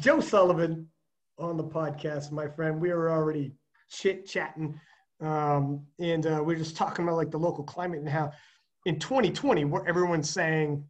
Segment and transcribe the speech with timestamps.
[0.00, 0.88] Joe Sullivan
[1.38, 2.80] on the podcast, my friend.
[2.80, 3.52] We were already
[3.90, 4.80] chit chatting,
[5.20, 8.32] um, and uh, we are just talking about like the local climate and how
[8.86, 10.82] in 2020, where everyone's saying,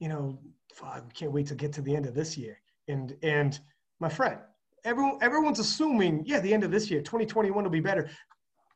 [0.00, 0.38] you know,
[0.74, 2.60] fuck, we can't wait to get to the end of this year.
[2.88, 3.58] And and
[4.00, 4.38] my friend,
[4.84, 8.10] everyone everyone's assuming, yeah, the end of this year, 2021 will be better.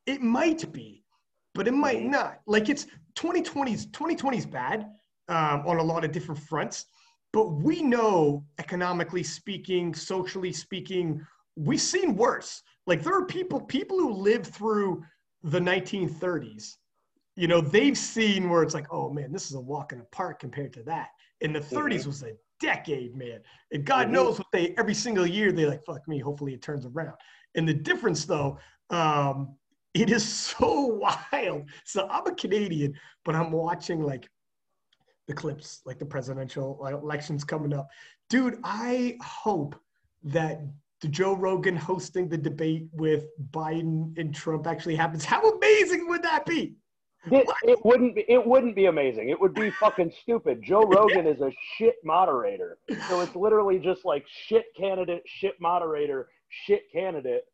[0.06, 1.04] It might be,
[1.54, 2.40] but it might not.
[2.46, 2.86] Like it's
[3.16, 4.86] 2020's 2020's bad
[5.28, 6.86] um, on a lot of different fronts.
[7.32, 11.24] But we know, economically speaking, socially speaking,
[11.56, 12.62] we've seen worse.
[12.86, 15.02] Like there are people, people who lived through
[15.42, 16.76] the 1930s.
[17.36, 20.04] You know, they've seen where it's like, oh man, this is a walk in the
[20.12, 21.08] park compared to that.
[21.40, 22.08] In the 30s mm-hmm.
[22.08, 23.40] was a decade, man.
[23.72, 24.14] And God mm-hmm.
[24.14, 27.14] knows what they every single year they like, fuck me, hopefully it turns around.
[27.54, 28.58] And the difference though,
[28.90, 29.56] um,
[29.94, 31.00] it is so
[31.32, 31.68] wild.
[31.84, 32.94] So I'm a Canadian,
[33.24, 34.28] but I'm watching like
[35.32, 37.88] the clips, like the presidential elections coming up.
[38.28, 39.74] Dude, I hope
[40.24, 40.60] that
[41.00, 45.24] the Joe Rogan hosting the debate with Biden and Trump actually happens.
[45.24, 46.76] How amazing would that be?
[47.30, 49.28] It, it, wouldn't be it wouldn't be amazing.
[49.28, 50.60] It would be fucking stupid.
[50.62, 52.78] Joe Rogan is a shit moderator.
[53.08, 57.44] So it's literally just like shit candidate, shit moderator, shit candidate.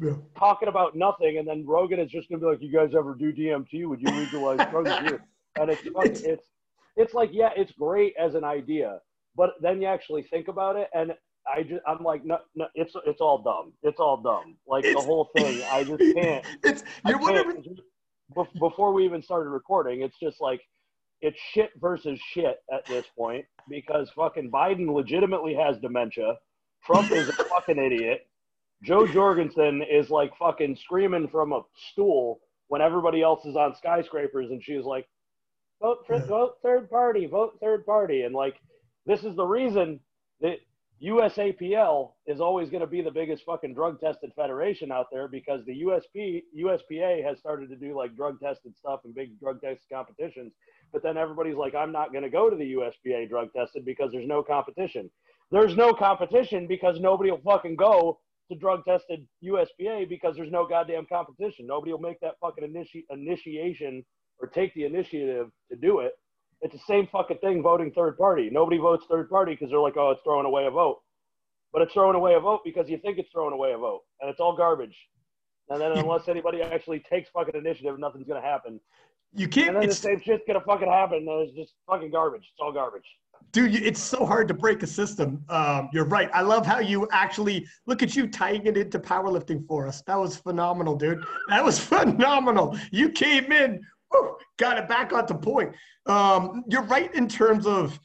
[0.00, 0.12] Yeah.
[0.38, 3.32] Talking about nothing, and then Rogan is just gonna be like, "You guys ever do
[3.32, 3.86] DMT?
[3.88, 5.24] Would you legalize drugs here?"
[5.58, 6.46] And it's it's, it's
[6.96, 9.00] it's like yeah, it's great as an idea,
[9.36, 11.12] but then you actually think about it, and
[11.52, 13.72] I just I'm like no, no it's it's all dumb.
[13.82, 14.56] It's all dumb.
[14.66, 15.62] Like it's, the whole thing.
[15.70, 16.44] I just can't.
[16.62, 17.54] It's you're whatever.
[18.58, 20.60] Before we even started recording, it's just like
[21.20, 26.34] it's shit versus shit at this point because fucking Biden legitimately has dementia.
[26.84, 28.26] Trump is a fucking idiot.
[28.82, 34.50] Jo Jorgensen is like fucking screaming from a stool when everybody else is on skyscrapers,
[34.50, 35.06] and she's like,
[35.80, 38.56] vote for vote third party, vote third party, and like
[39.06, 40.00] this is the reason
[40.40, 40.58] that
[41.02, 45.60] USAPL is always going to be the biggest fucking drug tested federation out there because
[45.66, 49.82] the USP USPA has started to do like drug tested stuff and big drug test
[49.92, 50.52] competitions,
[50.92, 54.10] but then everybody's like, I'm not going to go to the USPA drug tested because
[54.10, 55.10] there's no competition.
[55.50, 58.18] There's no competition because nobody will fucking go
[58.50, 61.66] to drug tested USPA because there's no goddamn competition.
[61.66, 64.04] Nobody will make that fucking initi- initiation
[64.40, 66.12] or take the initiative to do it.
[66.62, 68.48] It's the same fucking thing voting third party.
[68.50, 70.98] Nobody votes third party because they're like, oh, it's throwing away a vote.
[71.72, 74.00] But it's throwing away a vote because you think it's throwing away a vote.
[74.20, 74.96] And it's all garbage.
[75.68, 78.80] And then unless anybody actually takes fucking initiative, nothing's going to happen.
[79.34, 79.70] You can't.
[79.70, 81.18] And then the same shit's going to fucking happen.
[81.28, 82.42] And it's just fucking garbage.
[82.42, 83.04] It's all garbage.
[83.52, 85.44] Dude, it's so hard to break a system.
[85.48, 86.30] Um, you're right.
[86.32, 90.02] I love how you actually look at you tying it into powerlifting for us.
[90.06, 91.22] That was phenomenal, dude.
[91.48, 92.78] That was phenomenal.
[92.90, 93.82] You came in
[94.58, 95.74] got it back onto point.
[96.06, 97.98] Um, you're right in terms of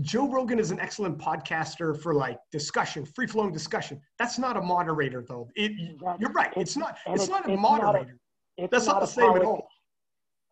[0.00, 4.00] Joe Rogan is an excellent podcaster for like discussion, free flowing discussion.
[4.18, 5.48] That's not a moderator though.
[5.56, 5.72] It,
[6.18, 6.52] you're right.
[6.56, 6.98] It's not.
[7.06, 8.18] It's, it's not a moderator.
[8.58, 9.68] Not a, That's not, not the same at all.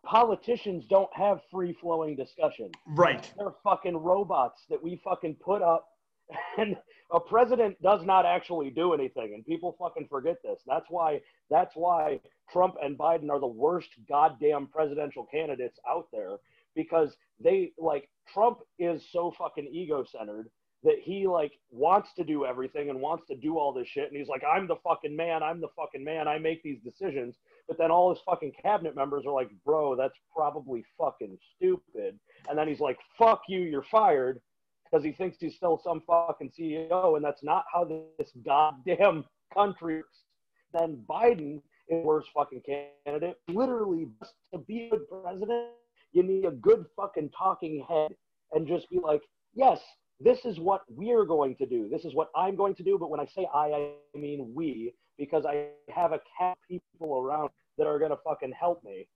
[0.04, 2.70] Politicians don't have free flowing discussion.
[2.86, 3.32] Right.
[3.36, 5.86] They're fucking robots that we fucking put up
[6.58, 6.76] and
[7.10, 10.60] a president does not actually do anything and people fucking forget this.
[10.66, 11.20] That's why
[11.50, 12.20] that's why
[12.52, 16.36] trump and biden are the worst goddamn presidential candidates out there
[16.74, 20.50] because they like trump is so fucking ego-centered
[20.84, 24.16] that he like wants to do everything and wants to do all this shit and
[24.16, 27.36] he's like i'm the fucking man i'm the fucking man i make these decisions.
[27.66, 32.18] But then all his fucking cabinet members are like bro that's probably fucking stupid.
[32.48, 34.40] And then he's like fuck you you're fired
[34.90, 37.84] because he thinks he's still some fucking CEO, and that's not how
[38.18, 40.24] this goddamn country works.
[40.72, 42.62] Then Biden is worst fucking
[43.04, 43.36] candidate.
[43.48, 45.68] Literally, just to be a good president,
[46.12, 48.12] you need a good fucking talking head
[48.52, 49.22] and just be like,
[49.54, 49.80] yes,
[50.20, 51.88] this is what we're going to do.
[51.88, 52.98] This is what I'm going to do.
[52.98, 57.50] But when I say I, I mean we, because I have a cat people around
[57.76, 59.06] that are going to fucking help me.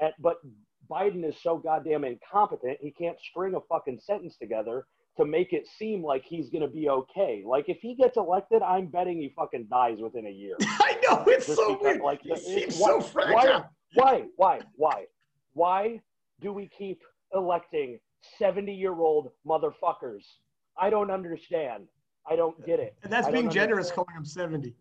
[0.00, 0.36] And, but
[0.90, 4.86] Biden is so goddamn incompetent, he can't string a fucking sentence together
[5.16, 7.42] to make it seem like he's going to be okay.
[7.46, 10.56] Like if he gets elected, I'm betting he fucking dies within a year.
[10.62, 12.00] I know it's Just so because, weird.
[12.00, 13.66] Like, he seems why, so fragile.
[13.94, 15.04] Why, why, why,
[15.52, 16.00] why
[16.40, 17.02] do we keep
[17.34, 17.98] electing
[18.38, 20.24] 70 year old motherfuckers?
[20.78, 21.84] I don't understand.
[22.28, 22.94] I don't get it.
[23.02, 24.74] And that's being generous calling him 70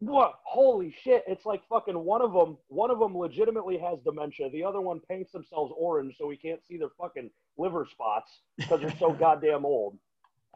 [0.00, 4.50] what holy shit it's like fucking one of them one of them legitimately has dementia
[4.50, 8.80] the other one paints themselves orange so we can't see their fucking liver spots because
[8.80, 9.96] they're so goddamn old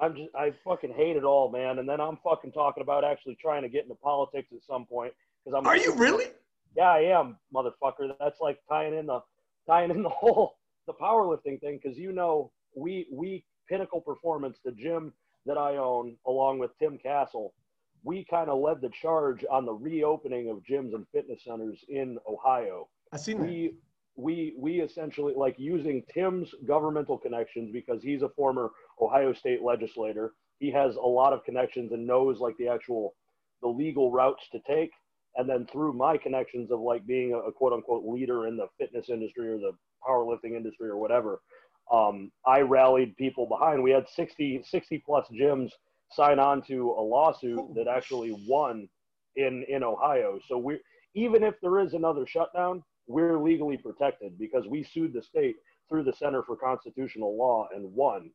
[0.01, 3.37] i'm just i fucking hate it all man and then i'm fucking talking about actually
[3.41, 5.13] trying to get into politics at some point
[5.45, 6.27] because i'm are you really
[6.77, 9.21] yeah i am motherfucker that's like tying in the
[9.67, 10.57] tying in the whole
[10.87, 15.13] the powerlifting thing because you know we we pinnacle performance the gym
[15.47, 17.55] that I own, along with Tim Castle,
[18.03, 22.19] we kind of led the charge on the reopening of gyms and fitness centers in
[22.29, 22.89] Ohio.
[23.13, 23.75] I seen that.
[24.21, 28.71] We we essentially like using Tim's governmental connections because he's a former
[29.01, 30.33] Ohio State legislator.
[30.59, 33.15] He has a lot of connections and knows like the actual
[33.63, 34.91] the legal routes to take.
[35.37, 38.67] And then through my connections of like being a, a quote unquote leader in the
[38.79, 39.73] fitness industry or the
[40.07, 41.41] powerlifting industry or whatever,
[41.93, 43.83] um, I rallied people behind.
[43.83, 45.71] We had 60, 60 plus gyms
[46.13, 48.89] sign on to a lawsuit that actually won
[49.37, 50.39] in, in Ohio.
[50.49, 50.79] So we,
[51.15, 55.57] even if there is another shutdown, we're legally protected because we sued the state
[55.89, 58.31] through the Center for Constitutional Law and won.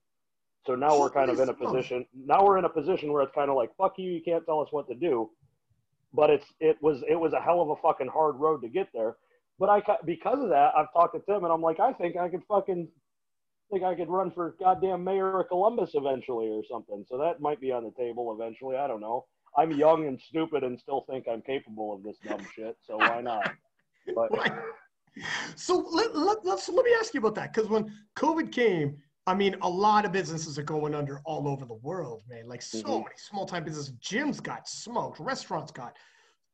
[0.67, 2.05] So now we're kind of in a position.
[2.13, 4.59] Now we're in a position where it's kind of like, fuck you, you can't tell
[4.59, 5.29] us what to do.
[6.13, 8.89] But it's it was it was a hell of a fucking hard road to get
[8.93, 9.15] there.
[9.59, 12.29] But I because of that, I've talked to Tim and I'm like, I think I
[12.29, 12.87] could fucking
[13.71, 17.05] think I could run for goddamn mayor of Columbus eventually or something.
[17.09, 18.75] So that might be on the table eventually.
[18.75, 19.25] I don't know.
[19.57, 22.77] I'm young and stupid and still think I'm capable of this dumb shit.
[22.85, 23.51] So why not?
[24.13, 24.29] But
[25.55, 28.97] so let, let, let's let me ask you about that because when COVID came,
[29.27, 32.47] I mean, a lot of businesses are going under all over the world, man.
[32.47, 32.91] Like so mm-hmm.
[32.91, 35.95] many small time businesses, gyms got smoked, restaurants got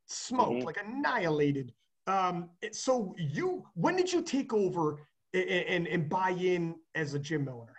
[0.05, 0.65] smoked, mm-hmm.
[0.65, 1.73] like annihilated.
[2.07, 7.19] Um, so you, when did you take over and, and, and buy in as a
[7.19, 7.75] gym owner?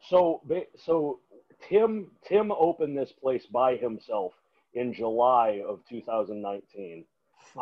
[0.00, 0.42] So,
[0.76, 1.20] so
[1.68, 4.32] Tim Tim opened this place by himself
[4.74, 7.04] in July of 2019.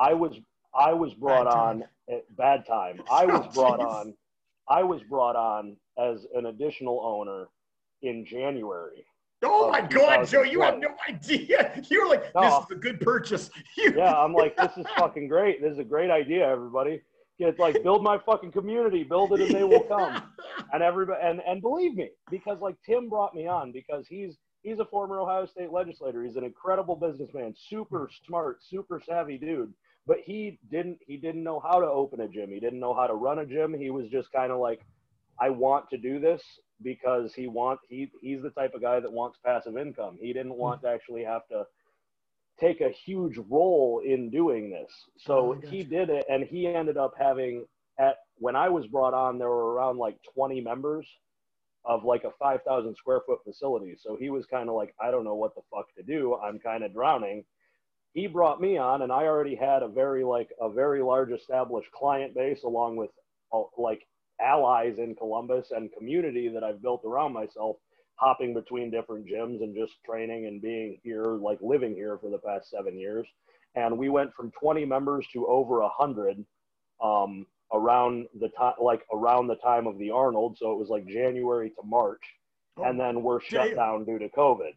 [0.00, 0.38] I was
[0.74, 3.00] I was brought on at bad time.
[3.10, 4.14] I was brought on.
[4.68, 7.48] I was brought on as an additional owner
[8.02, 9.04] in January.
[9.44, 10.42] Oh my God, Joe!
[10.42, 11.82] You have no idea.
[11.90, 15.60] You're like, "This is a good purchase." yeah, I'm like, "This is fucking great.
[15.60, 17.02] This is a great idea, everybody."
[17.38, 20.22] It's like build my fucking community, build it, and they will come.
[20.72, 24.78] and everybody, and and believe me, because like Tim brought me on because he's he's
[24.78, 26.22] a former Ohio State legislator.
[26.22, 29.74] He's an incredible businessman, super smart, super savvy dude
[30.06, 32.50] but he didn't he didn't know how to open a gym.
[32.50, 33.74] He didn't know how to run a gym.
[33.74, 34.80] He was just kind of like
[35.40, 36.42] i want to do this
[36.82, 40.18] because he want he he's the type of guy that wants passive income.
[40.20, 41.64] He didn't want to actually have to
[42.60, 44.90] take a huge role in doing this.
[45.18, 47.64] So oh, he did it and he ended up having
[47.98, 51.06] at when i was brought on there were around like 20 members
[51.84, 53.96] of like a 5000 square foot facility.
[53.98, 56.36] So he was kind of like i don't know what the fuck to do.
[56.36, 57.44] I'm kind of drowning
[58.14, 61.90] he brought me on and I already had a very like a very large established
[61.92, 63.10] client base along with
[63.52, 64.06] uh, like
[64.40, 67.76] allies in Columbus and community that I've built around myself
[68.16, 72.38] hopping between different gyms and just training and being here like living here for the
[72.38, 73.26] past 7 years.
[73.74, 76.44] And we went from 20 members to over 100
[77.02, 80.58] um, around the time like around the time of the Arnold.
[80.58, 82.22] So it was like January to March.
[82.76, 83.76] Oh, and then we're shut damn.
[83.76, 84.72] down due to COVID.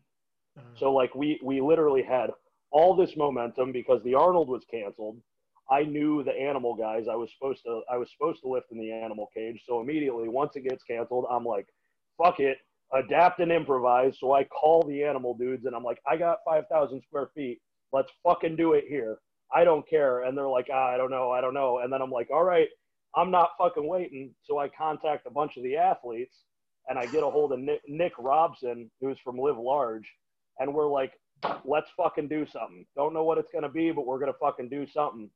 [0.57, 2.31] Uh, so like we we literally had
[2.75, 5.17] all this momentum because the Arnold was canceled.
[5.71, 7.05] I knew the animal guys.
[7.09, 9.63] I was supposed to I was supposed to lift in the animal cage.
[9.65, 11.67] So immediately once it gets canceled, I'm like,
[12.21, 12.57] fuck it,
[12.93, 14.17] adapt and improvise.
[14.19, 17.61] So I call the animal dudes and I'm like, I got 5,000 square feet.
[17.93, 19.19] Let's fucking do it here.
[19.55, 20.23] I don't care.
[20.23, 21.79] And they're like, ah, I don't know, I don't know.
[21.79, 22.67] And then I'm like, all right,
[23.15, 24.35] I'm not fucking waiting.
[24.43, 26.43] So I contact a bunch of the athletes
[26.89, 30.07] and I get a hold of Nick, Nick Robson, who's from Live Large,
[30.59, 31.13] and we're like,
[31.63, 32.85] let's fucking do something.
[32.95, 35.29] Don't know what it's going to be, but we're going to fucking do something.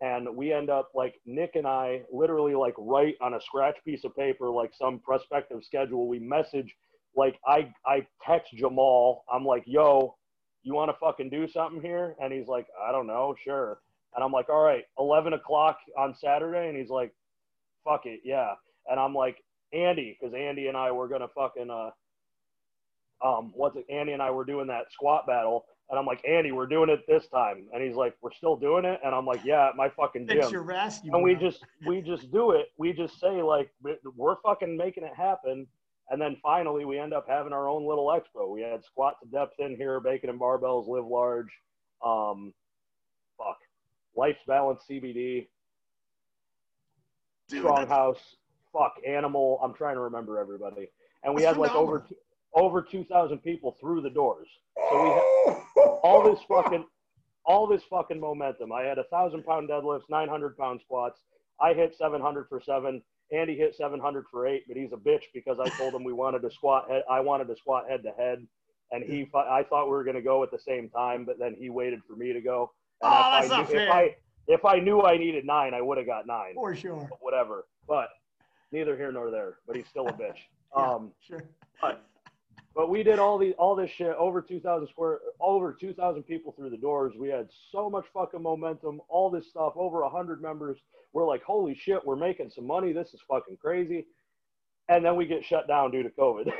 [0.00, 4.04] And we end up like Nick and I literally like write on a scratch piece
[4.04, 6.08] of paper, like some prospective schedule.
[6.08, 6.74] We message,
[7.16, 9.24] like I, I text Jamal.
[9.32, 10.16] I'm like, yo,
[10.64, 12.16] you want to fucking do something here?
[12.20, 13.34] And he's like, I don't know.
[13.44, 13.78] Sure.
[14.14, 16.68] And I'm like, all right, 11 o'clock on Saturday.
[16.68, 17.12] And he's like,
[17.84, 18.20] fuck it.
[18.24, 18.54] Yeah.
[18.88, 19.36] And I'm like,
[19.72, 21.90] Andy, because Andy and I were going to fucking, uh,
[23.22, 23.86] um, what's it?
[23.88, 27.04] Andy and I were doing that squat battle, and I'm like, Andy, we're doing it
[27.06, 30.26] this time, and he's like, we're still doing it, and I'm like, yeah, my fucking
[30.26, 30.50] gym.
[30.50, 31.14] your rescue.
[31.14, 32.72] And we just we just do it.
[32.78, 33.70] We just say like
[34.16, 35.66] we're fucking making it happen,
[36.10, 38.48] and then finally we end up having our own little expo.
[38.50, 41.50] We had squat to depth in here, bacon and barbells, live large,
[42.04, 42.52] um,
[43.38, 43.58] fuck,
[44.16, 45.46] life's balance CBD,
[47.48, 48.36] Dude, strong house,
[48.72, 49.60] fuck, animal.
[49.62, 50.90] I'm trying to remember everybody,
[51.22, 52.04] and we had like over
[52.54, 54.48] over 2,000 people through the doors.
[54.90, 55.62] So we had
[56.02, 56.84] all this fucking,
[57.44, 58.72] all this fucking momentum.
[58.72, 61.20] I had a thousand pound deadlifts, 900 pound squats.
[61.60, 63.02] I hit 700 for seven.
[63.32, 66.42] Andy hit 700 for eight, but he's a bitch because I told him we wanted
[66.42, 66.88] to squat.
[67.10, 68.46] I wanted to squat head to head,
[68.90, 69.26] and he.
[69.34, 72.00] I thought we were going to go at the same time, but then he waited
[72.06, 72.72] for me to go.
[73.00, 73.86] And oh, that's I, not fair.
[73.86, 74.16] If I,
[74.48, 76.54] if I knew I needed nine, I would have got nine.
[76.54, 77.06] For sure.
[77.08, 77.64] But whatever.
[77.88, 78.08] But
[78.70, 79.54] neither here nor there.
[79.66, 80.38] But he's still a bitch.
[80.76, 81.42] yeah, um, sure.
[81.80, 82.04] But
[82.74, 86.70] but we did all the all this shit over 2,000 square, over 2,000 people through
[86.70, 87.12] the doors.
[87.16, 89.00] We had so much fucking momentum.
[89.08, 90.78] All this stuff, over hundred members.
[91.12, 92.92] We're like, holy shit, we're making some money.
[92.92, 94.06] This is fucking crazy.
[94.88, 96.50] And then we get shut down due to COVID.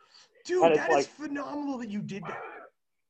[0.44, 2.40] Dude, that is phenomenal that you did that.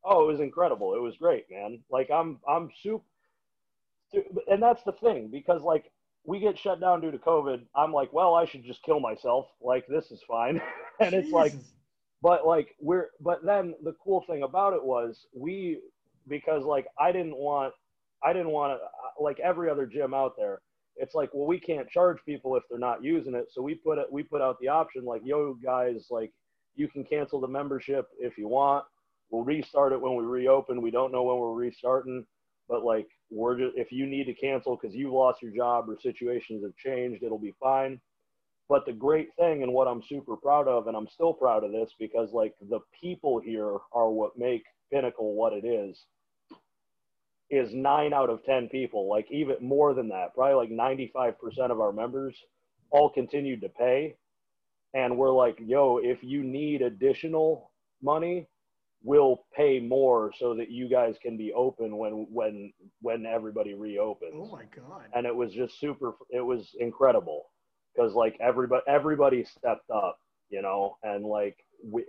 [0.03, 0.95] Oh, it was incredible.
[0.95, 1.81] It was great, man.
[1.91, 3.05] Like I'm I'm super
[4.49, 5.91] and that's the thing because like
[6.25, 7.63] we get shut down due to COVID.
[7.75, 9.47] I'm like, well, I should just kill myself.
[9.61, 10.61] Like this is fine.
[11.01, 11.73] and it's like Jesus.
[12.23, 15.81] But like we're but then the cool thing about it was we
[16.29, 17.73] because like I didn't want
[18.25, 20.61] I didn't want to uh, like every other gym out there.
[20.99, 23.49] It's like, well, we can't charge people if they're not using it.
[23.53, 26.33] So we put it we put out the option like, yo guys, like
[26.75, 28.85] you can cancel the membership if you want.
[29.31, 30.81] We'll restart it when we reopen.
[30.81, 32.25] We don't know when we're restarting,
[32.69, 35.99] but like we're just if you need to cancel because you've lost your job or
[36.01, 38.01] situations have changed, it'll be fine.
[38.69, 41.71] But the great thing and what I'm super proud of, and I'm still proud of
[41.73, 46.05] this because like the people here are what make Pinnacle what it is,
[47.49, 51.81] is nine out of 10 people, like even more than that, probably like 95% of
[51.81, 52.37] our members
[52.91, 54.17] all continued to pay.
[54.95, 57.71] And we're like, yo, if you need additional
[58.03, 58.49] money,
[59.05, 64.33] we'll pay more so that you guys can be open when when when everybody reopens
[64.35, 65.05] Oh my god.
[65.15, 67.45] and it was just super it was incredible
[67.97, 70.19] because like everybody everybody stepped up
[70.51, 72.05] you know and like we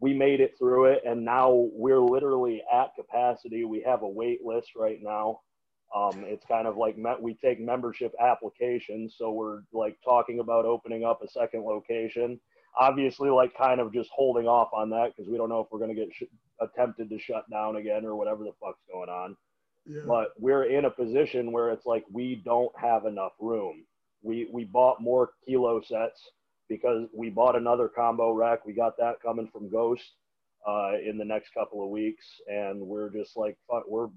[0.00, 4.40] we made it through it and now we're literally at capacity we have a wait
[4.44, 5.40] list right now
[5.94, 10.64] um, it's kind of like met, we take membership applications so we're like talking about
[10.64, 12.40] opening up a second location
[12.80, 15.78] obviously like kind of just holding off on that because we don't know if we're
[15.78, 16.22] going to get sh-
[16.60, 19.36] attempted to shut down again or whatever the fuck's going on
[19.86, 20.00] Yeah.
[20.06, 23.84] but we're in a position where it's like we don't have enough room.
[24.22, 26.20] We we bought more kilo sets
[26.68, 28.64] because we bought another combo rack.
[28.64, 30.04] We got that coming from Ghost
[30.66, 33.56] uh, in the next couple of weeks, and we're just like
[33.88, 34.08] we're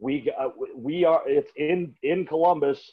[0.00, 2.92] we got, we are it's in in Columbus.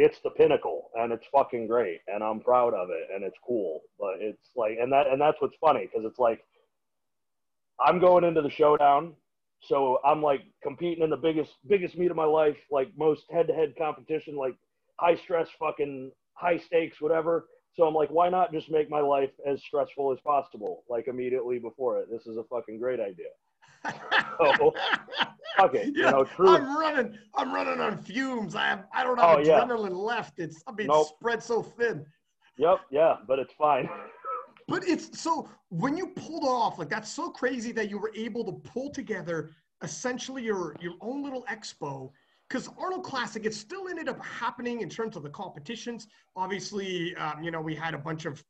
[0.00, 3.80] It's the pinnacle, and it's fucking great, and I'm proud of it, and it's cool.
[3.98, 6.44] But it's like, and that and that's what's funny because it's like
[7.84, 9.14] I'm going into the showdown
[9.60, 13.48] so I'm like competing in the biggest biggest meet of my life, like most head
[13.48, 14.54] to head competition, like
[15.00, 17.46] high stress, fucking high stakes, whatever.
[17.74, 21.58] So I'm like, why not just make my life as stressful as possible, like immediately
[21.58, 22.08] before it?
[22.10, 23.28] This is a fucking great idea.
[24.40, 24.74] So,
[25.56, 26.48] fuck it, you Yeah, know, true.
[26.48, 27.16] I'm running.
[27.36, 28.54] I'm running on fumes.
[28.56, 28.84] I have.
[28.92, 29.60] I don't Oh, have yeah.
[29.64, 30.38] adrenaline left.
[30.40, 30.62] It's.
[30.66, 31.06] I mean, Nope.
[31.18, 32.04] spread so thin.
[32.56, 33.88] Yep, yeah, but it's fine.
[34.70, 38.44] But it's so when you pulled off, like that's so crazy that you were able
[38.44, 39.52] to pull together
[39.82, 42.10] essentially your your own little expo.
[42.48, 46.06] Because Arnold Classic, it still ended up happening in terms of the competitions.
[46.34, 48.42] Obviously, um, you know, we had a bunch of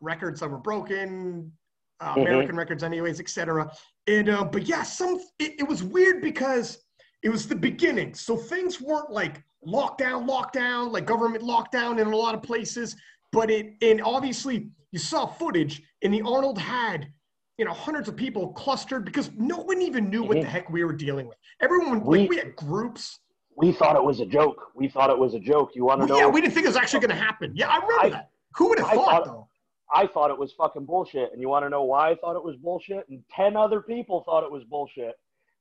[0.00, 1.52] records that were broken,
[2.00, 2.22] uh, Mhm.
[2.22, 3.70] American records, anyways, etc.
[4.08, 6.78] And uh, but yeah, some it, it was weird because
[7.22, 12.16] it was the beginning, so things weren't like lockdown, lockdown, like government lockdown in a
[12.16, 12.96] lot of places.
[13.32, 17.12] But it and obviously you saw footage, and the Arnold had
[17.58, 20.42] you know hundreds of people clustered because no one even knew what Mhm.
[20.42, 21.38] the heck we were dealing with.
[21.60, 23.20] Everyone We- like we had groups.
[23.56, 24.70] We thought it was a joke.
[24.74, 25.70] We thought it was a joke.
[25.74, 26.26] You want to Well, know?
[26.26, 27.52] yeah, we didn't think it was actually going to happen.
[27.54, 28.30] Yeah, I remember I- that.
[28.56, 29.48] Who would have thought, thought- though?
[29.94, 31.32] I thought it was fucking bullshit.
[31.32, 33.08] And you want to know why I thought it was bullshit?
[33.08, 35.14] And 10 other people thought it was bullshit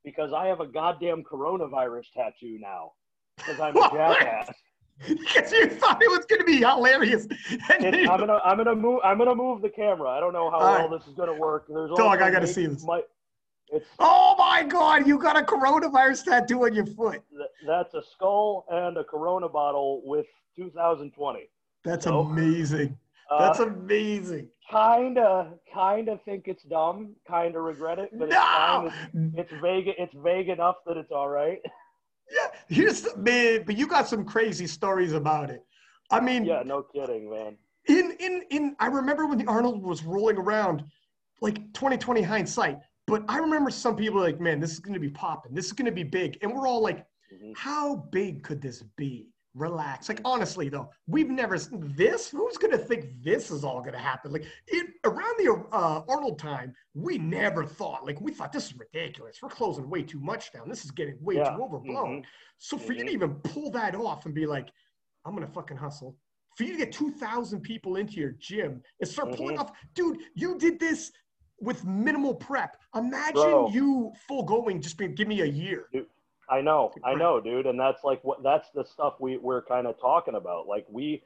[0.03, 2.93] because I have a goddamn coronavirus tattoo now
[3.37, 4.51] because I'm a jackass.
[5.07, 7.27] because you thought it was going to be hilarious.
[7.51, 10.09] It, I'm gonna, I'm gonna move, I'm gonna move the camera.
[10.09, 10.99] I don't know how All well right.
[10.99, 11.65] this is gonna work.
[11.67, 12.83] There's Dog, I gotta make- see this.
[13.71, 17.21] It's oh my God, you got a coronavirus tattoo on your foot.
[17.29, 21.49] th- that's a skull and a Corona bottle with 2020.
[21.83, 22.97] That's So, amazing.
[23.31, 24.49] Uh, That's amazing.
[24.69, 27.15] kinda, kinda think it's dumb.
[27.27, 28.85] Kinda regret it, but it's fine.
[28.87, 29.87] It's, it's vague.
[29.97, 31.59] It's vague enough that it's all right.
[32.31, 35.63] Yeah, here's the man, but you got some crazy stories about it.
[36.09, 37.55] I mean, Yeah, no kidding, man.
[37.87, 40.83] in in in I remember when the Arnold was rolling around,
[41.41, 42.79] like 2020 hindsight.
[43.07, 45.53] But I remember some people like, man, this is gonna be popping.
[45.53, 47.55] This is gonna be big, and we're all like, Mhm.
[47.55, 49.29] how big could this be?
[49.53, 50.09] Relax.
[50.09, 52.29] Like honestly though, we've never this.
[52.29, 54.31] Who's gonna think this is all gonna happen?
[54.33, 58.05] Like it around the uh, Arnold time, we never thought.
[58.05, 59.41] Like we thought this is ridiculous.
[59.41, 60.67] We're closing way too much down.
[60.67, 61.55] This is getting way Yeah.
[61.55, 62.23] too overblown.
[62.23, 62.25] Mhm.
[62.57, 63.13] So for you to Mhm.
[63.13, 64.67] even pull that off and be like,
[65.23, 66.17] I'm gonna fucking hustle.
[66.57, 69.61] For you to get 2,000 people into your gym and start pulling Mhm.
[69.61, 71.13] off, dude, you did this
[71.59, 72.77] with minimal prep.
[72.95, 73.69] Imagine Bro.
[73.69, 75.85] you full going, just being, give me a year.
[75.91, 76.07] Dude,
[76.49, 79.87] I know, I know, dude, and that's like what that's the stuff we we're kind
[79.87, 80.67] of talking about.
[80.67, 81.23] Like we,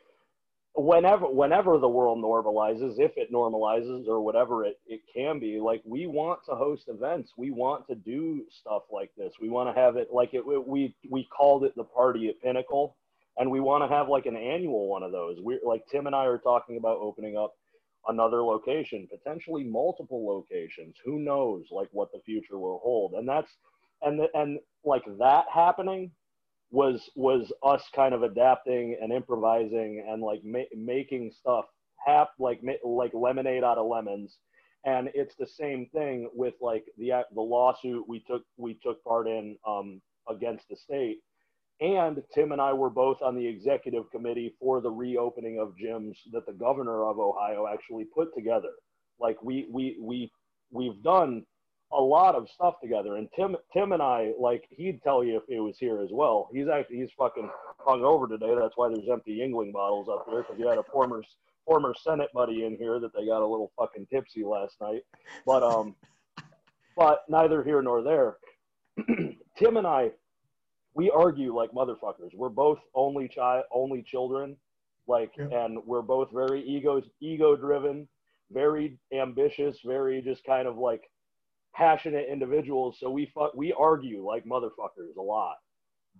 [0.76, 5.82] whenever whenever the world normalizes if it normalizes or whatever it, it can be like
[5.84, 9.80] we want to host events we want to do stuff like this we want to
[9.80, 12.96] have it like it we we called it the party at pinnacle
[13.38, 16.16] and we want to have like an annual one of those we're like tim and
[16.16, 17.56] i are talking about opening up
[18.08, 20.96] another location potentially multiple locations.
[21.06, 23.14] Who knows like what the future will hold.
[23.14, 23.52] And that's
[24.02, 26.12] and and like that happening
[26.72, 31.66] was was us kind of adapting and improvising and like ma- making stuff
[32.06, 34.38] hap like like lemonade out of lemons.
[34.86, 39.28] And it's the same thing with like the the lawsuit we took we took part
[39.28, 41.18] in um, against the state
[41.82, 46.16] and tim and i were both on the executive committee for the reopening of gyms
[46.32, 48.70] that the governor of ohio actually put together
[49.20, 50.32] like we we we
[50.72, 51.44] we've done
[51.92, 53.16] a lot of stuff together.
[53.16, 56.50] And Tim, Tim and I, like he'd tell you if he was here as well.
[56.54, 58.54] He's actually he's fucking hung over today.
[58.60, 61.24] That's why there's empty Yuengling bottles up there because you had a former
[61.66, 65.02] former Senate buddy in here that they got a little fucking tipsy last night.
[65.46, 65.96] But um,
[66.96, 68.38] but neither here nor there.
[69.58, 70.12] Tim and I,
[70.96, 72.34] we argue like motherfuckers.
[72.34, 74.56] We're both only child, only children,
[75.08, 75.66] like, yeah.
[75.66, 78.08] and we're both very ego ego driven,
[78.52, 81.04] very ambitious, very just kind of like
[81.76, 85.56] passionate individuals, so we fuck, we argue like motherfuckers a lot.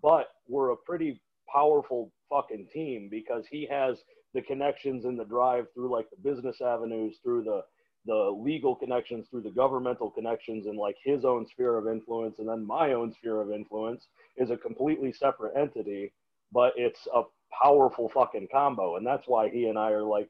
[0.02, 1.22] But we're a pretty
[1.54, 3.98] powerful fucking team because he has
[4.34, 7.62] the connections and the drive through like the business avenues, through the
[8.06, 12.48] the legal connections, through the governmental connections, and like his own sphere of influence, and
[12.48, 16.12] then my own sphere of influence is a completely separate entity,
[16.52, 17.24] but it's a
[17.64, 20.30] powerful fucking combo, and that's why he and I are like,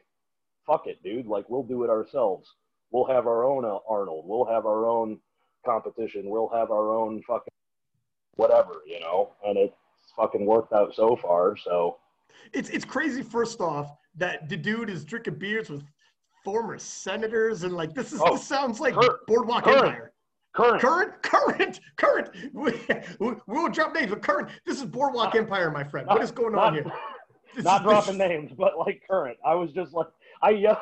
[0.66, 2.54] fuck it, dude, like we'll do it ourselves
[2.92, 4.26] we'll have our own Arnold.
[4.28, 5.20] We'll have our own
[5.66, 6.30] competition.
[6.30, 7.54] We'll have our own fucking
[8.36, 9.32] whatever, you know.
[9.46, 9.76] And it's
[10.16, 11.58] fucking worked out so far.
[11.58, 11.98] So
[12.54, 13.22] it's it's crazy.
[13.22, 15.84] First off, that the dude is drinking beers with
[16.44, 20.14] former senators and like this is oh, this sounds like current, Boardwalk current, Empire.
[20.54, 22.30] Current, current, current, current.
[22.54, 22.74] We,
[23.20, 24.50] we, will drop names, but current.
[24.66, 26.08] This is Boardwalk uh, Empire, my friend.
[26.08, 26.86] Not, what is going not, on here?
[27.56, 28.30] This not is, dropping this...
[28.30, 29.38] names, but like current.
[29.44, 30.08] I was just like
[30.42, 30.82] I yell.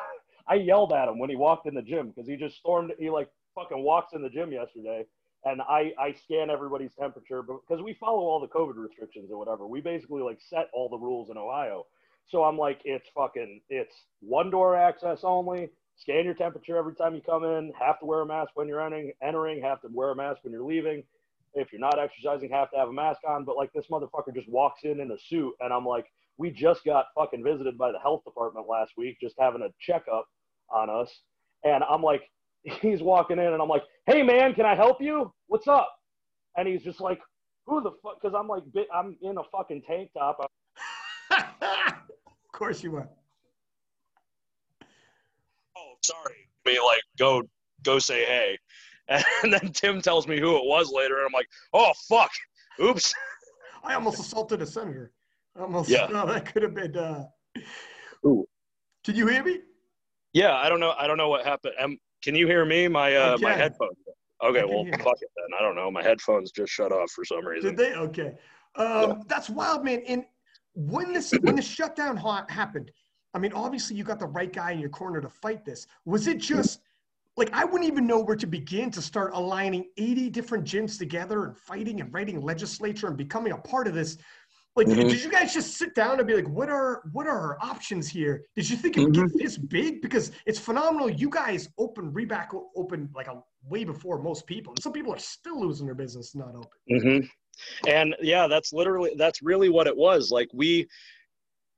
[0.50, 2.91] I yelled at him when he walked in the gym because he just stormed.
[3.00, 5.06] He like fucking walks in the gym yesterday,
[5.46, 9.65] and I I scan everybody's temperature because we follow all the COVID restrictions or whatever.
[9.65, 11.86] We basically like set all the rules in Ohio.
[12.28, 15.70] So I'm like, it's fucking, it's one door access only.
[15.96, 17.72] Scan your temperature every time you come in.
[17.80, 19.12] Have to wear a mask when you're entering.
[19.22, 19.62] Entering.
[19.63, 21.04] Have to wear a mask when you're leaving.
[21.54, 23.46] If you're not exercising, have to have a mask on.
[23.46, 26.06] But like this motherfucker just walks in in a suit, and I'm like,
[26.38, 30.28] we just got fucking visited by the health department last week, just having a checkup
[30.70, 31.10] on us.
[31.63, 32.22] And I'm like,
[32.82, 35.34] he's walking in and I'm like, hey man, can I help you?
[35.48, 35.90] What's up?
[36.56, 37.20] And he's just like,
[37.66, 38.22] who the fuck?
[38.22, 38.63] Because I'm like,
[38.94, 40.52] I'm in a fucking tank top.
[42.58, 43.08] of course you are.
[45.78, 46.50] Oh, sorry.
[46.65, 47.43] Me like go
[47.84, 48.58] go say hey,
[49.43, 52.32] and then Tim tells me who it was later, and I'm like, oh fuck,
[52.82, 53.13] oops.
[53.84, 55.12] I almost assaulted a senator.
[55.58, 55.88] Almost.
[55.88, 56.08] Yeah.
[56.10, 56.98] Oh, that could have been.
[56.98, 57.26] Uh...
[58.26, 58.48] Ooh.
[59.04, 59.60] Can you hear me?
[60.34, 60.96] Yeah, I don't know.
[60.98, 61.76] I don't know what happened.
[61.80, 62.88] Um, can you hear me?
[62.88, 63.98] My uh, my headphones.
[64.43, 65.60] Okay, well, fuck it then.
[65.60, 65.91] I don't know.
[65.91, 67.76] My headphones just shut off for some reason.
[67.76, 67.93] Did they?
[67.93, 68.34] Okay.
[68.76, 69.13] Um, yeah.
[69.28, 70.02] That's wild, man.
[70.08, 70.26] And
[70.78, 72.16] when this when the shutdown
[72.50, 72.92] happened,
[73.34, 75.88] I mean, obviously you got the right guy in your corner to fight this.
[76.06, 76.82] Was it just
[77.36, 81.46] like I wouldn't even know where to begin to start aligning 80 different gyms together
[81.46, 84.18] and fighting and writing legislature and becoming a part of this?
[84.76, 85.08] Like, mm-hmm.
[85.08, 88.08] did you guys just sit down and be like, what are what are our options
[88.08, 88.44] here?
[88.56, 89.36] Did you think it would mm-hmm.
[89.36, 90.04] get this big?
[90.04, 91.10] Because it's phenomenal.
[91.10, 94.74] You guys open Reback open like a way before most people.
[94.74, 96.70] And some people are still losing their business not open.
[96.92, 97.26] Mm-hmm.
[97.88, 100.32] And yeah, that's literally that's really what it was.
[100.32, 100.88] Like we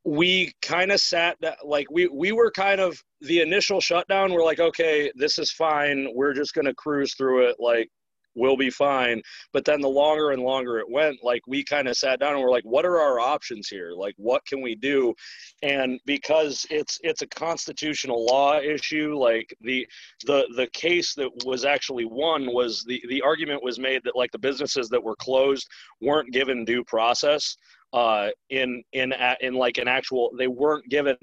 [0.05, 4.59] we kind of sat like we we were kind of the initial shutdown we're like
[4.59, 7.89] okay this is fine we're just going to cruise through it like
[8.35, 9.21] we'll be fine.
[9.53, 12.43] But then the longer and longer it went, like we kind of sat down and
[12.43, 13.91] we're like, what are our options here?
[13.91, 15.13] Like, what can we do?
[15.61, 19.87] And because it's it's a constitutional law issue, like the
[20.25, 24.31] the the case that was actually won was the the argument was made that like
[24.31, 25.67] the businesses that were closed
[26.01, 27.55] weren't given due process
[27.93, 31.17] uh in in in like an actual they weren't given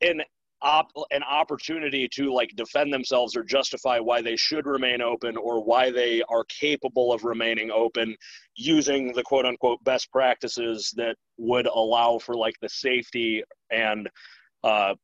[0.00, 0.22] an
[0.62, 5.62] op- an opportunity to like defend themselves or justify why they should remain open or
[5.62, 8.14] why they are capable of remaining open
[8.56, 14.08] using the quote unquote best practices that would allow for like the safety and
[14.64, 14.94] uh,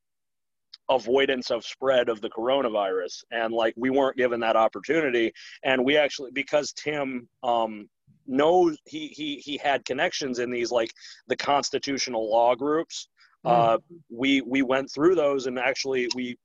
[0.90, 3.24] avoidance of spread of the coronavirus.
[3.30, 5.32] And like we weren't given that opportunity.
[5.64, 7.88] And we actually because tim um
[8.26, 10.90] knows he he he had connections in these like
[11.28, 13.08] the constitutional law groups
[13.46, 13.78] uh,
[14.11, 16.37] we we went through those and actually we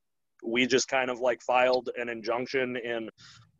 [0.44, 3.08] we just kind of like filed an injunction in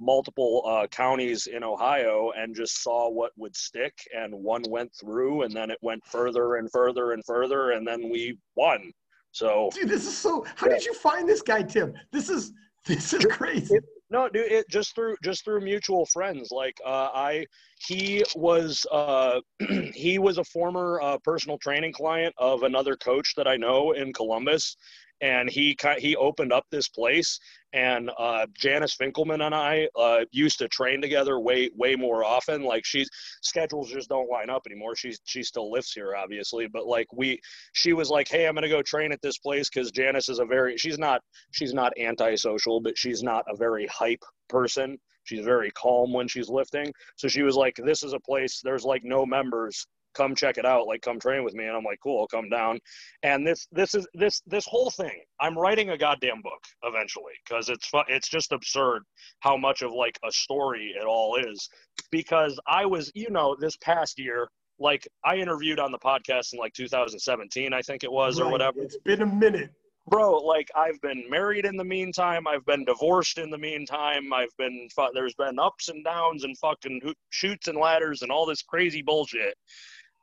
[0.01, 3.95] multiple uh, counties in Ohio and just saw what would stick.
[4.17, 8.11] And one went through, and then it went further and further and further, and then
[8.11, 8.93] we won.
[9.31, 10.45] So, dude, this is so.
[10.57, 10.75] How yeah.
[10.75, 11.95] did you find this guy, Tim?
[12.11, 12.53] This is
[12.85, 13.77] this is crazy.
[13.77, 16.51] It, no, dude, it just through just through mutual friends.
[16.53, 17.47] Like uh, I,
[17.79, 19.41] he was uh,
[19.95, 24.13] he was a former uh, personal training client of another coach that I know in
[24.13, 24.77] Columbus,
[25.23, 27.39] and he he opened up this place
[27.73, 32.63] and uh, Janice Finkelman and I uh, used to train together way way more often.
[32.65, 33.09] Like she's
[33.41, 34.95] schedules just don't line up anymore.
[34.95, 37.41] She's she still lives here, obviously, but like we,
[37.73, 40.45] she was like, "Hey, I'm gonna go train at this place because Janice is a
[40.45, 44.99] very she's not she's not antisocial, but she's not a very hype person.
[45.25, 46.93] She's very calm when she's lifting.
[47.17, 48.61] So she was like, "This is a place.
[48.63, 51.67] There's like no members." Come check it out like come train with me.
[51.67, 52.79] And i'm like cool I'll come down.
[53.23, 57.69] And this this is this this whole thing i'm writing a goddamn book eventually because
[57.69, 59.03] it's it's just absurd
[59.41, 61.69] how much of like a story it all is.
[62.11, 64.49] Because i was you know this past year
[64.79, 68.47] like i interviewed on the podcast in like 2017 i think it was right.
[68.47, 68.81] or whatever.
[68.81, 69.71] It's been a minute.
[70.09, 72.49] Bro like i've been married in the meantime.
[72.49, 74.33] I've been divorced in the meantime.
[74.33, 78.63] I've been there's been ups and downs and fucking shoots and ladders and all this
[78.63, 79.57] crazy bullshit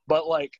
[0.09, 0.51] but like,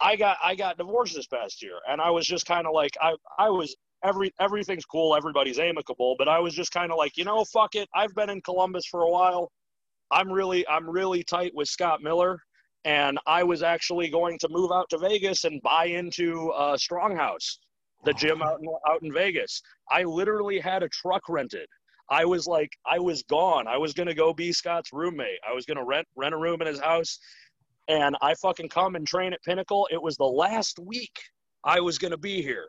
[0.00, 2.96] I got I got divorced this past year, and I was just kind of like
[3.00, 7.16] I I was every everything's cool, everybody's amicable, but I was just kind of like
[7.16, 7.88] you know fuck it.
[7.94, 9.52] I've been in Columbus for a while.
[10.10, 12.38] I'm really I'm really tight with Scott Miller,
[12.84, 17.58] and I was actually going to move out to Vegas and buy into uh, Stronghouse,
[18.04, 19.62] the gym out in, out in Vegas.
[19.90, 21.68] I literally had a truck rented.
[22.08, 23.66] I was like, I was gone.
[23.66, 25.40] I was gonna go be Scott's roommate.
[25.48, 27.18] I was gonna rent rent a room in his house,
[27.88, 29.88] and I fucking come and train at Pinnacle.
[29.90, 31.16] It was the last week
[31.64, 32.66] I was going to be here.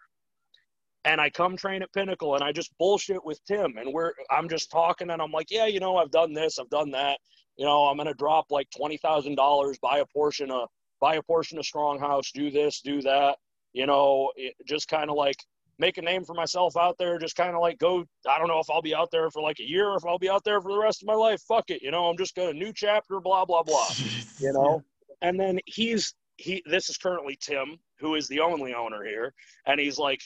[1.06, 4.49] And I come train at Pinnacle and I just bullshit with Tim and we're I'm
[4.49, 7.19] just talking and I'm like, yeah, you know, I've done this, I've done that.
[7.56, 10.67] You know, I'm going to drop like $20,000, buy a portion of
[10.99, 13.38] buy a portion of Stronghouse, do this, do that.
[13.73, 15.38] You know, it, just kind of like
[15.80, 17.17] make a name for myself out there.
[17.17, 18.03] Just kind of like go.
[18.27, 20.19] I don't know if I'll be out there for like a year or if I'll
[20.19, 21.41] be out there for the rest of my life.
[21.47, 21.82] Fuck it.
[21.82, 23.88] You know, I'm just going to new chapter, blah, blah, blah.
[24.39, 24.84] you know?
[25.21, 29.34] And then he's he this is currently Tim, who is the only owner here,
[29.65, 30.21] and he's like,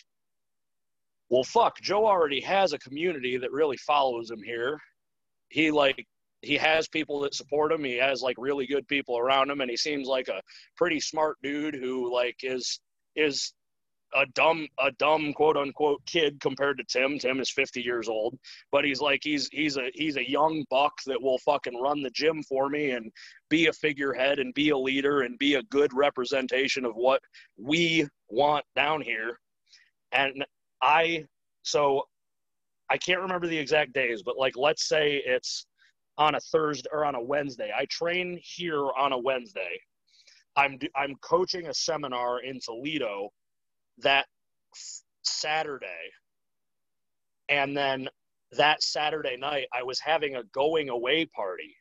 [1.29, 4.79] Well fuck, Joe already has a community that really follows him here.
[5.49, 6.05] He like
[6.41, 7.83] he has people that support him.
[7.83, 10.41] He has like really good people around him, and he seems like a
[10.75, 12.79] pretty smart dude who like is
[13.15, 13.53] is
[14.15, 17.17] a dumb a dumb quote unquote kid compared to Tim.
[17.19, 18.37] Tim is 50 years old,
[18.71, 22.09] but he's like he's he's a he's a young buck that will fucking run the
[22.11, 23.11] gym for me and
[23.49, 27.21] be a figurehead and be a leader and be a good representation of what
[27.57, 29.39] we want down here.
[30.11, 30.45] And
[30.81, 31.25] I
[31.63, 32.03] so
[32.89, 35.65] I can't remember the exact days, but like let's say it's
[36.17, 37.71] on a Thursday or on a Wednesday.
[37.75, 39.79] I train here on a Wednesday.
[40.55, 43.29] I'm I'm coaching a seminar in Toledo
[43.99, 44.25] that
[45.23, 45.87] Saturday.
[47.49, 48.07] And then
[48.53, 51.75] that Saturday night, I was having a going away party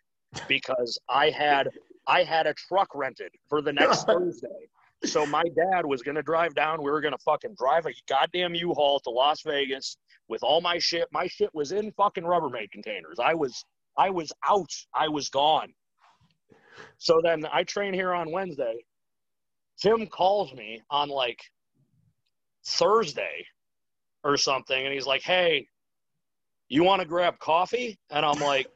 [0.49, 1.69] because I had
[2.07, 4.49] I had a truck rented for the next Thursday.
[5.05, 6.83] So my dad was gonna drive down.
[6.83, 9.97] We were gonna fucking drive a goddamn U-Haul to Las Vegas
[10.29, 11.09] with all my shit.
[11.13, 13.19] My shit was in fucking Rubbermaid containers.
[13.19, 13.65] I was
[13.97, 14.71] I was out.
[14.95, 15.73] I was gone.
[16.99, 18.77] So then I train here on Wednesday.
[19.81, 21.41] Tim calls me on like
[22.67, 23.45] Thursday
[24.25, 25.67] or something, and he's like, "Hey,
[26.69, 28.67] you want to grab coffee?" And I'm like,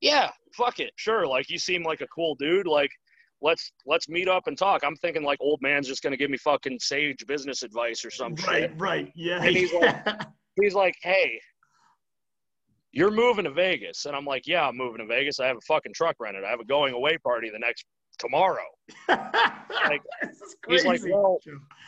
[0.00, 1.26] "Yeah, fuck it, sure.
[1.26, 2.66] Like, you seem like a cool dude.
[2.66, 2.90] Like,
[3.40, 6.38] let's let's meet up and talk." I'm thinking like old man's just gonna give me
[6.38, 8.72] fucking sage business advice or some right, shit.
[8.76, 9.42] Right, yeah.
[9.42, 10.06] And he's like,
[10.60, 11.40] he's like, "Hey."
[12.96, 14.04] You're moving to Vegas.
[14.04, 15.40] And I'm like, yeah, I'm moving to Vegas.
[15.40, 16.44] I have a fucking truck rented.
[16.44, 17.86] I have a going away party the next
[18.18, 18.64] tomorrow.
[19.08, 20.02] like
[20.68, 21.38] he's like, well,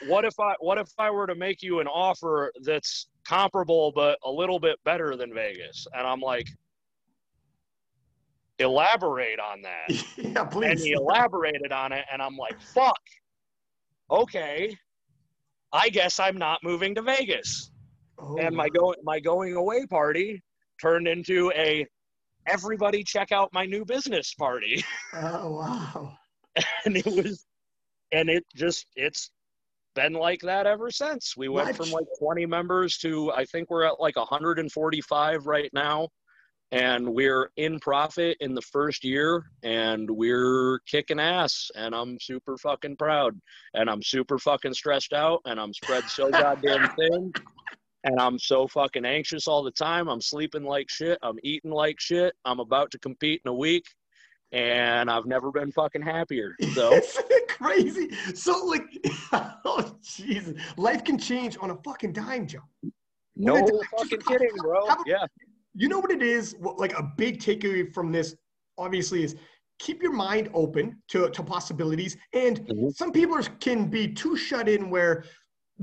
[0.06, 4.18] what if I what if I were to make you an offer that's comparable but
[4.24, 5.86] a little bit better than Vegas?
[5.94, 6.48] And I'm like,
[8.58, 10.04] elaborate on that.
[10.16, 10.70] yeah, please.
[10.70, 13.00] And he elaborated on it, and I'm like, fuck.
[14.10, 14.76] Okay.
[15.72, 17.70] I guess I'm not moving to Vegas.
[18.18, 20.42] Oh, and my go my going away party
[20.80, 21.86] turned into a
[22.46, 24.84] everybody check out my new business party.
[25.14, 26.12] Oh wow.
[26.84, 27.44] and it was
[28.12, 29.30] and it just it's
[29.94, 31.36] been like that ever since.
[31.36, 31.76] We went what?
[31.76, 36.08] from like 20 members to I think we're at like 145 right now.
[36.72, 42.56] and we're in profit in the first year and we're kicking ass and i'm super
[42.58, 43.38] fucking proud
[43.74, 47.32] and i'm super fucking stressed out and i'm spread so goddamn thin
[48.06, 52.00] and i'm so fucking anxious all the time i'm sleeping like shit i'm eating like
[52.00, 53.84] shit i'm about to compete in a week
[54.52, 58.10] and i've never been fucking happier so Isn't crazy?
[58.34, 58.84] So like,
[59.64, 62.60] oh Jesus, life can change on a fucking dime, Joe.
[63.34, 63.66] no
[63.96, 65.26] fucking kidding bro about- yeah
[65.74, 66.54] You know what it is?
[66.58, 68.34] What, like a big takeaway from this,
[68.78, 69.36] obviously, is
[69.78, 72.16] keep your mind open to, to possibilities.
[72.32, 72.94] And Mhm.
[72.94, 75.24] some people are, can be too shut in where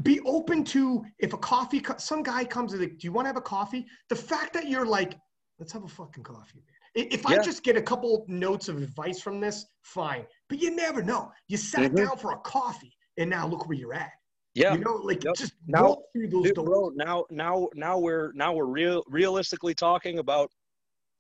[0.01, 3.25] be open to if a coffee, co- some guy comes and like, do you want
[3.25, 3.85] to have a coffee?
[4.09, 5.17] The fact that you're like,
[5.59, 6.63] let's have a fucking coffee,
[6.95, 7.07] man.
[7.11, 7.41] If I Yeah.
[7.41, 10.25] just get a couple notes of advice from this, fine.
[10.49, 11.31] But you never know.
[11.47, 11.95] You sat Mhm.
[11.97, 14.11] down for a coffee and now look where you're at.
[14.55, 15.33] yeah You know, like Yep.
[15.35, 16.67] just Now- walk through those Dude, doors.
[16.69, 20.51] bro, now now now we're now we're real realistically talking about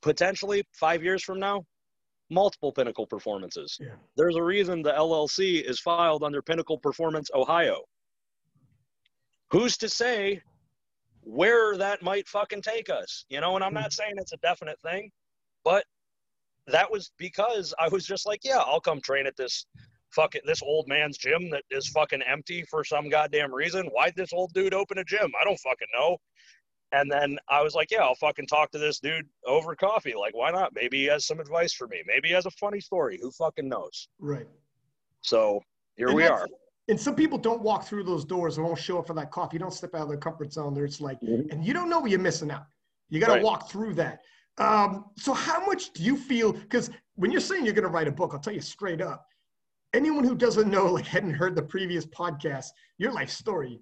[0.03, 1.65] potentially five years from now,
[2.29, 3.75] multiple pinnacle performances.
[3.81, 3.95] Yeah.
[4.17, 7.81] There's a reason the LLC is filed under Pinnacle Performance Ohio.
[9.53, 10.41] Who's to say
[11.21, 13.25] where that might fucking take us?
[13.29, 15.11] You know, and I'm not saying it's a definite thing,
[15.63, 15.85] but
[16.65, 19.67] that was because I was just like, yeah, I'll come train at this
[20.09, 23.85] fucking this old man's gym that is fucking empty for some goddamn reason.
[23.93, 25.31] Why'd this old dude open a gym?
[25.39, 26.17] I don't fucking know.
[26.91, 30.15] And then I was like, yeah, I'll fucking talk to this dude over coffee.
[30.19, 30.73] Like, why not?
[30.73, 32.01] Maybe he has some advice for me.
[32.07, 33.19] Maybe he has a funny story.
[33.21, 34.07] Who fucking knows?
[34.17, 34.47] Right.
[35.21, 35.61] So
[35.95, 36.47] here And we are.
[36.89, 39.55] And some people don't walk through those doors and won't show up for that coffee.
[39.55, 40.73] You don't step out of their comfort zone.
[40.73, 41.49] There, it's like, Mhm.
[41.51, 42.65] and you don't know what you're missing out.
[43.09, 43.43] You got to Right.
[43.43, 44.21] walk through that.
[44.57, 46.51] Um, so, how much do you feel?
[46.53, 49.27] Because when you're saying you're going to write a book, I'll tell you straight up.
[49.93, 52.67] Anyone who doesn't know, like, hadn't heard the previous podcast,
[52.97, 53.81] your life story,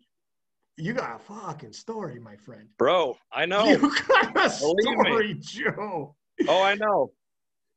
[0.78, 2.70] you got a fucking story, my friend.
[2.78, 3.66] Bro, I know.
[3.66, 5.06] You got a Believe me.
[5.06, 6.16] story, Joe.
[6.48, 7.12] Oh, I know.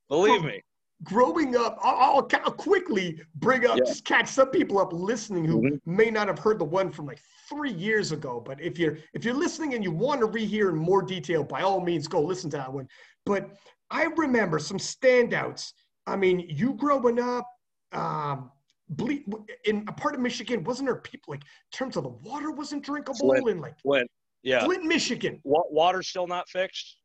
[0.09, 0.63] Believe me.
[1.05, 3.85] Growing up, I'll, I'll, quickly bring up, Yeah.
[3.85, 5.81] just catch some people up listening who Mhm.
[5.87, 8.41] may not have heard the one from like three years ago.
[8.45, 11.63] But if you're if you're listening and you want to rehear in more detail, by
[11.63, 12.89] all means, go listen to that one.
[13.27, 13.51] But
[13.91, 15.73] I remember some standouts.
[16.07, 17.47] I mean, you growing up,
[17.93, 18.51] um,
[18.89, 22.51] ble- in a part of Michigan, wasn't there people like in terms of the water
[22.51, 23.49] wasn't drinkable Flint.
[23.49, 24.11] and like Flint,
[24.43, 24.65] yeah.
[24.65, 25.41] Flint, Michigan?
[25.45, 26.99] Wa- water's still not fixed.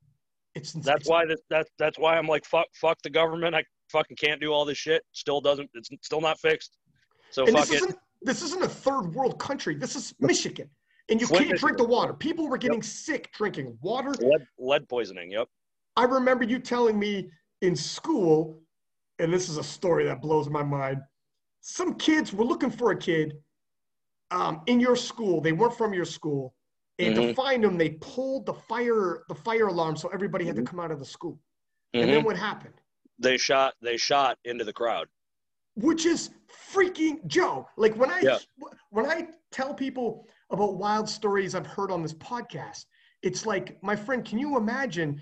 [0.60, 3.56] It's That's why that, that that's why I'm like fuck fuck the government.
[3.56, 5.04] I fucking can't do all this shit.
[5.14, 6.78] Still doesn't it's still not fixed.
[7.32, 7.84] So And fuck this it.
[7.84, 9.76] isn't this isn't a third world country.
[9.76, 10.70] This is Michigan,
[11.10, 12.14] and you Flint, can't drink the water.
[12.14, 14.12] People were getting sick drinking water.
[14.12, 15.48] Lead lead poisoning, yep.
[15.96, 17.30] I remember you telling me
[17.62, 18.62] in school,
[19.20, 21.00] and this is a story that blows my mind.
[21.62, 23.34] Some kids were looking for a kid
[24.32, 25.40] um, in your school.
[25.40, 26.54] They weren't from your school,
[27.00, 27.36] and to Mhm.
[27.36, 30.92] find them, they pulled the fire the fire alarm, so everybody had to come out
[30.92, 31.40] of the school.
[31.94, 32.14] And Mhm.
[32.14, 32.76] then what happened?
[33.18, 35.08] They shot they shot into the crowd.
[35.76, 36.32] which is
[36.74, 37.66] freaking Joe.
[37.78, 38.38] Like when I Yeah.
[38.90, 42.86] when I tell people about wild stories I've heard on this podcast,
[43.22, 45.22] it's like, my friend, can you imagine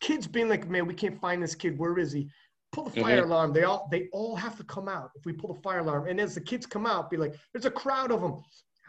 [0.00, 1.78] kids being like, man, we can't find this kid.
[1.78, 2.28] Where is he?
[2.72, 3.24] Pull the fire Mhm.
[3.24, 3.52] alarm.
[3.54, 6.06] They all they all have to come out if we pull the fire alarm.
[6.06, 8.42] And as the kids come out, be like, there's a crowd of them.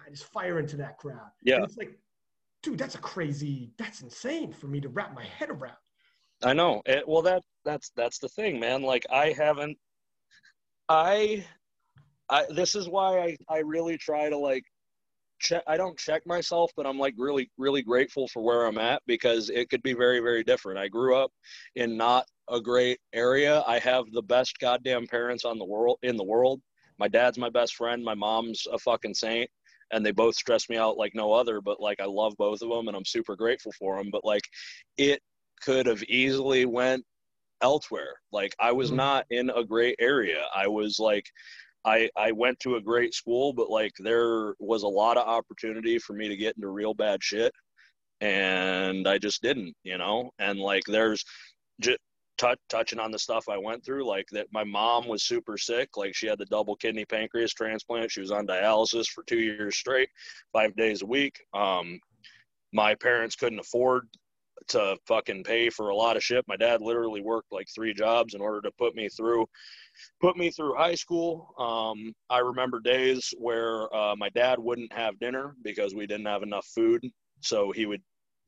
[0.05, 1.31] I just fire into that crowd.
[1.43, 1.57] Yeah.
[1.57, 1.97] And it's like,
[2.65, 5.78] dude, that's a crazy, that's insane for me to wrap my head around.
[6.43, 6.82] I know.
[6.86, 8.82] It, well, that that's that's the thing, man.
[8.82, 9.78] Like I haven't.
[10.89, 11.45] I,
[12.30, 12.45] I.
[12.49, 14.63] This is why I I really try to like
[15.39, 15.63] check.
[15.65, 19.49] I don't check myself, but I'm like really really grateful for where I'm at because
[19.49, 20.78] it could be very very different.
[20.78, 21.32] I grew up
[21.75, 23.63] in not a great area.
[23.65, 26.62] I have the best goddamn parents on the world in the world.
[26.99, 28.04] My dad's my best friend.
[28.04, 29.49] My mom's a fucking saint.
[29.95, 32.69] And they both stress me out like no other, but like I love both of
[32.69, 34.10] them and I'm super grateful for them.
[34.12, 34.43] But like
[34.97, 35.21] it
[35.62, 37.05] could have easily went
[37.62, 38.15] elsewhere.
[38.31, 38.95] Like I was Mhm.
[38.97, 40.45] not in a great area.
[40.55, 41.25] I was like
[41.86, 45.99] I I went to a great school, but like there was a lot of opportunity
[45.99, 47.53] for me to get into real bad shit
[48.21, 50.31] and I just didn't, you know?
[50.39, 51.23] And like there's
[51.81, 51.99] just
[52.37, 55.97] t- touching on the stuff I went through like that my mom was super sick,
[55.97, 58.11] like she had the double kidney pancreas transplant.
[58.11, 60.09] She was on dialysis for 2 years straight,
[60.53, 61.39] 5 days a week.
[61.53, 61.99] Um
[62.73, 64.07] my parents couldn't afford
[64.67, 66.43] to fucking pay for a lot of shit.
[66.47, 69.45] My dad literally worked like three jobs in order to put me through
[70.19, 71.53] put me through high school.
[71.57, 76.43] Um, I remember days where uh, my dad wouldn't have dinner because we didn't have
[76.43, 77.01] enough food.
[77.41, 78.01] So he would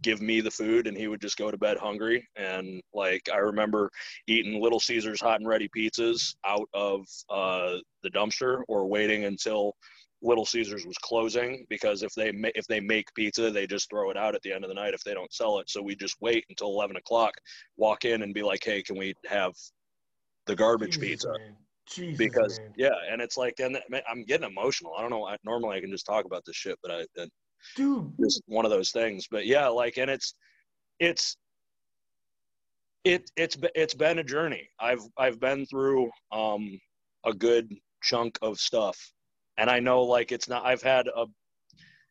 [0.03, 2.27] give me the food and he would just go to bed hungry.
[2.35, 3.89] And like, I remember
[4.27, 9.73] eating Little Caesars hot and ready pizzas out of uh, the dumpster or waiting until
[10.21, 14.09] Little Caesars was closing because if they ma- if they make pizza, they just throw
[14.09, 15.69] it out at the end of the night if they don't sell it.
[15.69, 17.35] So we just wait until eleven o'clock,
[17.75, 19.53] walk in and be like, "Hey, can we have
[20.47, 21.55] the garbage Jesus, pizza?" man.
[21.87, 22.73] Jesus, Because man.
[22.77, 23.77] yeah, and it's like, and
[24.09, 24.93] I'm getting emotional.
[24.97, 25.27] I don't know.
[25.27, 27.29] I, normally I can just talk about this shit, but I that,
[27.75, 28.11] dude,
[28.45, 29.27] one of those things.
[29.29, 30.33] But yeah, like, and it's
[30.99, 31.37] it's
[33.03, 34.69] it it's it's been a journey.
[34.79, 36.79] I've I've been through um
[37.25, 38.97] a good chunk of stuff,
[39.57, 40.65] and I know like it's not.
[40.65, 41.25] I've had a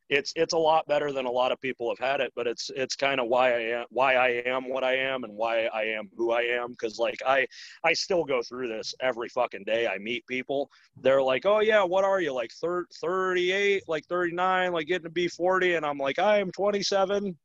[0.09, 2.71] it's it's a lot better than a lot of people have had it, but it's
[2.77, 5.83] it's kind of why I am why I am what I am and why I
[5.85, 7.47] am who I am because like I
[7.85, 9.87] I still go through this every fucking day.
[9.87, 10.71] I meet people.
[11.03, 15.11] They're like, "Oh yeah, what are you like thir- 38, like 39, like getting to
[15.11, 17.37] be 40?" And I'm like, "I am 27.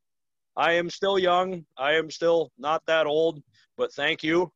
[0.58, 1.66] I am still young.
[1.78, 3.42] I am still not that old,
[3.78, 4.52] but thank you."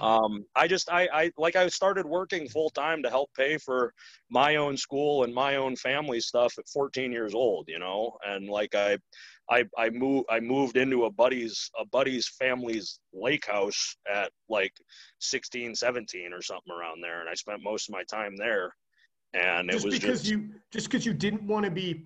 [0.00, 3.92] Um, I just I, I like I started working full time to help pay for
[4.30, 8.48] my own school and my own family stuff at 14 years old, you know, and
[8.48, 8.98] like I
[9.50, 14.72] I I moved I moved into a buddy's a buddy's family's lake house at like
[15.20, 18.74] 16, 17 or something around there, and I spent most of my time there,
[19.34, 22.04] and it just was because just you just because you didn't want to be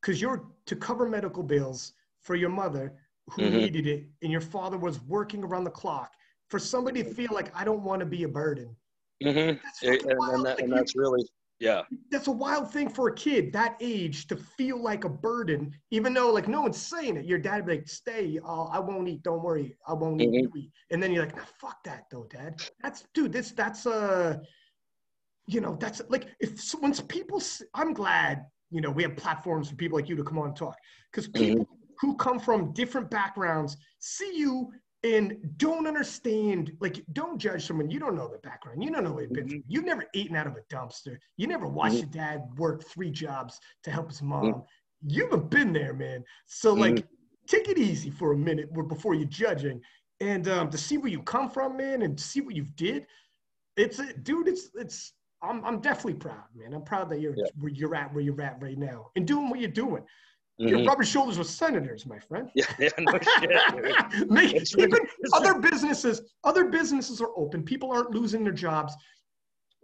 [0.00, 2.94] because you're to cover medical bills for your mother
[3.30, 3.58] who Mhm.
[3.58, 6.12] needed it and your father was working around the clock
[6.48, 8.74] for somebody to feel like i don't want to be a burden.
[9.22, 9.58] Mhm.
[9.62, 11.24] that's, It- and, that, and that's really
[11.58, 11.84] yeah.
[12.10, 16.12] That's a wild thing for a kid that age to feel like a burden even
[16.12, 17.24] though like no one's saying it.
[17.24, 19.22] Your dad would be like stay uh, i won't eat.
[19.22, 19.74] Don't worry.
[19.88, 20.42] I won't eat, Mhm.
[20.42, 20.70] you eat.
[20.90, 22.60] And then you're like nah, fuck that though dad.
[22.82, 24.36] That's dude this that's uh
[25.46, 27.40] you know that's like if so- once people
[27.72, 30.56] I'm glad you know we have platforms for people like you to come on and
[30.56, 30.76] talk.
[31.10, 31.66] Because people
[32.00, 34.72] who come from different backgrounds see you
[35.14, 37.90] and don't understand like don't judge someone.
[37.90, 38.82] You don't know their background.
[38.82, 39.62] You don't know what they've been through.
[39.68, 41.16] You've never eaten out of a dumpster.
[41.36, 42.00] You never watched Mhm.
[42.00, 44.64] your dad work three jobs to help his mom.
[45.06, 46.24] You haven't been there man.
[46.46, 47.06] So like
[47.46, 49.80] take it easy for a minute before you're judging.
[50.20, 53.06] And um, to see where you come from man and see what you've did
[53.76, 56.72] it's a dude it's it's I'm, I'm definitely proud man.
[56.72, 57.44] I'm proud that you're Yeah.
[57.60, 60.02] where you're at where you're at right now and doing what you're doing
[60.60, 60.68] Mhm.
[60.70, 62.50] you're rubbing shoulders with senators my friend.
[62.54, 64.30] Yeah, yeah no shit.
[64.30, 64.98] Make, even
[65.34, 67.62] other businesses other businesses are open.
[67.62, 68.94] People aren't losing their jobs.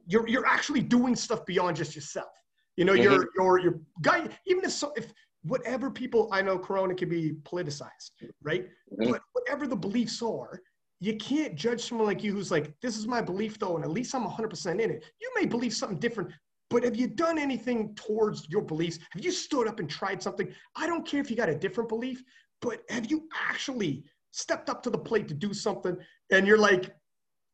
[0.06, 2.32] You're you're actually doing stuff beyond just yourself.
[2.76, 6.94] You know you're you're you're guy even if so if whatever people i know corona
[6.94, 8.68] can be politicized right?
[8.92, 9.10] Mhm.
[9.10, 10.62] but whatever the beliefs are
[11.00, 13.90] you can't judge someone like you who's like this is my belief though and at
[13.90, 15.04] least i'm 100% in it.
[15.20, 16.30] You may believe something different
[16.72, 18.98] but have you done anything towards your beliefs?
[19.10, 20.48] Have you stood up and tried something?
[20.74, 22.24] I don't care if you got a different belief
[22.62, 25.96] but have you actually stepped up to the plate to do something?
[26.30, 26.84] And you're like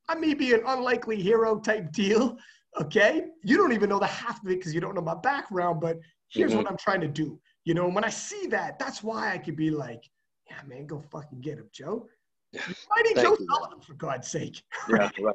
[0.08, 2.38] i may be an unlikely hero type deal
[2.80, 3.12] okay?
[3.42, 5.96] You don't even know the half of it because you don't know my background but
[6.28, 6.58] here's Mhm.
[6.58, 7.28] what i'm trying to do.
[7.64, 10.02] You know and when i see that that's why i could be like
[10.48, 12.06] yeah man go fucking get him joe
[12.54, 13.48] Mighty Joe you, man.
[13.50, 14.62] Sullivan, for God's sake.
[14.88, 15.34] yeah right.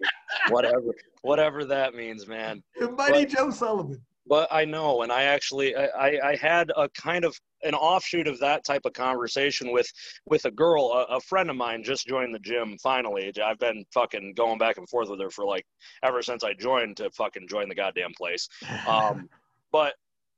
[0.50, 4.02] whatever whatever that means man Mighty But- Joe Sullivan.
[4.26, 8.28] but I know, and I actually I, I, I had a kind of an offshoot
[8.28, 9.88] of that type of conversation with
[10.26, 13.32] with a girl, a, a friend of mine just joined the gym finally.
[13.44, 15.66] I've been fucking going back and forth with her for like
[16.04, 18.48] ever since I joined to fucking join the goddamn place.
[18.88, 19.30] Um,
[19.72, 19.94] but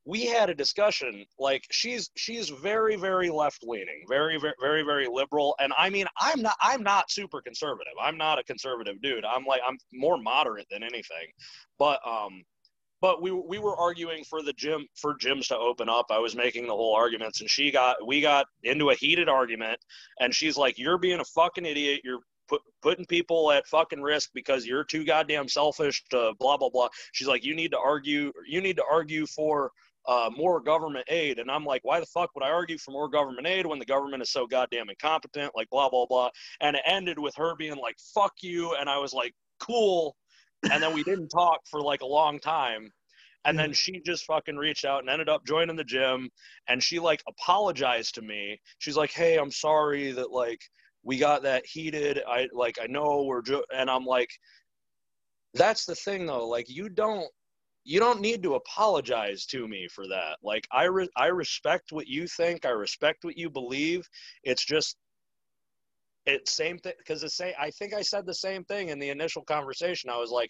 [0.05, 5.07] we had a discussion like she's she's very very left leaning very very very very
[5.11, 7.93] liberal and i mean i'm not i'm not super conservative.
[8.01, 9.25] I'm not a conservative dude.
[9.25, 11.27] I'm like i'm more moderate than anything.
[11.79, 12.43] But um
[13.01, 16.07] but we we were arguing for the gym for gyms to open up.
[16.09, 19.79] I was making the whole arguments and she got we got into a heated argument
[20.19, 22.01] and she's like you're being a fucking idiot.
[22.03, 26.69] You're put, putting people at fucking risk because you're too goddamn selfish to blah blah
[26.69, 26.89] blah.
[27.11, 29.71] She's like you need to argue you need to argue for
[30.07, 31.39] uh, more government aid.
[31.39, 33.85] And I'm like, why the fuck would I argue for more government aid when the
[33.85, 35.53] government is so goddamn incompetent?
[35.55, 36.29] Like, blah, blah, blah.
[36.61, 38.75] And it ended with her being like, fuck you.
[38.79, 40.15] And I was like, cool.
[40.71, 42.89] And then we didn't talk for like a long time.
[43.45, 46.29] And then she just fucking reached out and ended up joining the gym.
[46.67, 48.59] And she like apologized to me.
[48.79, 50.59] She's like, hey, I'm sorry that like
[51.03, 52.21] we got that heated.
[52.27, 53.63] I like, I know we're, jo-.
[53.73, 54.29] and I'm like,
[55.53, 56.47] that's the thing though.
[56.47, 57.27] Like, you don't,
[57.85, 60.37] you don't need to apologize to me for that.
[60.43, 62.65] Like I re- I respect what you think.
[62.65, 64.09] I respect what you believe.
[64.43, 64.97] It's just
[66.25, 67.53] it same thing because the same.
[67.59, 70.09] I think I said the same thing in the initial conversation.
[70.09, 70.49] I was like,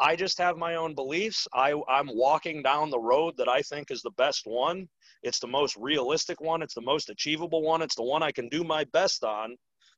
[0.00, 1.46] I just have my own beliefs.
[1.54, 4.88] I I'm walking down the road that I think is the best one.
[5.22, 6.60] It's the most realistic one.
[6.60, 7.82] It's the most achievable one.
[7.82, 9.56] It's the one I can do my best on.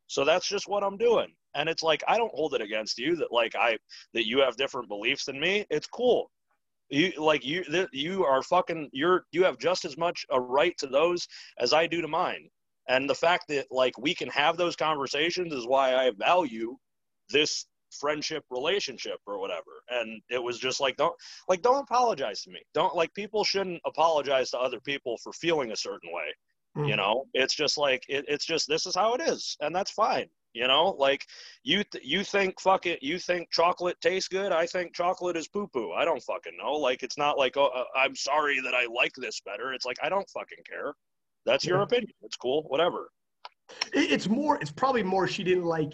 [0.08, 1.28] So that's just what I'm doing.
[1.54, 3.78] And it's like I don't hold it against you that like I
[4.12, 5.64] that you have different beliefs than me.
[5.70, 6.30] It's cool
[6.88, 10.74] You like you th- you are fucking you're you have just as much a right
[10.78, 11.26] to those
[11.58, 12.48] as I do to mine.
[12.88, 16.76] And the fact that like we can have those conversations is why I value
[17.30, 19.82] this friendship relationship or whatever.
[19.88, 21.14] And it was just like don't
[21.48, 22.60] like don't apologize to me.
[22.74, 26.34] Don't like people shouldn't apologize to other people for feeling a certain way.
[26.76, 26.88] Mm.
[26.88, 29.90] You know, it's just like it, it's just this is how it is, and that's
[29.90, 30.26] fine.
[30.56, 31.26] You know, like
[31.64, 34.52] you th- you think fuck it, you think chocolate tastes good.
[34.52, 35.92] I think chocolate is poo poo.
[35.92, 36.72] I don't fucking know.
[36.72, 39.74] Like it's not like oh, uh, I'm sorry that I like this better.
[39.74, 40.94] It's like I don't fucking care.
[41.44, 41.84] That's your Yeah.
[41.84, 42.10] opinion.
[42.22, 42.62] It's cool.
[42.68, 43.10] Whatever.
[43.92, 45.92] It- it's more it's probably more she didn't like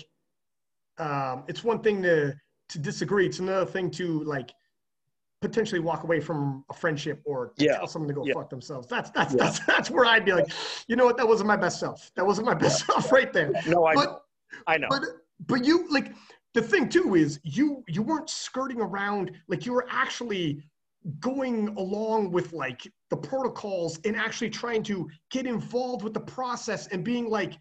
[0.98, 2.32] um it's one thing to
[2.68, 4.52] to disagree it's another thing to like
[5.40, 7.78] potentially walk away from a friendship or Yeah.
[7.78, 8.34] tell someone to go Yeah.
[8.34, 9.42] fuck themselves that's that's Yeah.
[9.44, 10.46] that's that's where i'd be like
[10.86, 13.50] you know what that wasn't my best self that wasn't my best self right there
[13.66, 14.21] No, I but.
[14.66, 14.88] I know.
[14.90, 15.02] but
[15.46, 16.12] but you like
[16.54, 20.62] the thing too is you you weren't skirting around like you were actually
[21.20, 26.86] going along with like the protocols and actually trying to get involved with the process
[26.88, 27.54] and being like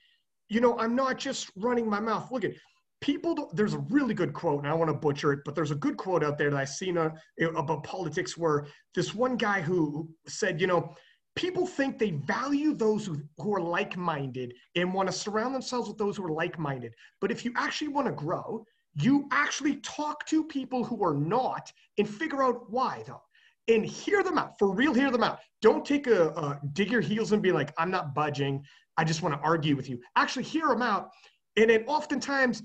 [0.50, 2.52] you know i'm not just running my mouth look at
[3.00, 5.76] people there's a really good quote and i want to butcher it but there's a
[5.76, 7.10] good quote out there that i seen uh,
[7.56, 10.94] about politics where this one guy who said you know
[11.36, 15.98] people think they value those who, who are like-minded and want to surround themselves with
[15.98, 16.94] those who are like-minded.
[17.20, 18.66] But if you actually want to grow
[18.96, 23.22] you actually talk to people who are not and figure out why though.
[23.68, 24.58] And hear them out.
[24.60, 25.40] For real hear them out.
[25.62, 28.64] Don't take a, a dig your heels and be like i'm not budging.
[28.98, 30.00] I just want to argue with you.
[30.16, 31.10] Actually hear them out.
[31.58, 32.64] And then oftentimes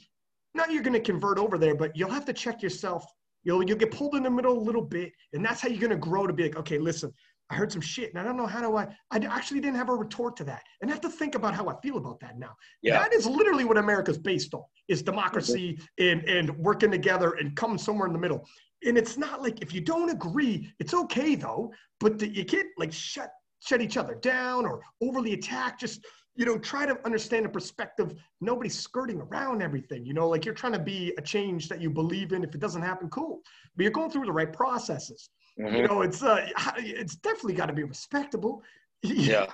[0.54, 3.04] not you're going to convert over there but you'll have to check yourself.
[3.44, 5.90] You'll you'll get pulled in the middle a little bit and that's how you're going
[5.90, 7.12] to grow to be like okay listen
[7.50, 9.88] i heard some shit and i don't know how do i i actually didn't have
[9.88, 10.62] a retort to that.
[10.80, 12.54] And i have to think about how i feel about that now.
[12.82, 12.98] Yeah.
[12.98, 17.78] that is literally what america's based on is democracy and and working together and coming
[17.78, 18.46] somewhere in the middle.
[18.84, 22.68] And it's not like if you don't agree it's okay though but the, you can't
[22.78, 23.30] like shut
[23.60, 25.78] shut each other down or overly attack.
[25.78, 28.14] Just you know try to understand the perspective.
[28.40, 31.90] Nobody's skirting around everything you know like you're trying to be a change that you
[31.90, 32.44] believe in.
[32.44, 33.40] If it doesn't happen cool.
[33.76, 35.76] But you're going through the right processes Mm-hmm.
[35.76, 36.46] you know it's uh
[36.76, 38.62] it's definitely got to be respectable.
[39.02, 39.46] Yeah.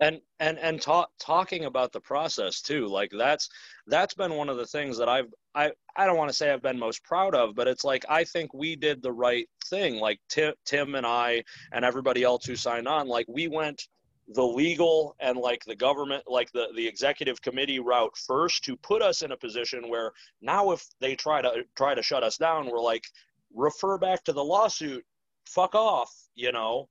[0.00, 3.48] And and and talk, talking about the process too like that's
[3.86, 6.62] that's been one of the things that i've i i don't want to say i've
[6.62, 9.96] been most proud of but it's like i think we did the right thing.
[9.96, 13.82] Like tim, tim and i and everybody else who signed on like we went
[14.34, 19.02] the legal and like the government like the the executive committee route first to put
[19.02, 22.70] us in a position where now if they try to try to shut us down
[22.70, 23.04] we're like
[23.54, 25.04] refer back to the lawsuit
[25.48, 26.88] fuck off you know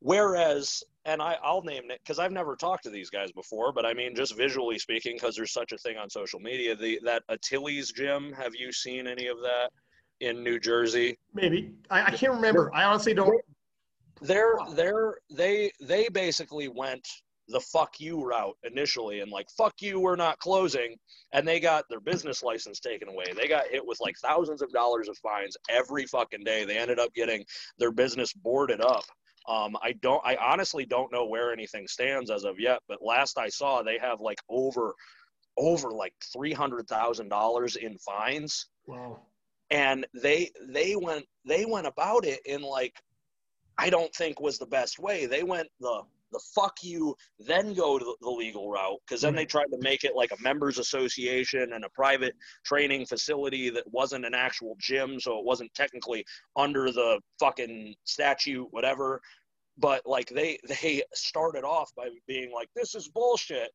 [0.00, 3.86] Whereas, and I, I'll name it because I've never talked to these guys before, but
[3.86, 6.76] I mean, just visually speaking, because there's such a thing on social media.
[6.76, 8.32] The that Atilis gym.
[8.32, 9.70] Have you seen any of that
[10.20, 11.18] in New Jersey?
[11.34, 13.40] maybe I, I can't remember i honestly don't
[14.22, 17.06] They're they're they they basically went
[17.48, 20.96] the fuck you route initially and like fuck you we're not closing
[21.32, 24.70] and they got their business license taken away they got hit with like thousands of
[24.72, 27.44] dollars of fines every fucking day they ended up getting
[27.78, 29.04] their business boarded up
[29.48, 30.20] um, I don't.
[30.26, 32.80] I honestly don't know where anything stands as of yet.
[32.88, 34.92] But last I saw, they have like over,
[35.56, 39.20] over like three hundred thousand dollars in fines, wow
[39.70, 42.94] and they they went they went about it in like,
[43.78, 45.26] I don't think was the best way.
[45.26, 49.44] They went the the fuck you, then go to the, legal route because then they
[49.44, 49.58] mm-hmm.
[49.58, 54.24] tried to make it like a members association and a private training facility that wasn't
[54.24, 56.24] an actual gym, so it wasn't technically
[56.56, 59.20] under the fucking statute, whatever.
[59.78, 63.70] But like they they started off by being like, this is bullshit,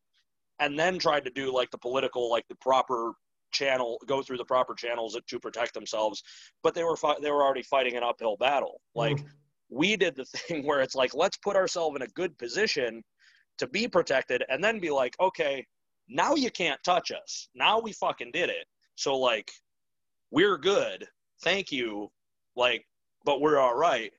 [0.59, 3.13] and then tried to do like the political, like the proper
[3.51, 6.23] channel, go through the proper channels to protect themselves.
[6.63, 8.81] But they were fi- they were already fighting an uphill battle.
[8.95, 9.27] Like mm-hmm.
[9.71, 13.03] We did the thing where it's like, let's put ourselves in a good position
[13.57, 15.65] to be protected, and then be like, okay,
[16.07, 17.47] now you can't touch us.
[17.55, 18.65] Now we fucking did it.
[18.95, 19.51] So like,
[20.31, 21.07] we're good.
[21.43, 22.09] Thank you.
[22.55, 22.85] Like,
[23.23, 24.11] but we're all right.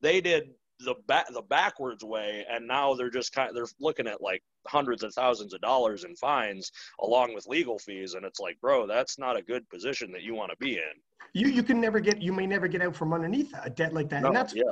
[0.00, 0.50] They did
[0.80, 4.42] the back the backwards way, and now they're just kind of they're looking at like
[4.66, 8.86] hundreds of thousands of dollars in fines along with legal fees, and it's like, bro,
[8.86, 10.94] that's not a good position that you want to be in.
[11.32, 14.08] you you can never get you may never get out from underneath a debt like
[14.08, 14.62] that and that's yeah,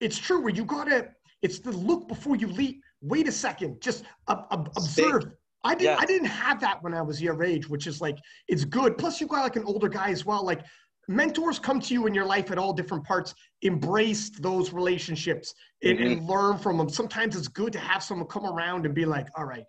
[0.00, 1.08] it's true where you gotta
[1.42, 2.82] it's the look before you leap.
[3.00, 5.24] Wait a second just ob- ob- observe.
[5.64, 5.96] I didn't Yeah.
[6.00, 8.98] i didn't have that when i was your age which is like it's good.
[8.98, 10.44] Plus you got like an older guy as well.
[10.44, 10.62] Like
[11.08, 13.34] mentors come to you in your life at all different parts.
[13.62, 18.46] Embrace those relationships and, and learn from them sometimes it's good to have someone come
[18.46, 19.64] around and be like all right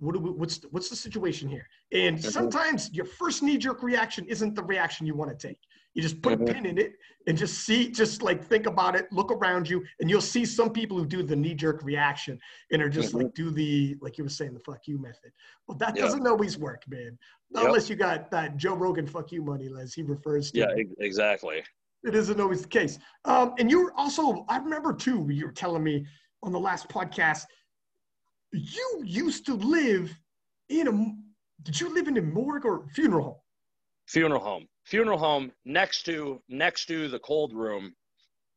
[0.00, 1.66] what do we, what's what's the situation here?
[1.92, 2.32] And Mhm.
[2.32, 5.58] sometimes your first knee jerk reaction isn't the reaction you want to take
[5.94, 6.50] You just put Mhm.
[6.50, 9.84] a pin in it and just see, just like think about it, look around you,
[10.00, 12.38] and you'll see some people who do the knee jerk reaction
[12.72, 13.22] and are just Mhm.
[13.22, 15.32] like do the like you were saying the fuck you method.
[15.66, 17.16] Well, that doesn't always work, man.
[17.50, 17.64] Yep.
[17.66, 19.94] Unless you got that Joe Rogan fuck you money, Les.
[19.94, 20.58] He refers to.
[20.58, 20.88] Yeah, it.
[20.98, 21.62] exactly.
[22.02, 22.98] It isn't always the case.
[23.24, 26.06] Um, and you were also, I remember too, you were telling me
[26.42, 27.46] on the last podcast,
[28.52, 30.14] you used to live
[30.68, 31.14] in a,
[31.62, 33.36] did you live in a morgue or funeral home?
[34.06, 34.66] Funeral home.
[34.84, 37.94] Funeral home next to next to the cold room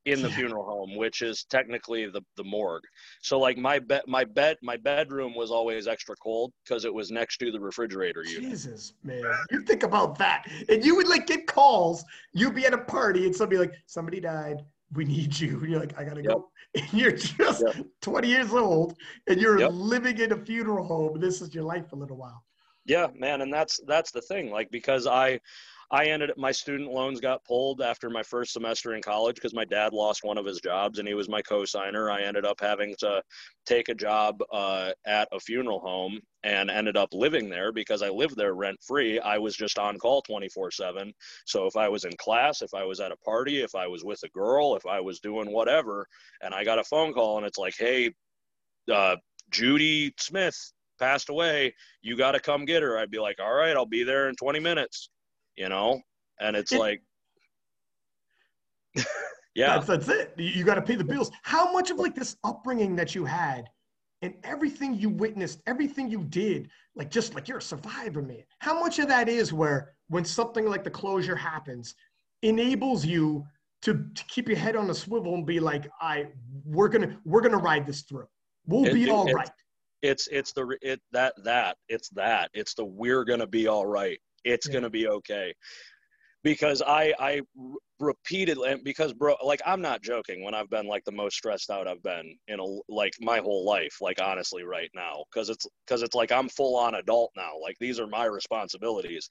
[0.06, 0.36] in the Yeah.
[0.36, 2.84] funeral home, which is technically the the morgue.
[3.22, 7.12] So like my bed my bed my bedroom was always extra cold because it was
[7.12, 8.50] next to the refrigerator unit.
[8.52, 9.24] Jesus, man.
[9.52, 10.48] You think about that.
[10.70, 12.04] And you would like get calls.
[12.34, 14.64] You'd be at a party and somebody like, somebody died.
[14.94, 15.60] We need you.
[15.60, 16.52] And you're like, I gotta go.
[16.76, 17.88] And you're just Yep.
[18.02, 18.96] 20 years old
[19.28, 19.72] and you're Yep.
[19.74, 21.20] living in a funeral home.
[21.20, 22.44] This is your life for a little while.
[22.88, 24.50] Yeah, man, and that's that's the thing.
[24.50, 25.40] Like because I
[25.92, 29.54] I ended up my student loans got pulled after my first semester in college because
[29.54, 32.10] my dad lost one of his jobs and he was my co-signer.
[32.10, 33.22] I ended up having to
[33.66, 38.10] take a job uh, at a funeral home and ended up living there because I
[38.10, 39.20] lived there rent free.
[39.20, 41.14] I was just on call 24 7.
[41.46, 44.04] So if I was in class, if I was at a party, if I was
[44.04, 46.06] with a girl, if I was doing whatever,
[46.42, 48.12] and I got a phone call and it's like, hey,
[48.94, 49.16] uh,
[49.52, 51.74] Judy Smith passed away.
[52.02, 52.98] You got to come get her.
[52.98, 55.10] I'd be like, all right, I'll be there in 20 minutes,
[55.56, 56.02] you know?
[56.40, 57.02] And it's like,
[59.56, 60.34] yeah, That's, that's it.
[60.38, 61.32] You, got to pay the bills.
[61.44, 63.70] How much of like this upbringing that you had
[64.22, 68.44] and everything you witnessed, everything you did, like just like you're a survivor, man.
[68.60, 71.94] How much of that is where when something like the closure happens,
[72.42, 73.46] enables you
[73.84, 76.28] to, to keep your head on a swivel and be like, I
[76.66, 78.28] we're gonna we're gonna ride this through.
[78.66, 79.50] We'll It- be all it- right.
[80.02, 83.86] It's, it's the, it, that, that, it's that, it's the, we're going to be all
[83.86, 84.20] right.
[84.44, 84.74] It's Yeah.
[84.74, 85.54] going to be okay.
[86.44, 87.42] Because I I
[88.00, 91.70] repeatedly, and because bro, like I'm not joking when I've been like the most stressed
[91.70, 95.26] out I've been in a, like my whole life, like honestly right now.
[95.34, 97.52] Cause it's, cause it's like I'm full on adult now.
[97.62, 99.28] Like these are my responsibilities.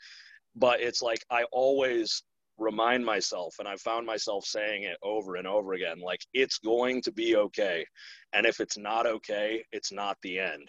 [0.56, 2.22] But it's like I always
[2.58, 7.02] remind myself and i found myself saying it over and over again like it's going
[7.02, 7.84] to be okay.
[8.32, 10.68] And if it's not okay it's not the end.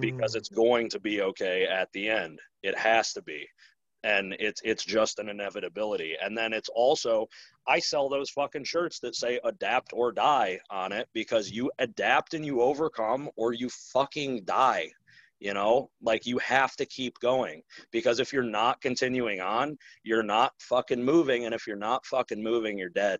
[0.00, 0.38] Because Mm.
[0.38, 2.38] it's going to be okay at the end.
[2.62, 3.46] It has to be.
[4.02, 6.14] And it's it's just an inevitability.
[6.22, 7.26] And then it's also
[7.66, 12.34] i sell those fucking shirts that say adapt or die on it because you adapt
[12.34, 14.90] and you overcome or you fucking die
[15.40, 17.62] you know like you have to keep going
[17.92, 22.42] because if you're not continuing on you're not fucking moving and if you're not fucking
[22.42, 23.18] moving you're dead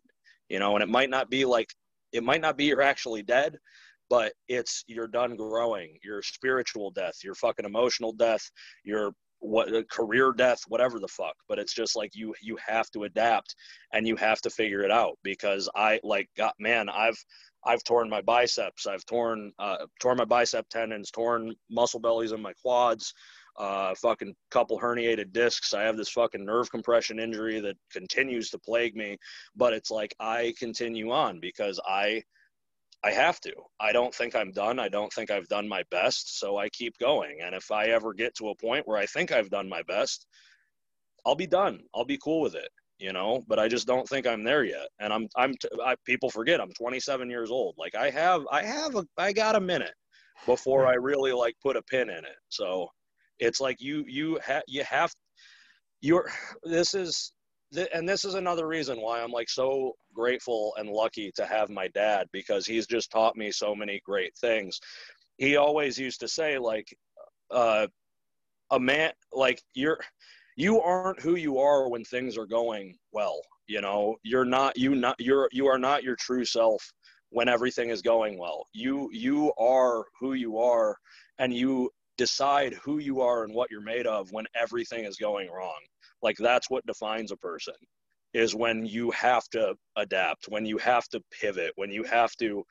[0.48, 1.68] you know and it might not be like
[2.12, 3.58] it might not be you're actually dead
[4.10, 8.50] but it's you're done growing your spiritual death your fucking emotional death
[8.84, 12.90] your what uh, career death whatever the fuck but it's just like you you have
[12.90, 13.54] to adapt
[13.92, 17.18] and you have to figure it out because i like got man i've
[17.66, 22.40] i've torn my biceps i've torn uh torn my bicep tendons torn muscle bellies in
[22.40, 23.12] my quads
[23.58, 28.58] uh fucking couple herniated discs i have this fucking nerve compression injury that continues to
[28.58, 29.16] plague me
[29.56, 32.22] but it's like i continue on because i
[33.04, 33.52] I have to.
[33.78, 34.78] I don't think I'm done.
[34.78, 37.40] I don't think I've done my best, so I keep going.
[37.44, 40.26] And if I ever get to a point where I think I've done my best,
[41.26, 41.80] I'll be done.
[41.94, 43.42] I'll be cool with it, you know.
[43.48, 44.88] But I just don't think I'm there yet.
[45.00, 45.54] And I'm, I'm.
[45.54, 47.74] T- I, people forget I'm 27 years old.
[47.78, 49.94] Like I have, I have a, I got a minute
[50.46, 52.36] before I really like put a pin in it.
[52.48, 52.88] So
[53.38, 55.12] it's like you, you have, you have,
[56.00, 56.30] you're.
[56.64, 57.32] This is
[57.74, 61.70] th- and this is another reason why I'm like so grateful and lucky to have
[61.70, 64.78] my dad because he's just taught me so many great things.
[65.38, 66.86] He always used to say like
[67.50, 67.86] uh
[68.70, 70.00] a man like you're
[70.56, 74.16] you aren't who you are when things are going well, you know.
[74.22, 76.92] You're not you not you're you are not your true self
[77.30, 78.66] when everything is going well.
[78.72, 80.96] You you are who you are
[81.38, 85.50] and you decide who you are and what you're made of when everything is going
[85.50, 85.80] wrong
[86.22, 87.74] like that's what defines a person
[88.32, 92.64] is when you have to adapt when you have to pivot when you have to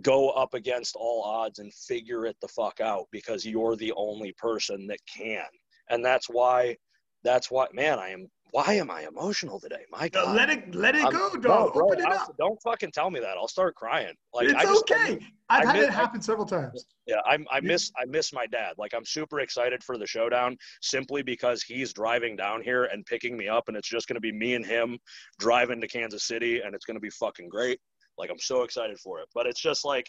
[0.00, 4.32] go up against all odds and figure it the fuck out because you're the only
[4.38, 5.44] person that can
[5.90, 6.76] and that's why
[7.24, 10.94] that's why man i am why am i emotional today my god let it let
[10.94, 11.72] it I'm- go, no, dog.
[11.72, 12.34] bro, Open it I- up.
[12.38, 15.18] don't fucking tell me that i'll start crying like it's I just, okay.
[15.48, 16.86] I've I had miss- it happen several times.
[17.06, 18.72] yeah, I'm, I miss I miss my dad.
[18.78, 23.36] Like I'm super excited for the showdown simply because he's driving down here and picking
[23.36, 24.98] me up, and it's just going to be me and him
[25.38, 27.78] driving to Kansas City, and it's going to be fucking great.
[28.16, 29.26] Like I'm so excited for it.
[29.34, 30.08] But it's just like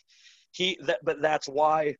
[0.53, 1.93] he that, but that's why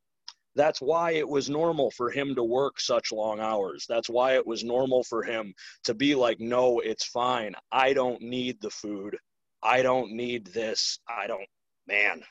[0.56, 3.86] That's why it was normal for him to work such long hours.
[3.88, 5.52] That's why it was normal for him
[5.84, 7.54] to be like, no, it's fine.
[7.72, 9.16] I don't need the food.
[9.62, 11.00] I don't need this.
[11.08, 11.48] I don't,
[11.88, 12.22] man,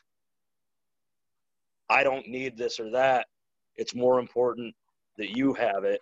[1.90, 3.28] I don't need this or that.
[3.76, 4.74] It's more important
[5.18, 6.00] that you have it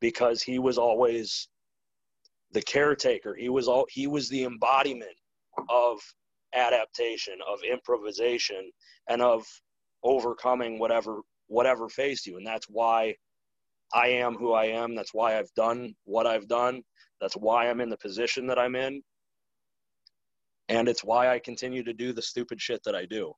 [0.00, 1.48] because he was always
[2.52, 3.34] the caretaker.
[3.34, 5.16] He was all he was the embodiment
[5.70, 6.00] of
[6.54, 8.70] adaptation, of improvisation,
[9.08, 9.44] and of
[10.02, 12.36] overcoming whatever whatever faced you.
[12.36, 13.14] And that's why
[13.92, 14.94] I am who I am.
[14.94, 16.82] That's why I've done what I've done.
[17.20, 19.02] That's why I'm in the position that I'm in.
[20.68, 23.32] And it's why I continue to do the stupid shit that I do.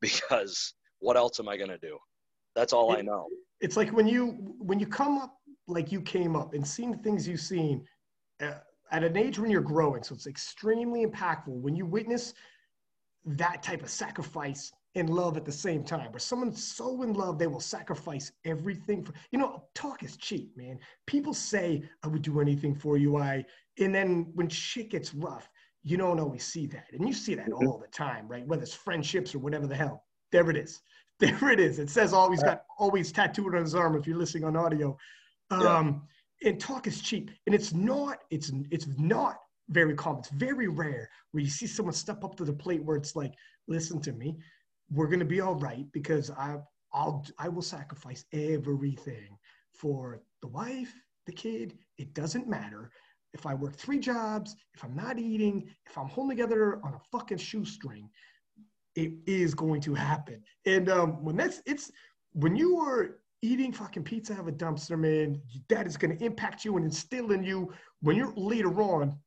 [0.00, 1.98] Because what else am I going to do?
[2.54, 3.28] That's all it, I know.
[3.60, 5.36] It's like when you when you come up
[5.68, 7.84] like you came up and seeing things you've seen
[8.42, 8.54] uh,
[8.90, 10.02] at an age when you're growing.
[10.02, 12.34] So it's extremely impactful when you witness
[13.24, 16.12] that type of sacrifice and love at the same time.
[16.12, 20.56] Where someone's so in love, they will sacrifice everything for you know, talk is cheap,
[20.56, 20.78] man.
[21.06, 23.16] People say, I would do anything for you.
[23.16, 23.44] I
[23.78, 25.48] and then when shit gets rough,
[25.82, 26.86] you don't always see that.
[26.92, 27.66] And you see that mm-hmm.
[27.66, 28.46] all the time, right?
[28.46, 30.04] Whether it's friendships or whatever the hell.
[30.30, 30.80] There it is.
[31.20, 31.78] There it is.
[31.78, 34.96] It says always got always tattooed on his arm if you're listening on audio.
[35.52, 36.02] Um,
[36.42, 36.48] yeah.
[36.50, 37.30] and talk is cheap.
[37.46, 39.36] And it's not, it's it's not
[39.68, 40.20] very common.
[40.20, 43.34] It's very rare where you see someone step up to the plate where it's like,
[43.68, 44.36] listen to me,
[44.92, 46.56] we're gonna be all right because I
[46.92, 49.38] I'll I will sacrifice everything
[49.72, 50.92] for the wife,
[51.26, 51.78] the kid.
[51.98, 52.90] It doesn't matter
[53.34, 57.00] if I work three jobs, if I'm not eating, if I'm holding together on a
[57.10, 58.08] fucking shoestring,
[58.94, 60.42] it is going to happen.
[60.66, 61.90] And um, when that's it's
[62.32, 66.24] when you are eating fucking pizza out of a dumpster, man, that is going to
[66.24, 69.18] impact you and instill in you when you're later on,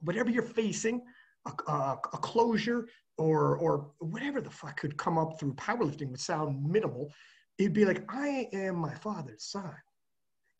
[0.00, 1.02] whatever you're facing,
[1.46, 2.88] a, a, a closure
[3.18, 7.12] or or whatever the fuck could come up through powerlifting would sound minimal.
[7.58, 9.74] It'd be like I am my father's son.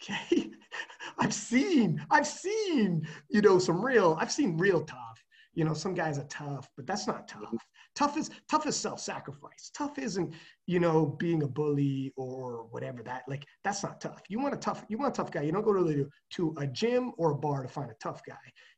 [0.03, 0.51] Okay,
[1.18, 5.22] I've seen, I've seen, you know, some real, I've seen real tough.
[5.55, 7.43] You know, some guys are tough, but that's not tough.
[7.43, 7.57] Mm-hmm.
[7.95, 9.70] Tough is tough is self-sacrifice.
[9.76, 10.35] Tough isn't,
[10.66, 13.22] you know, being a bully or whatever that.
[13.28, 14.22] Like that's not tough.
[14.28, 15.43] You want a tough, you want a tough guy.
[15.43, 18.35] You don't go to to a gym or a bar to find a tough guy.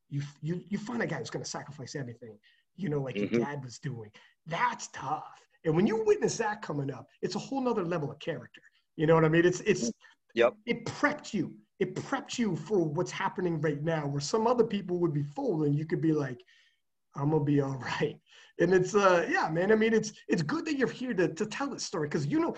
[0.08, 2.38] You you you find a guy who's going to sacrifice everything.
[2.76, 3.34] You know, like mm-hmm.
[3.34, 4.10] your dad was doing.
[4.46, 5.40] That's tough.
[5.64, 8.60] And when you witness that coming up, it's a whole nother level of character.
[8.96, 9.44] You know what I mean?
[9.44, 9.90] It's it's
[10.34, 10.54] yep.
[10.66, 11.54] It prepped you.
[11.80, 15.74] It prepped you for what's happening right now, where some other people would be and
[15.76, 16.40] you could be like,
[17.16, 18.18] "I'm gonna be all right."
[18.60, 21.46] and it's uh yeah man i mean it's it's good that you're here to, to
[21.46, 22.54] tell this story because you know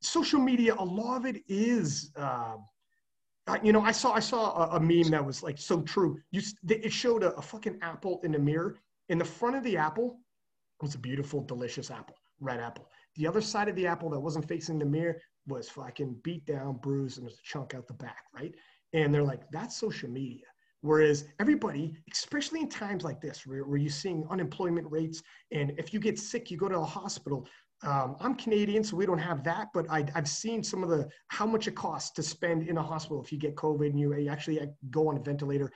[0.00, 2.56] social media a lot of it is uh,
[3.62, 6.18] you know i saw i saw a, a, meme that was like so true.
[6.30, 8.78] You it showed a, a fucking apple in the mirror.
[9.08, 10.20] In the front of the apple
[10.80, 12.88] was a beautiful delicious apple red apple.
[13.16, 16.76] The other side of the apple that wasn't facing the mirror was fucking beat down
[16.76, 18.54] bruised and there's a chunk out the back right?
[18.92, 20.46] And they're like that's social media.
[20.82, 25.22] Whereas everybody, especially in times like this, where, where you're seeing unemployment rates,
[25.52, 27.46] and if you get sick, you go to a hospital.
[27.84, 31.08] Um, I'm Canadian, so we don't have that, but I, have seen some of the
[31.28, 34.28] how much it costs to spend in a hospital if you get COVID and you
[34.28, 35.70] actually uh, go on a ventilator.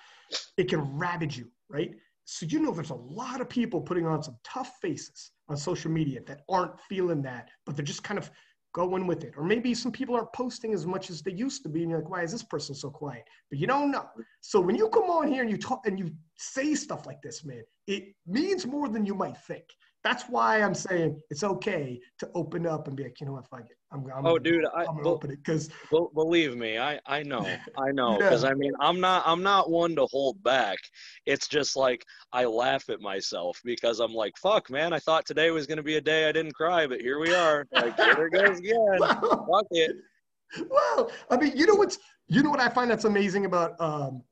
[0.57, 1.95] It can ravage you, right?
[2.25, 5.91] So you know there's a lot of people putting on some tough faces on social
[5.91, 8.31] media that aren't feeling that, but they're just kind of
[8.73, 9.33] going with it.
[9.37, 12.01] Or maybe some people aren't posting as much as they used to be, and you're
[12.01, 13.25] like, why is this person so quiet?
[13.51, 14.07] But you don't know.
[14.43, 17.45] So when you come on here and you talk and you say stuff like this,
[17.45, 19.65] man, it means more than you might think.
[20.07, 23.49] That's why I'm saying it's okay to open up and be like, you know what,
[23.49, 23.77] fuck it.
[23.91, 25.69] I'm, I'm oh, dude, I, am gonna open it because
[26.15, 27.41] believe me, I I know,
[27.77, 28.51] I know, because yeah.
[28.51, 30.79] I mean, I'm not I'm not one to hold back.
[31.27, 35.51] It's just like I laugh at myself because I'm like, fuck, man, I thought today
[35.51, 37.67] was gonna be a day I didn't cry, but here we are.
[37.73, 38.99] Like, there it goes again.
[39.01, 39.97] Well, fuck it.
[40.71, 41.99] Well, I mean, you know what's
[42.29, 44.23] you know what I find that's amazing about um,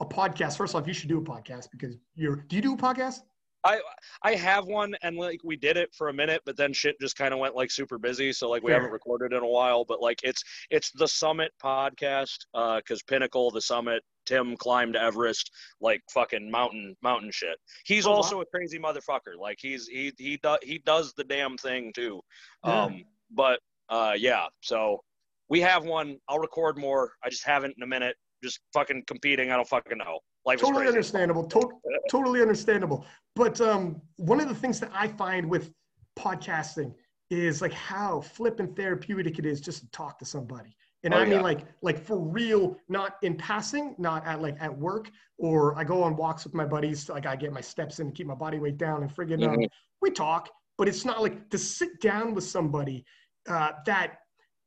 [0.00, 0.56] a podcast.
[0.56, 2.44] First off, you should do a podcast because you're.
[2.48, 3.20] Do you do a podcast?
[3.64, 3.80] I
[4.22, 7.16] I have one and like we did it for a minute, but then shit just
[7.16, 8.32] kind of went like super busy.
[8.32, 9.84] So like we haven't recorded in a while.
[9.84, 15.50] But like it's it's the Summit podcast because uh, Pinnacle, the Summit, Tim climbed Everest,
[15.80, 17.56] like fucking mountain mountain shit.
[17.84, 18.42] He's oh, also wow.
[18.42, 19.36] a crazy motherfucker.
[19.38, 22.20] Like he's he he does he does the damn thing too.
[22.64, 22.84] Yeah.
[22.84, 25.00] Um, but uh, yeah, so
[25.48, 26.16] we have one.
[26.28, 27.12] I'll record more.
[27.24, 28.16] I just haven't in a minute.
[28.42, 29.50] Just fucking competing.
[29.50, 30.20] I don't fucking know.
[30.46, 31.44] Life totally understandable.
[31.44, 31.70] To-
[32.10, 33.04] totally understandable.
[33.40, 35.72] But um, one of the things that I find with
[36.18, 36.92] podcasting
[37.30, 40.76] is like how flippant therapeutic it is just to talk to somebody.
[41.04, 41.40] And oh, I mean yeah.
[41.40, 46.02] like like for real, not in passing, not at like at work, or I go
[46.02, 48.58] on walks with my buddies, like I get my steps in to keep my body
[48.58, 49.62] weight down and friggin' um, mm-hmm.
[49.62, 49.68] um,
[50.02, 53.06] we talk, but it's not like to sit down with somebody
[53.48, 54.18] uh, that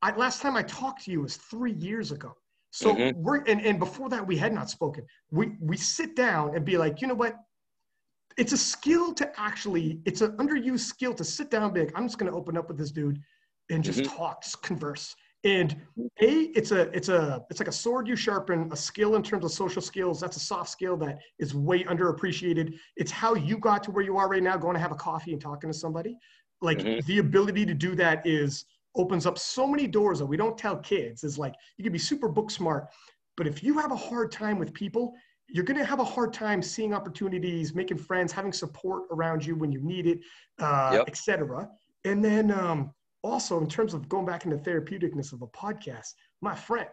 [0.01, 2.33] I, last time I talked to you was three years ago.
[2.71, 3.13] So Mhm.
[3.17, 5.05] we're and, and before that we had not spoken.
[5.29, 7.35] We we sit down and be like, you know what?
[8.37, 12.17] It's a skill to actually, it's an underused skill to sit down, big I'm just
[12.17, 13.21] gonna open up with this dude
[13.69, 15.15] and just talk, just converse.
[15.45, 15.75] And
[16.21, 19.43] a, it's a, it's a, it's like a sword you sharpen, a skill in terms
[19.43, 20.21] of social skills.
[20.21, 22.75] That's a soft skill that is way underappreciated.
[22.95, 25.33] It's how you got to where you are right now, going to have a coffee
[25.33, 26.17] and talking to somebody.
[26.61, 27.05] Like Mhm.
[27.05, 28.65] the ability to do that is
[28.95, 31.25] opens up so many doors that we don't tell kids.
[31.25, 32.87] Is like you can be super book smart,
[33.35, 35.13] but if you have a hard time with people,
[35.49, 39.55] you're going to have a hard time seeing opportunities, making friends, having support around you
[39.55, 40.19] when you need it,
[40.59, 41.07] uh, Yep.
[41.07, 41.69] etc.
[42.05, 42.91] And then um,
[43.23, 46.87] also in terms of going back into therapeuticness of a podcast, my friend,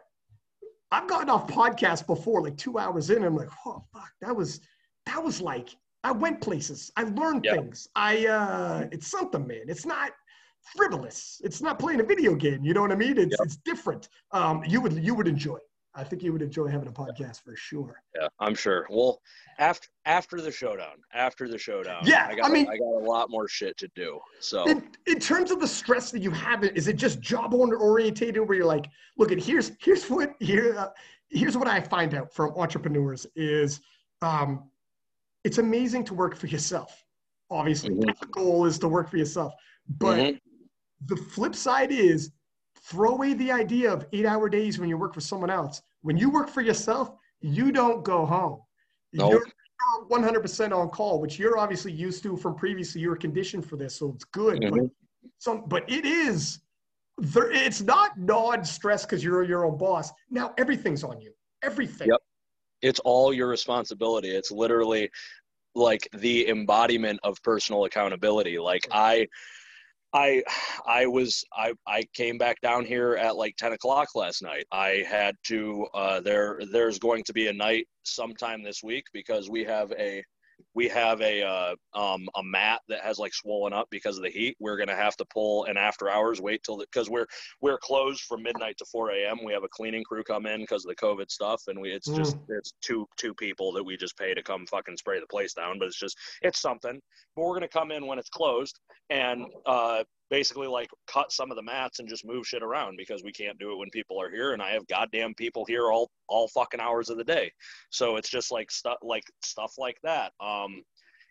[0.92, 4.60] I've gotten off podcasts before, like two hours in, I'm like, oh fuck, that was
[5.06, 5.70] that was like
[6.02, 7.54] I went places, I learned Yep.
[7.54, 7.88] things.
[7.94, 9.62] I uh, it's something, man.
[9.68, 10.10] It's not
[10.76, 11.40] frivolous.
[11.44, 12.64] It's not playing a video game.
[12.64, 13.18] You know what I mean?
[13.18, 13.40] It's Yep.
[13.44, 14.08] it's different.
[14.32, 15.56] Um, you would you would enjoy.
[15.56, 15.62] it.
[15.94, 18.02] I think you would enjoy having a podcast for sure.
[18.14, 18.86] Yeah, I'm sure.
[18.90, 19.20] Well,
[19.58, 23.04] after after the showdown, after the showdown, Yeah, I got I mean- I got a
[23.04, 24.20] lot more shit to do.
[24.38, 27.76] So In, in terms of the stress that you have, is it just job owner
[27.76, 28.86] orientated where you're like,
[29.18, 30.88] look, at here's here's what here uh,
[31.28, 33.80] here's what I find out from entrepreneurs is
[34.22, 34.70] um,
[35.42, 37.04] it's amazing to work for yourself.
[37.50, 38.18] Obviously, Mhm.
[38.20, 39.52] the goal is to work for yourself,
[39.88, 40.40] but Mhm.
[41.06, 42.30] the flip side is
[42.90, 45.80] throw away the idea of eight hour days when you work for someone else.
[46.02, 48.60] When you work for yourself, you don't go home.
[49.12, 49.30] Nope.
[49.30, 49.46] You're,
[50.10, 53.00] you're 100% on call, which you're obviously used to from previously.
[53.00, 54.60] You were conditioned for this, so it's good.
[54.60, 54.90] But Mhm.
[55.38, 56.58] some, but it is.
[57.18, 60.10] There, it's not non-stress because you're your own boss.
[60.30, 61.32] Now everything's on you.
[61.62, 62.08] Everything.
[62.08, 62.20] Yep.
[62.82, 64.30] it's all your responsibility.
[64.30, 65.10] It's literally
[65.74, 68.58] like the embodiment of personal accountability.
[68.58, 69.28] Like I,
[70.12, 70.42] I,
[70.86, 74.64] I was I I came back down here at like ten o'clock last night.
[74.72, 79.48] I had to uh, there there's going to be a night sometime this week because
[79.48, 80.24] we have a
[80.74, 84.30] we have a uh, um, a mat that has like swollen up because of the
[84.30, 84.56] heat.
[84.60, 87.26] We're gonna have to pull an after hours wait till because we're
[87.60, 89.38] we're closed from midnight to 4 a.m.
[89.44, 92.08] We have a cleaning crew come in because of the COVID stuff, and we it's
[92.08, 95.54] just it's two two people that we just pay to come fucking spray the place
[95.54, 95.78] down.
[95.78, 97.00] But it's just it's something.
[97.34, 98.78] But we're gonna come in when it's closed
[99.10, 103.22] and uh, basically like cut some of the mats and just move shit around because
[103.22, 106.10] we can't do it when people are here, and I have goddamn people here all
[106.28, 107.50] all fucking hours of the day.
[107.90, 110.32] So it's just like stuff like stuff like that.
[110.40, 110.82] Um,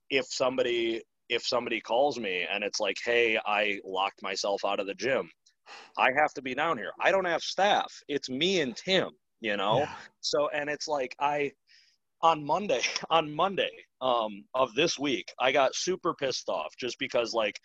[0.09, 4.87] if somebody if somebody calls me and it's like, hey, I locked myself out of
[4.87, 5.29] the gym,
[5.97, 6.91] I have to be down here.
[6.99, 7.91] I don't have staff.
[8.07, 9.11] It's me and Tim.
[9.41, 9.79] You know.
[9.79, 9.93] Yeah.
[10.21, 11.51] So and it's like I
[12.21, 13.71] on Monday on Monday
[14.01, 17.59] um, of this week I got super pissed off just because like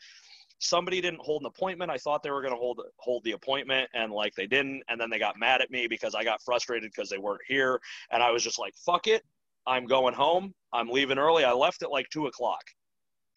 [0.58, 1.90] somebody didn't hold an appointment.
[1.90, 5.00] I thought they were going to hold hold the appointment and like they didn't and
[5.00, 7.80] then they got mad at me because I got frustrated because they weren't here
[8.10, 9.22] and I was just like fuck it.
[9.66, 10.54] I'm going home.
[10.72, 11.44] I'm leaving early.
[11.44, 12.62] I left at like two o'clock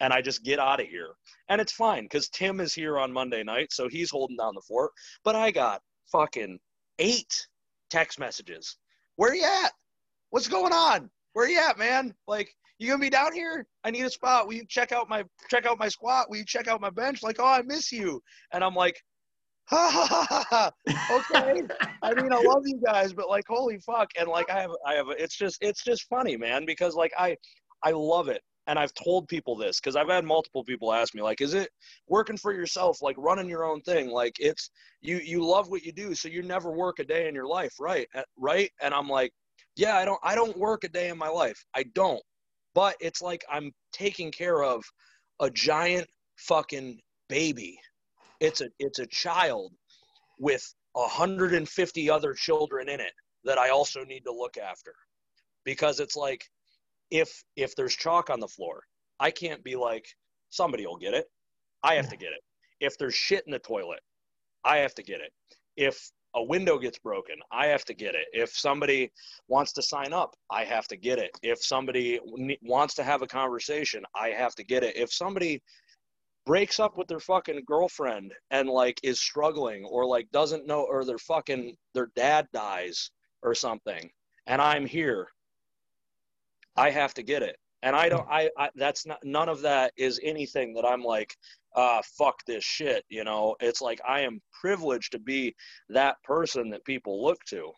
[0.00, 1.14] and I just get out of here.
[1.48, 4.62] And it's fine because Tim is here on Monday night, so he's holding down the
[4.62, 4.92] fort.
[5.24, 6.58] But I got fucking
[6.98, 7.46] eight
[7.90, 8.76] text messages.
[9.16, 9.72] Where you at?
[10.30, 11.10] What's going on?
[11.32, 12.14] Where you at, man?
[12.26, 13.66] Like, you gonna be down here?
[13.84, 14.46] I need a spot.
[14.46, 16.30] Will you check out my check out my squat?
[16.30, 17.22] Will you check out my bench?
[17.22, 18.22] Like, oh, I miss you.
[18.52, 19.02] And I'm like,
[19.66, 20.70] ha ha ha ha.
[21.10, 21.62] Okay.
[22.02, 24.10] I mean, I love you guys, but like, holy fuck!
[24.18, 25.06] And like, I have, I have.
[25.10, 27.36] It's just, it's just funny, man, because like, I,
[27.82, 31.22] I love it, and I've told people this because I've had multiple people ask me,
[31.22, 31.70] like, is it
[32.06, 34.10] working for yourself, like running your own thing?
[34.10, 34.70] Like, it's
[35.00, 37.74] you, you love what you do, so you never work a day in your life,
[37.80, 38.06] right?
[38.36, 38.70] Right?
[38.80, 39.32] And I'm like,
[39.74, 41.64] yeah, I don't, I don't work a day in my life.
[41.74, 42.20] I don't,
[42.78, 44.84] but it's like I'm taking care of
[45.40, 46.06] a giant
[46.36, 47.76] fucking baby.
[48.38, 49.72] It's a, it's a child
[50.38, 50.62] with
[50.92, 53.10] 150 other children in it
[53.42, 54.94] that I also need to look after.
[55.64, 56.44] Because it's like
[57.10, 58.84] if if there's chalk on the floor,
[59.18, 60.06] I can't be like
[60.50, 61.26] somebody will get it.
[61.82, 62.44] I have to get it.
[62.78, 64.02] If there's shit in the toilet,
[64.64, 65.32] I have to get it.
[65.76, 68.26] If a window gets broken, I have to get it.
[68.32, 69.10] If somebody
[69.48, 71.30] wants to sign up, I have to get it.
[71.42, 72.20] If somebody
[72.62, 74.96] wants to have a conversation, I have to get it.
[74.96, 75.62] If somebody
[76.48, 81.04] breaks up with their fucking girlfriend and like is struggling or like doesn't know or
[81.04, 83.10] their fucking their dad dies
[83.42, 84.10] or something
[84.46, 85.28] and I'm here
[86.74, 89.92] I have to get it and I don't I, I that's not none of that
[89.98, 91.36] is anything that I'm like
[91.78, 95.54] uh fuck this shit you know it's like I am privileged to be
[95.90, 97.72] that person that people look to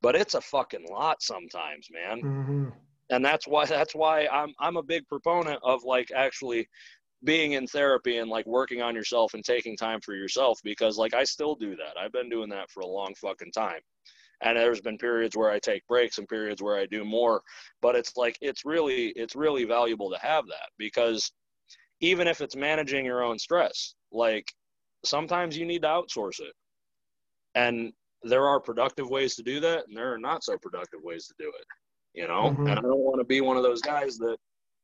[0.00, 2.72] but it's a fucking lot sometimes man Mhm.
[3.10, 6.68] and that's why that's why I'm I'm a big proponent of like actually
[7.24, 11.14] being in therapy and like working on yourself and taking time for yourself because like
[11.14, 11.96] I still do that.
[11.96, 13.80] I've been doing that for a long fucking time.
[14.44, 17.42] And there's been periods where I take breaks and periods where I do more,
[17.80, 21.30] but it's like it's really it's really valuable to have that because
[22.02, 24.52] even if it's managing your own stress, like
[25.04, 26.52] sometimes you need to outsource it.
[27.54, 27.92] And
[28.22, 31.34] there are productive ways to do that and there are not so productive ways to
[31.38, 31.66] do it,
[32.12, 32.50] you know?
[32.50, 32.66] Mm-hmm.
[32.66, 34.36] And I don't want to be one of those guys that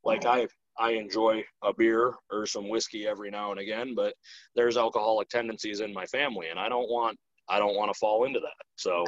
[0.05, 0.47] like I
[0.79, 4.14] I enjoy a beer or some whiskey every now and again, but
[4.55, 8.25] there's alcoholic tendencies in my family, and I don't want I don't want to fall
[8.25, 8.64] into that.
[8.77, 9.05] So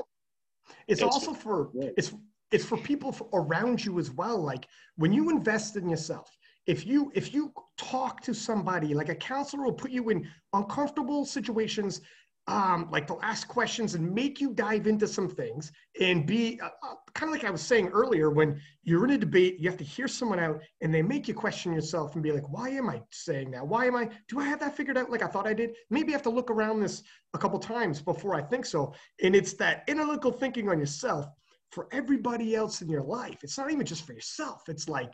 [0.89, 2.13] it's, it's also for it's
[2.51, 4.39] it's for people around you as well.
[4.39, 6.29] Like when you invest in yourself,
[6.71, 11.25] if you if you talk to somebody, like a counselor will put you in uncomfortable
[11.25, 12.01] situations
[12.47, 16.71] um, like they'll ask questions and make you dive into some things and be uh,
[16.83, 19.79] uh, kind of like I was saying earlier when you're in a debate, you have
[19.79, 22.89] to hear someone out and they make you question yourself and be like, why am
[22.89, 23.67] I saying that?
[23.67, 25.77] Why am I, do I have that figured out like I thought I did?
[25.91, 27.03] Maybe I have to look around this
[27.35, 28.95] a couple times before I think so.
[29.23, 31.27] And it's that analytical thinking on yourself
[31.71, 33.45] for everybody else in your life.
[33.45, 34.63] It's not even just for yourself.
[34.69, 35.13] It's like,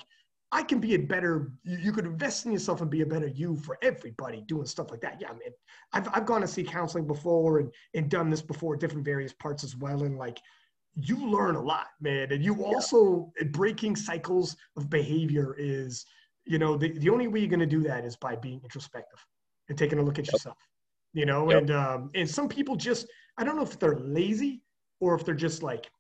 [0.53, 3.27] I can be a better, you, you, could invest in yourself and be a better
[3.27, 5.21] you for everybody doing stuff like that.
[5.21, 5.53] Yeah, man.
[5.93, 9.65] I've, I've gone to see counseling before and, and done this before, different various parts
[9.65, 10.03] as well.
[10.05, 10.39] And like,
[10.95, 12.33] you learn a lot, man.
[12.33, 13.49] And you also, yeah.
[13.49, 16.07] breaking cycles of behavior is,
[16.45, 19.19] you know, the, the only way you're going to do that is by being introspective
[19.69, 20.35] and taking a look at yep.
[20.35, 20.57] yourself,
[21.13, 21.51] you know?
[21.51, 21.61] Yep.
[21.61, 24.63] And, um, and some people just, I don't know if they're lazy
[25.01, 25.91] or if they're just like,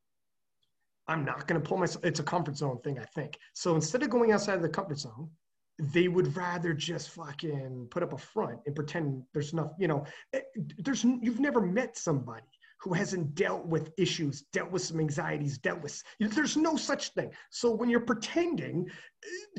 [1.08, 2.04] I'm not going to pull myself.
[2.04, 3.38] It's a comfort zone thing, I think.
[3.54, 5.30] So instead of going outside of the comfort zone,
[5.78, 10.04] they would rather just fucking put up a front and pretend there's nothing, you know,
[10.32, 10.40] eh,
[10.78, 12.46] there's, you've never met somebody
[12.80, 17.30] who hasn't dealt with issues, dealt with some anxieties, dealt with, there's no such thing.
[17.50, 18.88] So when you're pretending,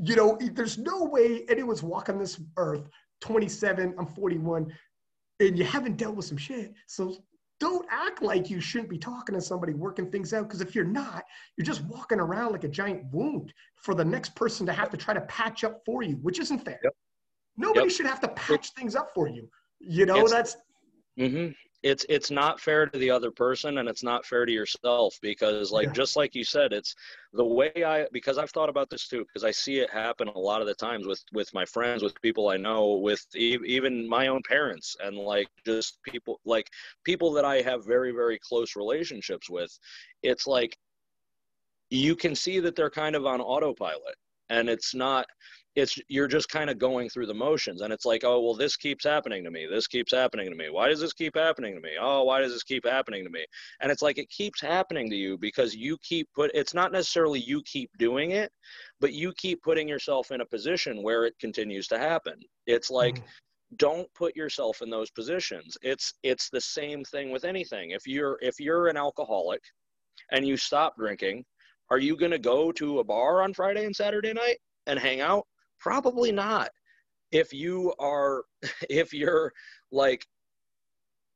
[0.01, 2.87] you know, there's no way anyone's walking this earth
[3.21, 4.71] 27, I'm 41,
[5.39, 6.73] and you haven't dealt with some shit.
[6.87, 7.17] So
[7.59, 10.85] don't act like you shouldn't be talking to somebody working things out because if you're
[10.85, 11.23] not
[11.57, 14.97] you're just walking around like a giant wound for the next person to have to
[14.97, 16.79] try to patch up for you which isn't fair.
[16.83, 16.93] Yep.
[17.57, 17.91] nobody yep.
[17.91, 19.49] should have to patch things up for you.
[19.79, 20.57] You know that's
[21.19, 21.51] mm-hmm
[21.87, 25.71] it's it's not fair to the other person and it's not fair to yourself because
[25.71, 25.93] like yeah.
[25.93, 26.93] just like you said it's
[27.33, 30.37] the way i because i've thought about this too because i see it happen a
[30.37, 34.07] lot of the times with with my friends with people i know with e- even
[34.07, 36.67] my own parents and like just people like
[37.05, 39.71] people that i have very very close relationships with
[40.23, 40.75] it's like
[41.89, 44.15] you can see that they're kind of on autopilot
[44.49, 45.25] and it's not
[45.77, 48.75] it's you're just kind of going through the motions and it's like oh well this
[48.75, 50.71] keeps happening to me this keeps happening to me.
[50.71, 51.91] Why does this keep happening to me?
[52.01, 53.45] Oh why does this keep happening to me?
[53.79, 57.39] And it's like it keeps happening to you because you keep put it's not necessarily
[57.39, 58.51] you keep doing it
[58.99, 62.39] but you keep putting yourself in a position where it continues to happen.
[62.65, 63.23] It's like mm.
[63.75, 65.77] don't put yourself in those positions.
[65.83, 67.91] It's it's the same thing with anything.
[67.91, 69.61] If you're if you're an alcoholic
[70.31, 71.45] and you stop drinking
[71.91, 74.57] are you going to go to a bar on friday and saturday night
[74.87, 75.45] and hang out
[75.79, 76.69] Probably not.
[77.31, 78.43] If you are,
[78.89, 79.51] if you're
[79.91, 80.25] like,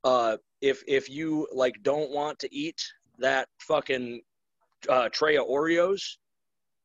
[0.03, 2.81] uh, if if you like don't want to eat
[3.19, 4.21] that fucking
[4.89, 6.01] uh, tray of Oreos,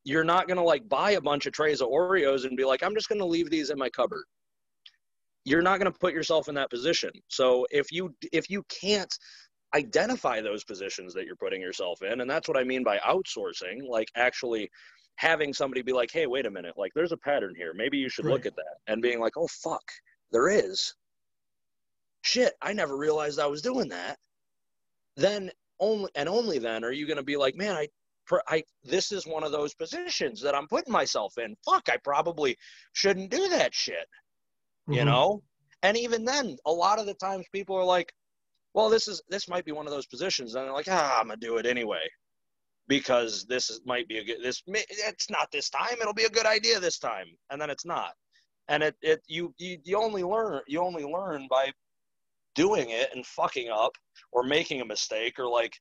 [0.04, 2.94] you're not gonna like buy a bunch of trays of Oreos and be like, I'm
[2.94, 4.24] just gonna leave these in my cupboard.
[5.44, 7.10] You're not gonna put yourself in that position.
[7.28, 9.12] So if you if you can't
[9.74, 13.88] identify those positions that you're putting yourself in, and that's what I mean by outsourcing,
[13.88, 14.70] like actually
[15.16, 17.72] having somebody be like, hey, wait a minute, like there's a pattern here.
[17.74, 18.32] Maybe you should right.
[18.32, 18.76] look at that.
[18.86, 19.82] And being like, oh, fuck,
[20.30, 20.94] there is.
[22.22, 24.18] Shit, I never realized I was doing that.
[25.16, 25.50] Then
[25.80, 27.88] only, and only then are you going to be like, man, I,
[28.48, 31.56] I, this is one of those positions that I'm putting myself in.
[31.64, 32.56] Fuck, I probably
[32.92, 33.96] shouldn't do that shit.
[34.88, 34.94] Mm-hmm.
[34.94, 35.42] You know?
[35.82, 38.12] And even then, a lot of the times people are like,
[38.74, 40.54] well, this is, this might be one of those positions.
[40.54, 42.00] And they're like, ah, I'm going to do it anyway
[42.88, 45.96] because this might be a good this it's not this time.
[46.00, 47.26] It'll be a good idea this time.
[47.50, 48.12] And then it's not.
[48.68, 51.72] And it, it you, you you only learn you only learn by
[52.54, 53.92] doing it and fucking up
[54.32, 55.72] or making a mistake or like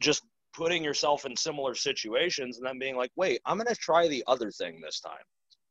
[0.00, 0.22] just
[0.54, 4.22] putting yourself in similar situations and then being like wait i'm going to try the
[4.26, 5.24] other thing this time.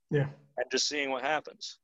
[0.09, 0.27] Yeah.
[0.57, 1.79] And just seeing what happens.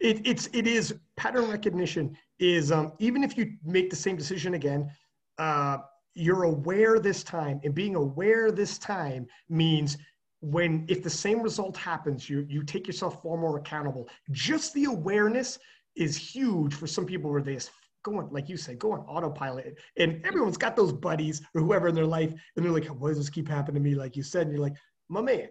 [0.00, 4.54] It, it's it is pattern recognition is um, even if you make the same decision
[4.54, 4.90] again
[5.38, 5.78] uh,
[6.14, 9.96] you're aware this time and being aware this time means
[10.40, 14.08] when if the same result happens you you take yourself far more accountable.
[14.30, 15.58] Just the awareness
[15.96, 17.70] is huge for some people where they just
[18.02, 19.78] go on like you said go on autopilot.
[19.98, 23.18] And everyone's got those buddies or whoever in their life and they're like why does
[23.18, 23.94] this keep happening to me?
[23.94, 24.76] Like you said and you're like
[25.08, 25.48] my man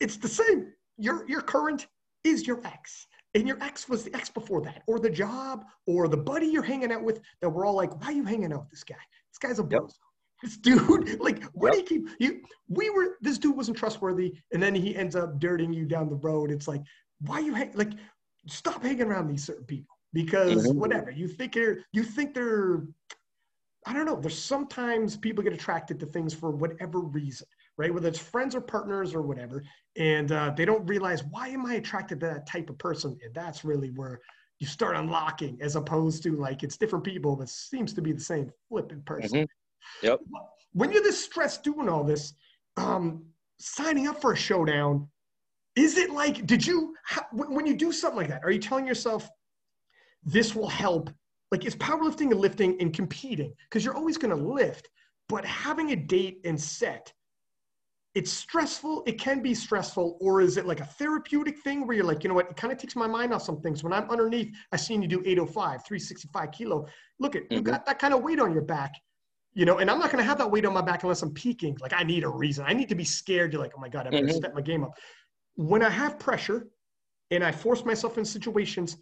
[0.00, 0.72] it's the same.
[0.98, 1.86] Your your current
[2.24, 3.06] is your ex.
[3.36, 6.62] And your ex was the ex before that, or the job, or the buddy you're
[6.62, 8.94] hanging out with that we're all like, why are you hanging out with this guy?
[9.30, 9.82] This guy's a yep.
[9.82, 9.92] bozo.
[10.42, 11.86] This dude, like, where yep.
[11.86, 12.40] do you keep you?
[12.68, 16.16] We were this dude wasn't trustworthy, and then he ends up dirting you down the
[16.16, 16.50] road.
[16.50, 16.82] It's like,
[17.20, 17.92] why you hang like
[18.48, 20.78] stop hanging around these certain people because mm-hmm.
[20.78, 22.84] whatever you think they're you think they're
[23.86, 24.16] I don't know.
[24.16, 27.46] There's sometimes people get attracted to things for whatever reason,
[27.78, 27.92] right?
[27.92, 29.62] Whether it's friends or partners or whatever,
[29.96, 33.34] and uh, they don't realize why am I attracted to that type of person, and
[33.34, 34.20] that's really where
[34.58, 38.20] you start unlocking, as opposed to like it's different people, but seems to be the
[38.20, 39.40] same flipping person.
[39.40, 40.06] Mm-hmm.
[40.06, 40.20] Yep.
[40.72, 42.34] When you're this stressed doing all this,
[42.76, 43.24] um,
[43.58, 45.08] signing up for a showdown,
[45.74, 46.94] is it like did you
[47.32, 48.42] when you do something like that?
[48.44, 49.28] Are you telling yourself
[50.24, 51.10] this will help
[51.52, 54.88] like is powerlifting and lifting and competing because you're always going to lift
[55.28, 57.12] but having a date and set
[58.16, 62.06] it's stressful it can be stressful or is it like a therapeutic thing where you're
[62.06, 62.50] like you know what?
[62.50, 63.84] It kind of takes my mind off some things.
[63.84, 66.86] When i'm underneath i seen you do 805 365 kilo.
[67.20, 67.54] Look at mm-hmm.
[67.54, 68.94] you got that kind of weight on your back
[69.52, 71.34] you know and i'm not going to have that weight on my back unless i'm
[71.34, 71.76] peaking.
[71.80, 72.64] Like i need a reason.
[72.66, 73.52] I need to be scared.
[73.52, 74.22] You're like oh my god i'm mm-hmm.
[74.22, 74.94] going to step my game up.
[75.56, 76.68] When i have pressure
[77.30, 78.96] and i force myself in situations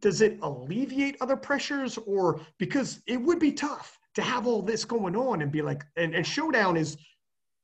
[0.00, 1.98] does it alleviate other pressures?
[1.98, 5.84] Or because it would be tough to have all this going on and be like
[5.96, 6.96] and, and showdown is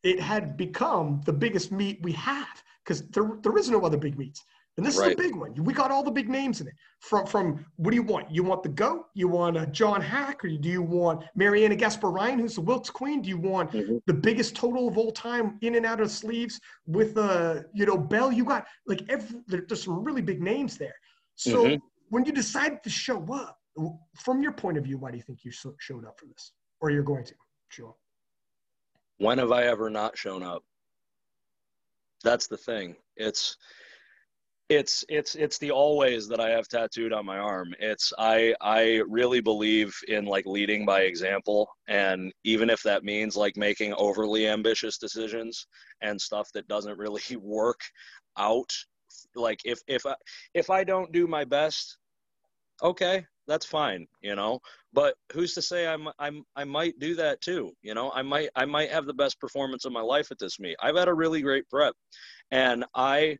[0.02, 4.18] it had become the biggest meet we have because there, there is no other big
[4.18, 4.44] meets
[4.76, 5.08] and this right.
[5.08, 5.54] is a big one.
[5.54, 6.74] We got all the big names in it.
[7.00, 8.30] From from what do you want?
[8.30, 9.06] You want the goat?
[9.14, 10.44] You want uh, John Haack?
[10.44, 13.22] Or do you want Marianna Gasparyan who's the wilks queen?
[13.22, 13.96] Do you want mm-hmm.
[14.06, 17.96] the biggest total of all time in and out of sleeves with uh you know
[17.96, 20.94] bell you got like every there's some really big names there.
[21.36, 21.76] So mm-hmm.
[22.10, 23.58] when you decide to show up,
[24.14, 26.90] from your point of view, why do you think you showed up for this, or
[26.90, 27.34] you're going to
[27.68, 27.98] show up?
[29.18, 30.62] When have I ever not shown up?
[32.22, 32.96] That's the thing.
[33.16, 33.56] It's
[34.68, 37.72] it's it's it's the always that I have tattooed on my arm.
[37.78, 43.36] It's I I really believe in like leading by example and even if that means
[43.36, 45.66] like making overly ambitious decisions
[46.02, 47.80] and stuff that doesn't really work
[48.36, 48.70] out
[49.34, 50.14] like if if I
[50.54, 51.98] if I don't do my best,
[52.82, 54.60] okay, that's fine, you know.
[54.92, 58.10] But who's to say I'm I'm I might do that too, you know?
[58.12, 60.76] I might I might have the best performance of my life at this meet.
[60.80, 61.94] I've had a really great prep,
[62.50, 63.36] and I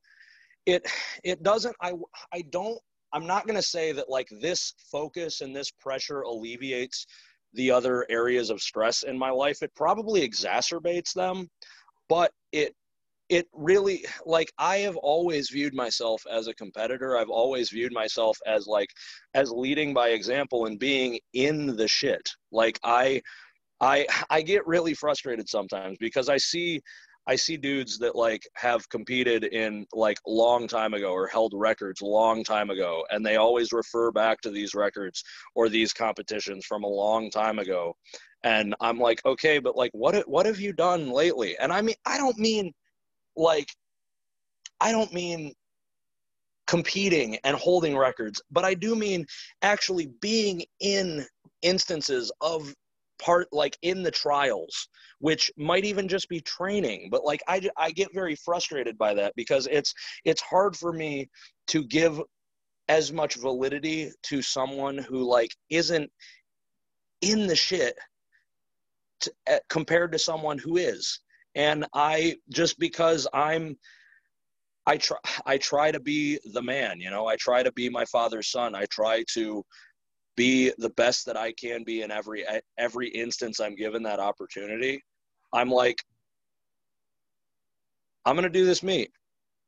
[0.67, 0.87] it
[1.25, 1.93] it doesn't I
[2.33, 2.79] I don't
[3.13, 7.07] I'm not going to say that like this focus and this pressure alleviates
[7.55, 9.63] the other areas of stress in my life.
[9.63, 11.49] It probably exacerbates them,
[12.09, 12.75] but it
[13.29, 17.17] it really like i have always viewed myself as a competitor.
[17.19, 18.91] I've always viewed myself as like
[19.35, 22.29] as leading by example and being in the shit.
[22.53, 23.21] Like i
[23.81, 26.81] i i get really frustrated sometimes because i see
[27.27, 32.01] i see dudes that like have competed in like long time ago or held records
[32.01, 35.23] long time ago and they always refer back to these records
[35.55, 37.95] or these competitions from a long time ago.
[38.45, 41.57] And i'm like okay but like what what have you done lately?
[41.59, 42.73] And i mean i don't mean
[43.37, 43.69] like
[44.81, 45.53] I don't mean
[46.67, 49.25] competing and holding records, but I do mean
[49.63, 51.25] actually being in
[51.63, 52.75] instances of
[53.19, 57.09] part like in the trials which might even just be training.
[57.11, 61.29] But like I, I get very frustrated by that because it's it's hard for me
[61.69, 62.21] to give
[62.89, 66.11] as much validity to someone who like isn't
[67.23, 67.99] in the shit
[69.21, 71.21] to, uh, compared to someone who is
[71.57, 73.77] and I just because I'm
[74.87, 77.27] I try I try to be the man, you know.
[77.27, 78.77] I try to be my father's son.
[78.77, 79.65] I try to
[80.37, 82.45] be the best that I can be in every
[82.79, 85.03] every instance I'm given that opportunity.
[85.53, 85.99] I'm like
[88.27, 89.11] I'm going to do this meet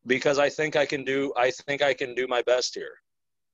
[0.07, 2.95] because I think I can do I think I can do my best here.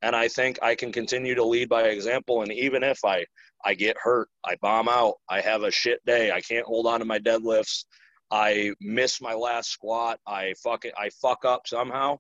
[0.03, 3.25] And I think I can continue to lead by example and even if I
[3.65, 6.99] I get hurt, I bomb out, I have a shit day, I can't hold on
[6.99, 7.85] to my deadlifts,
[8.31, 10.19] I miss my last squat.
[10.27, 10.95] I fuck it.
[10.99, 12.19] I fuck up somehow.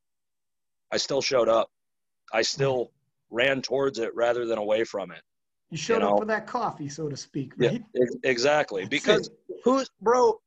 [0.93, 1.69] I still showed up.
[2.33, 2.91] I still
[3.31, 5.21] ran towards it rather than away from it.
[5.71, 6.13] You showed you know?
[6.15, 7.83] up for that coffee, so to speak, right?
[7.95, 8.83] Yeah, exactly.
[8.83, 9.57] That's because it.
[9.65, 10.39] who's bro?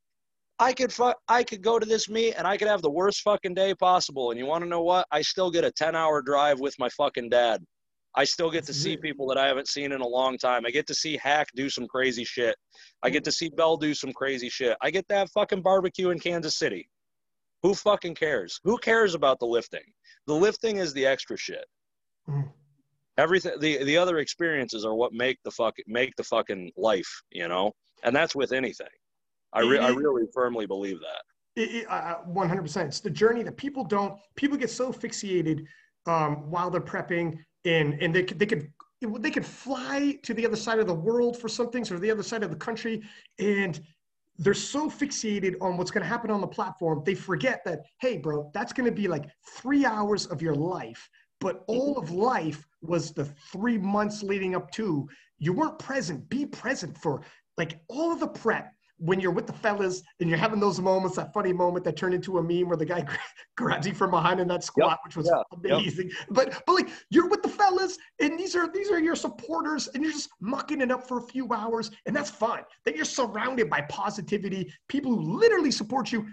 [0.60, 1.18] I could fuck.
[1.28, 4.32] I could go to this meet and I could have the worst fucking day possible.
[4.32, 5.06] And you want to know what?
[5.12, 7.64] I still get a ten hour drive with my fucking dad.
[8.18, 10.66] I still get to see people that I haven't seen in a long time.
[10.66, 12.56] I get to see Haack do some crazy shit.
[13.04, 14.76] I get to see Bell do some crazy shit.
[14.82, 16.90] I get to have fucking barbecue in Kansas City.
[17.62, 18.60] Who fucking cares?
[18.64, 19.84] Who cares about the lifting?
[20.26, 21.66] The lifting is the extra shit.
[22.28, 22.50] Mm.
[23.20, 27.48] Everything the the other experiences are what make the fuck make the fucking life, you
[27.48, 27.72] know?
[28.04, 28.88] And that's with anything.
[29.54, 32.86] I re- I really firmly believe that It, it, uh, 100%.
[32.88, 35.66] It's the journey that people don't, people get so fixated
[36.06, 38.72] um, while they're prepping and, and they could, they could,
[39.20, 42.12] they could fly to the other side of the world for some things or the
[42.12, 43.02] other side of the country.
[43.40, 43.80] And
[44.40, 47.02] they're so fixated on what's going to happen on the platform.
[47.06, 49.26] They forget that, hey, bro, that's going to be like
[49.58, 51.10] three hours of your life.
[51.40, 55.08] But all of life was the three months leading up to.
[55.40, 56.28] You weren't present.
[56.30, 57.22] Be present for
[57.58, 61.16] like all of the prep when you're with the fellas and you're having those moments,
[61.18, 63.06] that funny moment that turned into a meme where the guy
[63.58, 65.00] grabs you from behind in that squat, yep.
[65.06, 65.32] which was
[65.64, 65.78] yeah.
[65.78, 66.10] amazing.
[66.10, 66.28] Yep.
[66.32, 70.04] But but like you're with the fellas and these are these are your supporters and
[70.04, 72.62] you're just mucking it up for a few hours and that's fun.
[72.86, 76.28] That you're surrounded by positivity, people who literally support you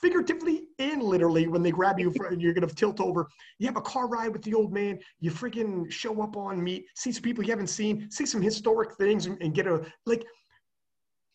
[0.00, 3.28] figuratively and literally when they grab you for, and you're gonna tilt over.
[3.58, 4.98] You have a car ride with the old man.
[5.20, 8.94] You freaking show up on meet, see some people you haven't seen, see some historic
[8.94, 10.24] things, and, and get a like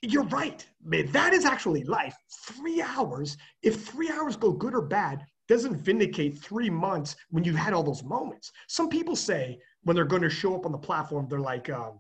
[0.04, 1.10] you're right, man.
[1.12, 2.16] That is actually life.
[2.46, 3.38] Three hours.
[3.62, 7.84] If three hours go good or bad, doesn't vindicate three months when you had all
[7.84, 8.52] those moments.
[8.68, 12.00] Some people say when they're going to show up on the platform, they're like, um,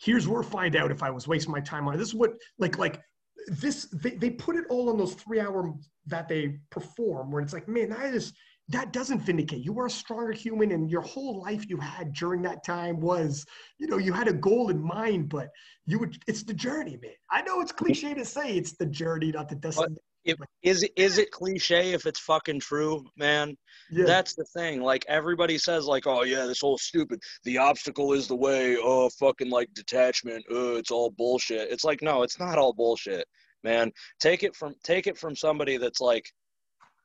[0.00, 2.14] "Here's where I find out if I was wasting my time on it." This is
[2.14, 3.00] what like like
[3.48, 3.86] this.
[3.86, 5.74] They they put it all on those three hour
[6.06, 8.32] that they perform, where it's like, man, that is
[8.70, 12.42] that doesn't vindicate you were a stronger human and your whole life you had during
[12.42, 13.44] that time was
[13.78, 15.48] you know you had a goal in mind but
[15.86, 19.30] you would it's the journey man i know it's cliche to say it's the journey
[19.32, 19.96] not the destination
[20.28, 23.56] if, is is it cliche if it's fucking true, man?
[23.90, 24.04] Yeah.
[24.04, 24.82] That's the thing.
[24.82, 27.20] Like everybody says, like, oh yeah, this whole stupid.
[27.44, 28.76] The obstacle is the way.
[28.76, 30.44] Oh, fucking like detachment.
[30.50, 31.70] Oh, it's all bullshit.
[31.70, 33.26] It's like no, it's not all bullshit,
[33.64, 33.90] man.
[34.20, 36.30] Take it from take it from somebody that's like,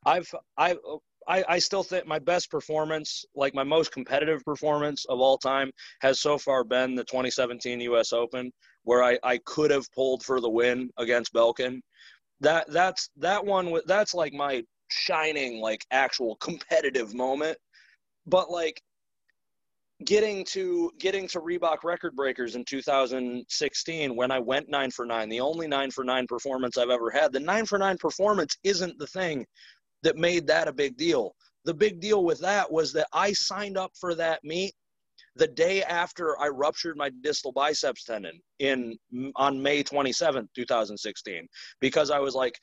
[0.06, 0.76] I've I
[1.28, 5.72] I, I still think my best performance, like my most competitive performance of all time,
[6.02, 8.14] has so far been the 2017 U.S.
[8.14, 8.52] Open,
[8.84, 11.80] where I, I could have pulled for the win against Belkin.
[12.42, 13.74] That that's that one.
[13.86, 17.58] That's like my shining, like actual competitive moment.
[18.26, 18.82] But like
[20.06, 25.30] getting to getting to Reebok record breakers in 2016 when I went nine for nine,
[25.30, 27.32] the only nine for nine performance I've ever had.
[27.32, 29.46] The nine for nine performance isn't the thing
[30.04, 31.36] that made that a big deal.
[31.66, 34.74] The big deal with that was that I signed up for that meet
[35.36, 38.98] the day after I ruptured my distal biceps tendon in
[39.36, 41.48] on May 27th, 2016,
[41.80, 42.60] because I was like,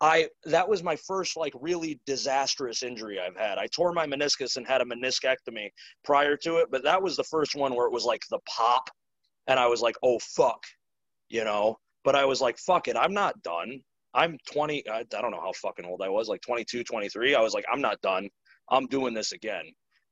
[0.00, 3.58] I that was my first like really disastrous injury I've had.
[3.58, 5.68] I tore my meniscus and had a meniscectomy
[6.04, 8.88] prior to it, but that was the first one where it was like the pop,
[9.46, 10.62] and I was like, oh fuck,
[11.28, 11.78] you know.
[12.02, 13.82] But I was like, fuck it, I'm not done.
[14.14, 14.88] I'm 20.
[14.88, 17.34] I, I don't know how fucking old I was, like 22, 23.
[17.34, 18.28] I was like, I'm not done.
[18.70, 19.64] I'm doing this again,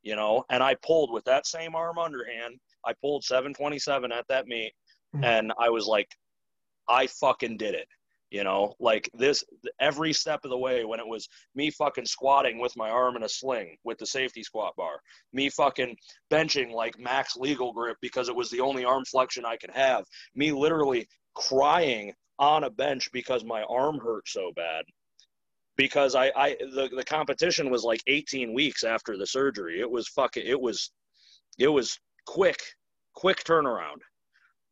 [0.03, 0.45] you know.
[0.51, 2.59] And I pulled with that same arm underhand.
[2.85, 4.73] I pulled 727 at that meet,
[5.15, 5.25] mm-hmm.
[5.25, 6.09] and I was like,
[6.89, 7.89] I fucking did it.
[8.31, 9.43] You know, like this
[9.81, 13.23] every step of the way when it was me fucking squatting with my arm in
[13.23, 15.01] a sling with the safety squat bar,
[15.33, 15.97] me fucking
[16.31, 20.05] benching like max legal grip because it was the only arm flexion I could have,
[20.35, 24.85] me literally crying on a bench because my arm hurt so bad
[25.79, 29.81] because I, I the, the competition was like 18 weeks after the surgery.
[29.81, 30.91] It was fucking it was
[31.59, 32.61] it was quick
[33.15, 34.01] quick turnaround.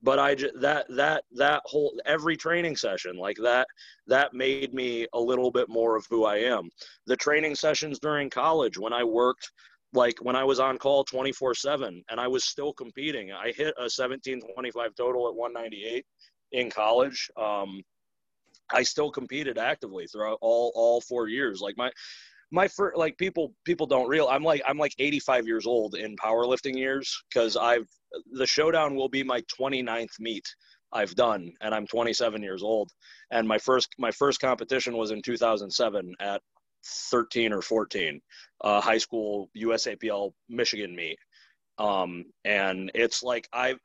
[0.03, 3.67] But I just, that that that whole every training session like that
[4.07, 6.69] that made me a little bit more of who I am.
[7.07, 9.51] The training sessions during college when I worked
[9.95, 13.33] like when I was on call 24/7 and I was still competing.
[13.33, 16.05] I hit a 1725 total at 198
[16.53, 17.31] in college.
[17.37, 17.83] Um,
[18.73, 21.61] I still competed actively throughout all all four years.
[21.61, 21.91] Like my
[22.51, 26.17] my first like people people don't real I'm like I'm like 85 years old in
[26.17, 27.89] powerlifting years because I've
[28.33, 30.45] the showdown will be my 29th meet
[30.93, 32.91] I've done and I'm 27 years old
[33.33, 36.41] and my first my first competition was in 2007 at
[37.11, 38.21] 13 or 14
[38.61, 41.19] uh, high school USAPL Michigan meet
[41.79, 43.81] um, and it's like I've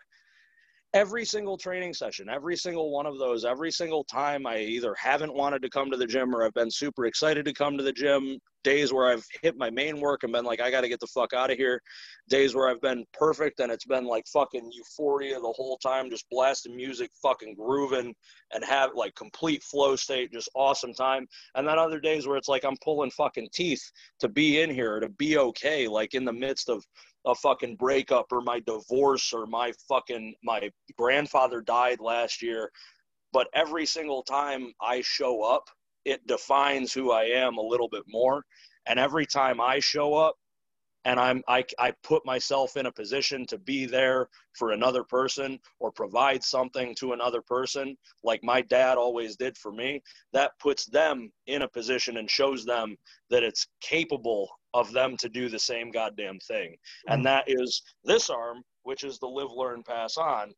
[0.94, 5.34] every single training session, every single one of those, every single time I either haven't
[5.34, 7.94] wanted to come to the gym or I've been super excited to come to the
[7.94, 11.00] gym, days where I've hit my main work and been like, I got to get
[11.00, 11.82] the fuck out of here,
[12.28, 16.30] days where I've been perfect and it's been like fucking euphoria the whole time, just
[16.30, 18.14] blasting music, fucking grooving
[18.54, 21.26] and have like complete flow state, just awesome time.
[21.56, 23.84] And then other days where it's like I'm pulling fucking teeth
[24.20, 26.84] to be in here, to be okay, like in the midst of
[27.26, 32.72] a fucking breakup or my divorce or my fucking my grandfather died last year.
[33.34, 35.64] But every single time i show up
[36.03, 38.43] it defines who i am a little bit more.
[38.88, 40.35] And every time i show up
[41.06, 45.60] and I'm I, I put myself in a position to be there for another person
[45.80, 50.02] or provide something to another person like my dad always did for me
[50.34, 52.95] that puts them in a position and shows them
[53.30, 56.76] that it's capable of them to do the same goddamn thing
[57.07, 57.23] and mm.
[57.26, 60.52] that is this arm which is the live learn pass on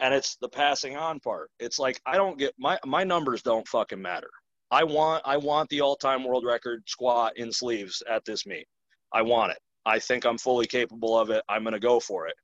[0.00, 3.66] and it's the passing on part it's like i don't get my my numbers don't
[3.66, 4.30] fucking matter
[4.70, 8.66] i want i want the all-time world record squat in sleeves at this meet
[9.12, 9.58] I want it.
[9.86, 11.42] I think I'm fully capable of it.
[11.48, 12.34] I'm going to go for it.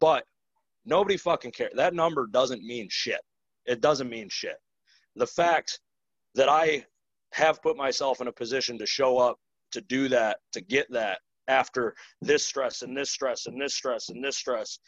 [0.00, 0.24] But
[0.84, 1.72] nobody fucking cares.
[1.74, 3.20] That number doesn't mean shit.
[3.66, 4.56] It doesn't mean shit.
[5.16, 5.80] The fact
[6.34, 6.84] that I
[7.32, 9.38] have put myself in a position to show up,
[9.74, 11.18] to do that, to get that
[11.48, 14.78] after this stress and this stress and this stress and this stress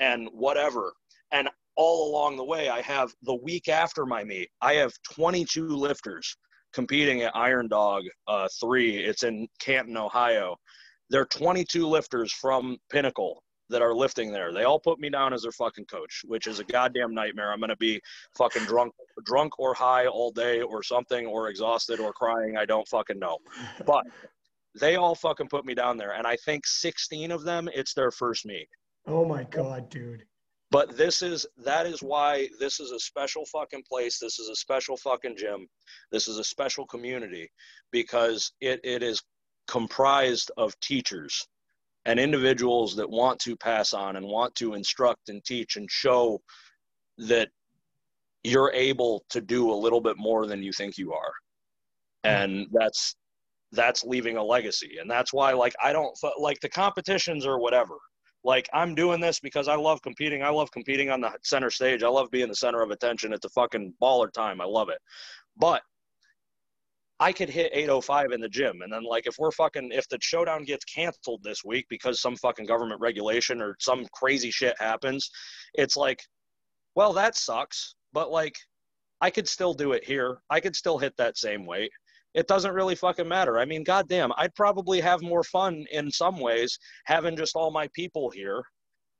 [0.00, 0.92] and whatever.
[1.32, 5.68] And all along the way, I have the week after my meet, I have 22
[5.68, 6.36] lifters
[6.72, 8.98] competing at Iron Dog uh, 3.
[8.98, 10.56] It's in Canton, Ohio.
[11.10, 14.52] They're 22 lifters from Pinnacle that are lifting there.
[14.52, 17.52] They all put me down as their fucking coach, which is a goddamn nightmare.
[17.52, 18.00] I'm to be
[18.36, 18.92] fucking drunk,
[19.24, 22.56] drunk or high all day or something, or exhausted or crying.
[22.56, 23.38] I don't fucking know.
[23.86, 24.04] But
[24.80, 26.12] they all fucking put me down there.
[26.12, 28.68] And I think 16 of them, it's their first meet.
[29.06, 30.24] Oh my God, dude.
[30.70, 34.18] But this is that is why this is a special fucking place.
[34.18, 35.66] This is a special fucking gym.
[36.12, 37.50] This is a special community
[37.90, 39.22] because it, it is
[39.66, 41.46] comprised of teachers
[42.08, 46.40] and individuals that want to pass on and want to instruct and teach and show
[47.18, 47.50] that
[48.42, 51.32] you're able to do a little bit more than you think you are.
[52.24, 52.30] Hmm.
[52.30, 53.14] And that's
[53.72, 54.96] that's leaving a legacy.
[54.98, 57.94] And that's why like I don't like the competitions or whatever
[58.42, 60.42] like I'm doing this because I love competing.
[60.42, 62.02] I love competing on the center stage.
[62.02, 64.62] I love being the center of attention at the fucking baller time.
[64.62, 64.98] I love it.
[65.58, 65.82] But
[67.20, 68.80] I could hit 805 in the gym.
[68.82, 72.36] And then like if we're fucking if the showdown gets canceled this week because some
[72.36, 75.30] fucking government regulation or some crazy shit happens,
[75.74, 76.20] it's like,
[76.94, 77.94] well, that sucks.
[78.12, 78.56] But like
[79.20, 80.38] I could still do it here.
[80.48, 81.90] I could still hit that same weight
[82.34, 83.58] it doesn't really fucking matter.
[83.58, 87.88] I mean, goddamn, I'd probably have more fun in some ways having just all my
[87.94, 88.62] people here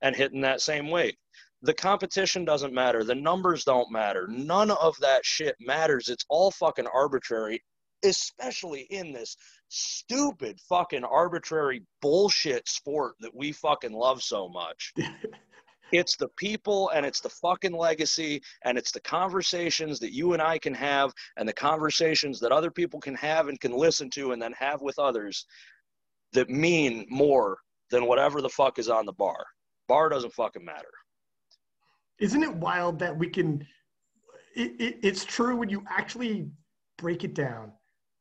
[0.02, 1.16] and hitting that same weight.
[1.62, 3.02] The competition doesn't matter.
[3.02, 4.28] The numbers don't matter.
[4.28, 6.08] None of that shit matters.
[6.08, 7.60] It's all fucking arbitrary,
[8.04, 9.36] especially in this
[9.68, 14.92] stupid fucking arbitrary bullshit sport that we fucking love so much.
[15.92, 20.42] It's the people and it's the fucking legacy and it's the conversations that you and
[20.42, 24.32] I can have and the conversations that other people can have and can listen to
[24.32, 25.46] and then have with others
[26.32, 27.58] that mean more
[27.90, 29.44] than whatever the fuck is on the bar.
[29.88, 30.90] Bar doesn't fucking matter.
[32.18, 33.66] Isn't it wild that we can?
[34.54, 36.50] It, it, it's true when you actually
[36.98, 37.72] break it down.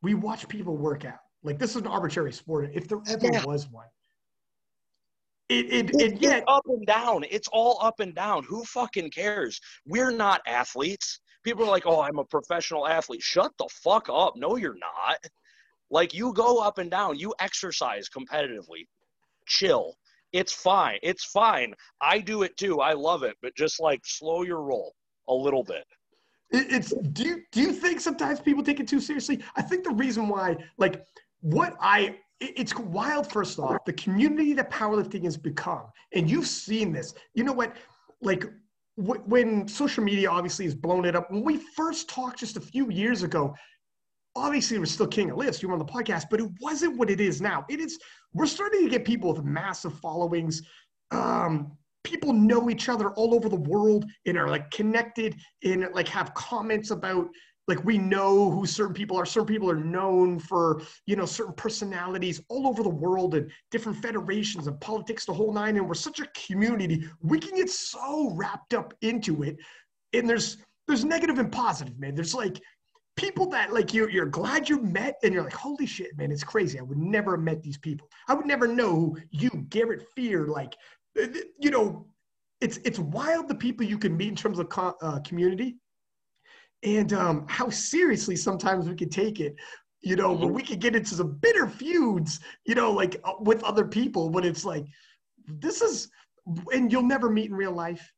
[0.02, 1.20] We watch people work out.
[1.42, 2.70] Like this is an arbitrary sport.
[2.72, 3.44] If there ever yeah.
[3.44, 3.86] was one,
[5.48, 7.24] it, it, it yet up and down.
[7.30, 8.44] It's all up and down.
[8.44, 9.60] Who fucking cares?
[9.86, 11.20] We're not athletes.
[11.44, 14.34] People are like, "Oh, I'm a professional athlete." Shut the fuck up.
[14.36, 15.18] No, you're not.
[15.90, 17.18] Like you go up and down.
[17.18, 18.86] You exercise competitively.
[19.46, 19.94] Chill.
[20.32, 20.98] It's fine.
[21.02, 21.72] It's fine.
[22.02, 22.80] I do it too.
[22.80, 24.94] I love it, but just like slow your roll
[25.28, 25.84] a little bit.
[26.50, 29.40] It's do you do you think sometimes people take it too seriously?
[29.56, 31.04] I think the reason why, like,
[31.40, 35.84] what I it's wild first off the community that powerlifting has become
[36.14, 37.76] and you've seen this you know what
[38.22, 38.44] like
[38.96, 42.90] when social media obviously has blown it up when we first talked just a few
[42.90, 43.54] years ago
[44.36, 47.10] obviously we're still king of lifts you were on the podcast but it wasn't what
[47.10, 47.98] it is now it is
[48.34, 50.62] we're starting to get people with massive followings
[51.10, 51.72] um,
[52.04, 56.32] people know each other all over the world and are like connected and like have
[56.34, 57.28] comments about
[57.68, 59.26] like we know who certain people are.
[59.26, 63.98] Certain people are known for you know certain personalities all over the world and different
[63.98, 67.06] federations and politics the whole nine and we're such a community.
[67.20, 69.56] We can get so wrapped up into it
[70.14, 70.56] and there's
[70.88, 72.14] there's negative and positive man.
[72.14, 72.58] There's like
[73.16, 76.44] people that like you you're glad you met and you're like holy shit man it's
[76.44, 76.78] crazy.
[76.78, 78.08] I would never have met these people.
[78.28, 80.74] I would never know who you garrett fear like
[81.58, 82.06] you know
[82.60, 85.76] it's it's wild the people you can meet in terms of co- uh, community
[86.82, 89.54] and um, how seriously sometimes we could take it
[90.00, 90.44] you know mm-hmm.
[90.44, 94.30] when we could get into some bitter feuds you know like uh, with other people
[94.30, 94.84] when it's like
[95.46, 96.08] this is
[96.72, 98.12] and you'll never meet in real life.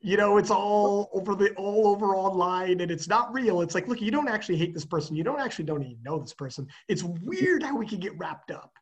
[0.00, 3.60] You know it's all over the all over online and it's not real.
[3.60, 5.14] It's like look you don't actually hate this person.
[5.14, 6.66] You don't actually don't even know this person.
[6.88, 8.72] It's weird how we can get wrapped up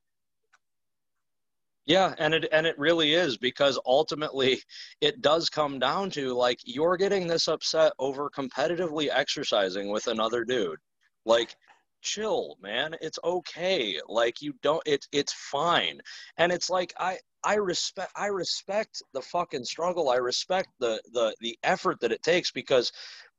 [1.91, 4.63] yeah, and it and it really is because ultimately
[5.01, 10.45] it does come down to like you're getting this upset over competitively exercising with another
[10.45, 10.79] dude.
[11.27, 11.57] Like
[12.01, 12.95] chill, man.
[13.01, 13.99] It's okay.
[14.07, 16.01] Like you don't it's it's fine.
[16.37, 20.11] And it's like I I respect I respect the fucking struggle.
[20.11, 22.93] I respect the the the effort that it takes because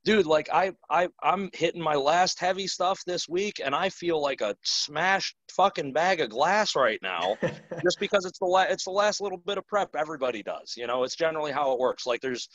[0.03, 4.21] dude, like I I I'm hitting my last heavy stuff this week and I feel
[4.21, 7.37] like a smashed fucking bag of glass right now
[7.83, 10.73] just because it's the la- it's the last little bit of prep everybody does.
[10.75, 12.05] You know, it's generally how it works.
[12.05, 12.47] Like there's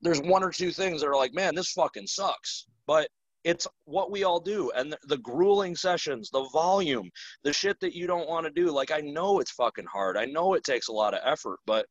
[0.00, 2.66] there's one or two things that are like, man, this fucking sucks.
[2.86, 3.08] But
[3.44, 7.10] it's what we all do and the, the, grueling sessions the volume
[7.42, 10.24] the shit that you don't want to do like i know it's fucking hard i
[10.24, 11.84] know it takes a lot of effort but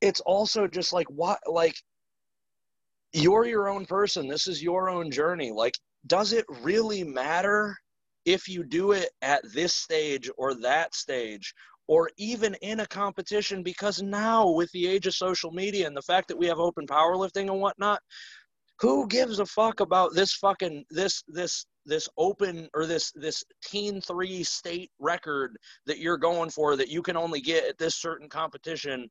[0.00, 1.74] it's also just like what like
[3.12, 4.26] you're your own person.
[4.28, 5.52] This is your own journey.
[5.52, 5.74] Like
[6.06, 7.76] does it really matter
[8.24, 11.54] if you do it at this stage or that stage
[11.88, 13.62] or even in a competition?
[13.62, 16.86] Because now with the age of social media and the fact that we have open
[16.86, 18.00] powerlifting and whatnot
[18.80, 24.00] who gives a fuck about this fucking this this this open or this this teen
[24.00, 25.56] three state record
[25.86, 29.08] that you're going for that you can only get at this certain competition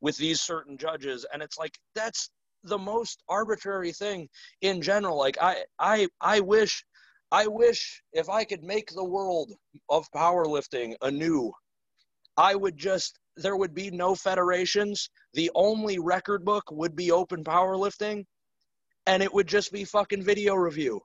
[0.00, 1.24] with these certain judges?
[1.32, 2.30] And it's like that's
[2.64, 4.28] the most arbitrary thing
[4.60, 6.84] in general like i i i wish
[7.30, 9.52] i wish if i could make the world
[9.88, 11.52] of powerlifting anew
[12.36, 17.42] i would just there would be no federations the only record book would be open
[17.42, 18.24] powerlifting
[19.06, 21.00] and it would just be fucking video review.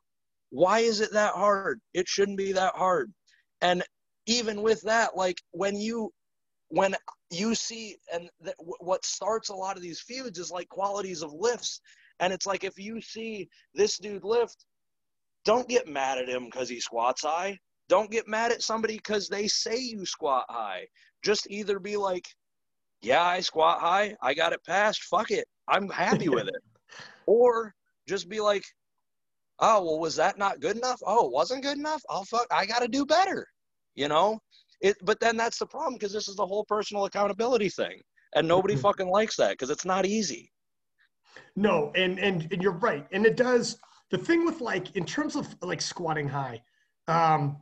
[0.49, 1.79] Why is it that hard?
[1.93, 3.11] It shouldn't be that hard.
[3.61, 3.83] And
[4.27, 6.11] even with that, like when you
[6.69, 6.95] when
[7.29, 11.33] you see and th- what starts a lot of these feuds is like qualities of
[11.33, 11.81] lifts.
[12.19, 14.65] And it's like if you see this dude lift
[15.45, 17.57] don't get mad at him because he squats high.
[17.87, 20.85] Don't get mad at somebody because they say you squat high.
[21.23, 22.25] Just either be like
[23.01, 24.15] yeah i squat high.
[24.21, 25.03] I got it passed.
[25.03, 25.47] Fuck it.
[25.67, 26.55] I'm happy with it.
[27.29, 27.75] Or
[28.07, 28.63] just be like,
[29.59, 31.01] oh, well, was that not good enough?
[31.05, 32.01] Oh, it wasn't good enough?
[32.09, 33.45] I'll fuck, I got to do better,
[33.95, 34.39] you know?
[34.81, 38.01] It, but then that's the problem because this is the whole personal accountability thing.
[38.35, 38.81] And nobody mm-hmm.
[38.81, 40.51] fucking likes that because it's not easy.
[41.55, 43.07] No, and, and and you're right.
[43.11, 43.77] And it does
[44.11, 46.61] the thing with like in terms of like squatting high,
[47.07, 47.57] um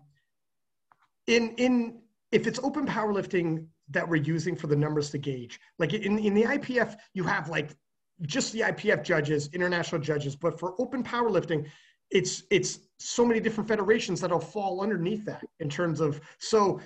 [1.27, 2.01] in in
[2.31, 6.33] if it's open powerlifting that we're using for the numbers to gauge, like in, in
[6.33, 7.75] the IPF, you have like
[8.23, 11.67] just the IPF judges, international judges, but for open powerlifting,
[12.11, 16.79] it's it's so many different federations that'll fall underneath that in terms of so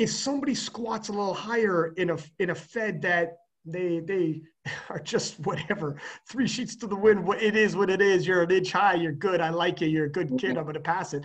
[0.00, 3.36] if somebody squats a little higher in a in a fed that
[3.66, 4.40] they they
[4.88, 5.96] are just whatever
[6.28, 8.26] three sheets to the wind it is what it is.
[8.26, 10.38] You're an inch high you're good i like you you're a good mm-hmm.
[10.38, 11.24] kid i'm going to pass it.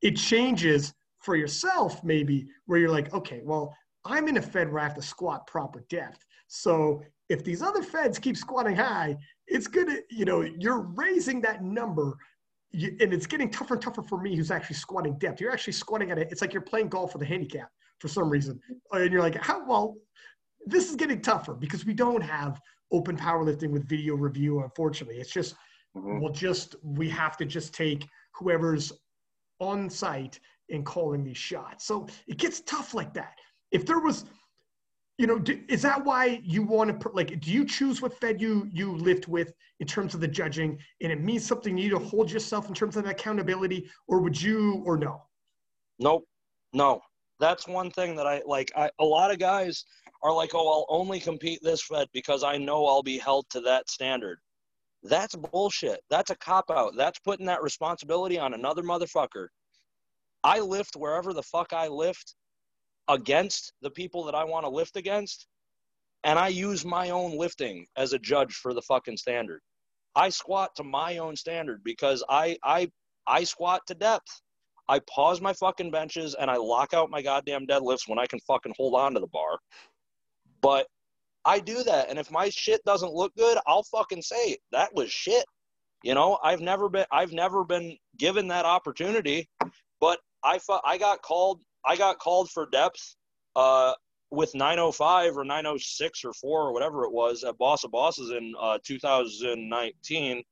[0.00, 3.76] It changes for yourself maybe where you're like okay well
[4.06, 6.24] i'm in a fed where i have to squat proper depth.
[6.46, 11.62] So if these other feds keep squatting high, it's gonna, you know, you're raising that
[11.62, 12.16] number
[12.70, 15.40] you, and it's getting tougher and tougher for me who's actually squatting depth.
[15.40, 16.28] You're actually squatting at it.
[16.30, 18.60] It's like you're playing golf with a handicap for some reason.
[18.92, 19.96] And you're like, how well,
[20.66, 22.60] this is getting tougher because we don't have
[22.92, 25.16] open powerlifting with video review, unfortunately.
[25.20, 25.54] It's just,
[25.96, 26.20] mm-hmm.
[26.20, 28.92] we'll just, we have to just take whoever's
[29.60, 30.38] on site
[30.70, 31.86] and calling these shots.
[31.86, 33.34] So it gets tough like that.
[33.72, 34.24] If there was,
[35.18, 37.40] you know, do, is that why you want to put like?
[37.40, 41.10] Do you choose what Fed you you lift with in terms of the judging, and
[41.10, 44.96] it means something you to hold yourself in terms of accountability, or would you or
[44.96, 45.22] no?
[45.98, 46.24] Nope,
[46.72, 47.00] no.
[47.40, 48.70] That's one thing that I like.
[48.76, 49.84] I, a lot of guys
[50.22, 53.60] are like, "Oh, I'll only compete this Fed because I know I'll be held to
[53.62, 54.38] that standard."
[55.02, 56.00] That's bullshit.
[56.10, 56.94] That's a cop out.
[56.96, 59.48] That's putting that responsibility on another motherfucker.
[60.44, 62.36] I lift wherever the fuck I lift
[63.08, 65.46] against the people that I want to lift against,
[66.24, 69.60] and I use my own lifting as a judge for the fucking standard.
[70.14, 72.90] I squat to my own standard because I I
[73.26, 74.42] I squat to depth.
[74.88, 78.40] I pause my fucking benches and I lock out my goddamn deadlifts when I can
[78.40, 79.58] fucking hold on to the bar.
[80.62, 80.86] But
[81.44, 85.10] I do that, and if my shit doesn't look good, I'll fucking say that was
[85.10, 85.44] shit.
[86.02, 89.48] You know, I've never been I've never been given that opportunity,
[90.00, 93.16] but I I got called I got called for depth
[93.56, 93.94] uh,
[94.30, 98.54] with 905 or 906 or 4 or whatever it was at Boss of Bosses in
[98.60, 100.42] uh, 2019.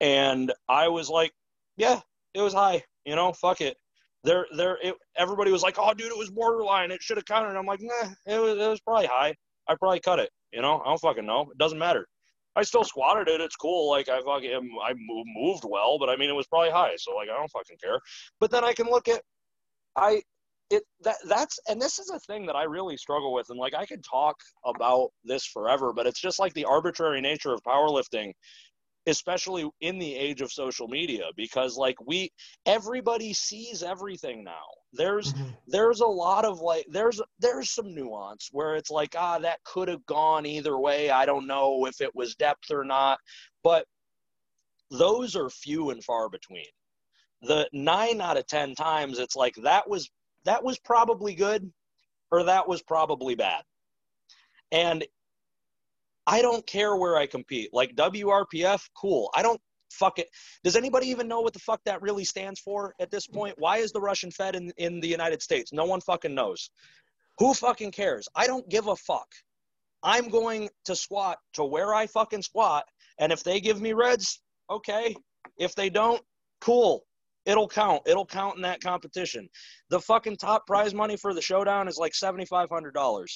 [0.00, 1.32] And I was like,
[1.76, 2.00] yeah,
[2.34, 3.76] it was high, you know, fuck it.
[4.24, 6.92] There, there, it, everybody was like, oh, dude, it was borderline.
[6.92, 7.58] It should have counted.
[7.58, 9.34] I'm like, nah, it was, it was probably high.
[9.68, 11.48] I probably cut it, you know, I don't fucking know.
[11.50, 12.06] It doesn't matter.
[12.54, 13.40] I still squatted it.
[13.40, 13.90] It's cool.
[13.90, 17.28] Like I fucking I moved well, but I mean it was probably high, so like
[17.30, 17.98] I don't fucking care.
[18.40, 19.22] But then I can look at
[19.96, 20.22] I
[20.72, 23.74] it that that's and this is a thing that I really struggle with and like
[23.74, 28.32] I could talk about this forever but it's just like the arbitrary nature of powerlifting
[29.06, 32.30] especially in the age of social media because like we
[32.66, 34.64] everybody sees everything now.
[34.92, 35.50] There's mm-hmm.
[35.66, 39.88] there's a lot of like there's there's some nuance where it's like ah that could
[39.88, 41.10] have gone either way.
[41.10, 43.18] I don't know if it was depth or not
[43.64, 43.86] but
[44.90, 46.66] those are few and far between.
[47.42, 50.08] The 9 out of 10 times it's like that was
[50.44, 51.70] that was probably good
[52.30, 53.62] or that was probably bad
[54.72, 55.04] and
[56.26, 57.70] I don't care where I compete.
[57.72, 59.30] Like WRPF, cool.
[59.34, 59.60] I don't
[59.90, 60.28] fuck it.
[60.64, 63.54] Does anybody even know what the fuck that really stands for at this point?
[63.58, 65.72] Why is the Russian Fed in, in the United States?
[65.72, 66.70] No one fucking knows.
[67.38, 68.28] Who fucking cares?
[68.34, 69.28] I don't give a fuck.
[70.02, 72.84] I'm going to squat to where I fucking squat.
[73.18, 74.40] And if they give me reds,
[74.70, 75.14] okay.
[75.58, 76.22] If they don't,
[76.60, 77.04] cool.
[77.44, 78.02] It'll count.
[78.06, 79.48] It'll count in that competition.
[79.90, 83.26] The fucking top prize money for the showdown is like $7,500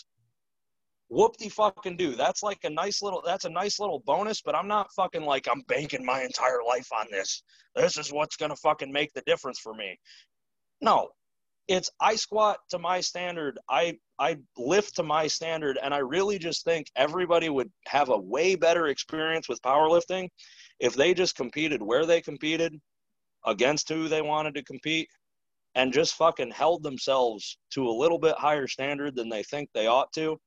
[1.09, 2.15] whoop de fucking do.
[2.15, 5.47] That's like a nice little that's a nice little bonus, but I'm not fucking like
[5.51, 7.43] I'm banking my entire life on this.
[7.74, 9.99] This is what's gonna fucking make the difference for me.
[10.81, 11.09] No.
[11.69, 16.39] It's I squat to my standard, I I lift to my standard, and I really
[16.39, 20.28] just think everybody would have a way better experience with powerlifting
[20.78, 22.81] if they just competed where they competed
[23.47, 25.09] against who they wanted to compete
[25.74, 29.86] and just fucking held themselves to a little bit higher standard than they think they
[29.86, 30.39] ought to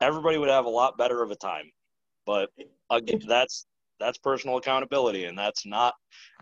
[0.00, 1.70] everybody would have a lot better of a time.
[2.24, 2.50] But
[2.90, 3.66] again, that's
[4.00, 5.94] that's personal accountability, and that's not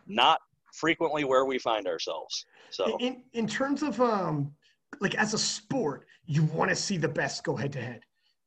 [0.06, 0.40] not
[0.72, 2.46] frequently where we find ourselves.
[2.70, 4.52] So, in in terms of um,
[5.00, 8.00] like as a sport, you want to see the best go head to head,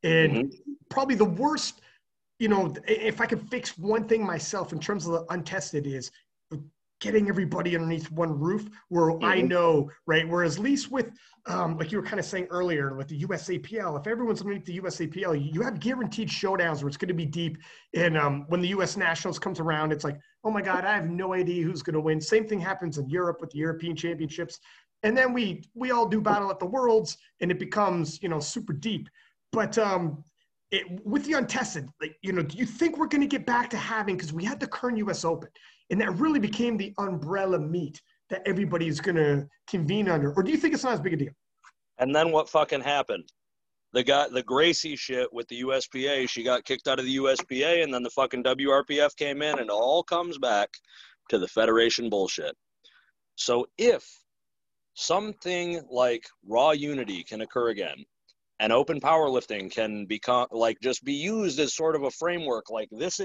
[0.04, 0.74] and mm-hmm.
[0.90, 1.82] probably the worst.
[2.40, 6.12] You know, if I could fix one thing myself in terms of the untested is
[7.00, 9.26] getting everybody underneath one roof where mm-hmm.
[9.26, 10.28] I know, right?
[10.28, 11.12] Whereas at least with,
[11.46, 14.80] um, like you were kind of saying earlier with the USAPL, if everyone's underneath the
[14.80, 17.58] USAPL, you have guaranteed showdowns where it's going to be deep.
[17.96, 21.10] And um, when the US Nationals comes around, it's like, oh my God, I have
[21.10, 22.20] no idea who's going to win.
[22.20, 24.60] Same thing happens in Europe with the European Championships.
[25.04, 28.40] And then we we all do battle at the Worlds, and it becomes you know
[28.40, 29.08] super deep.
[29.52, 30.24] But um,
[30.72, 33.70] it, with the untested, like you know, do you think we're going to get back
[33.70, 35.24] to having because we had the current U.S.
[35.24, 35.50] Open,
[35.90, 40.34] and that really became the umbrella meet that everybody's going to convene under?
[40.34, 41.34] Or do you think it's not as big a deal?
[42.00, 43.32] And then what fucking happened?
[43.94, 47.84] The guy, the Gracie shit with the USPA, she got kicked out of the USPA,
[47.84, 50.70] and then the fucking WRPF came in, and it all comes back
[51.30, 52.56] to the Federation bullshit.
[53.36, 54.06] So if
[54.96, 58.04] something like raw unity can occur again,
[58.60, 62.90] and open powerlifting can become like just be used as sort of a framework, like
[62.92, 63.22] this,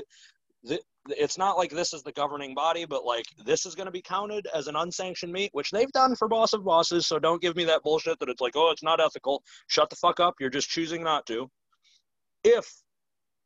[1.08, 4.02] it's not like this is the governing body, but like this is going to be
[4.02, 7.06] counted as an unsanctioned meet, which they've done for Boss of Bosses.
[7.06, 9.42] So don't give me that bullshit that it's like, oh, it's not ethical.
[9.66, 10.34] Shut the fuck up.
[10.38, 11.50] You're just choosing not to.
[12.44, 12.70] If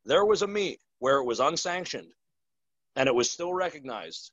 [0.04, 2.12] there was a meet where it was unsanctioned
[2.96, 4.32] and it was still recognized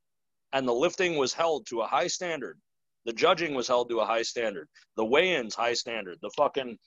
[0.53, 2.59] and the lifting was held to a high standard,
[3.05, 6.77] the judging was held to a high standard, the weigh ins high standard, the fucking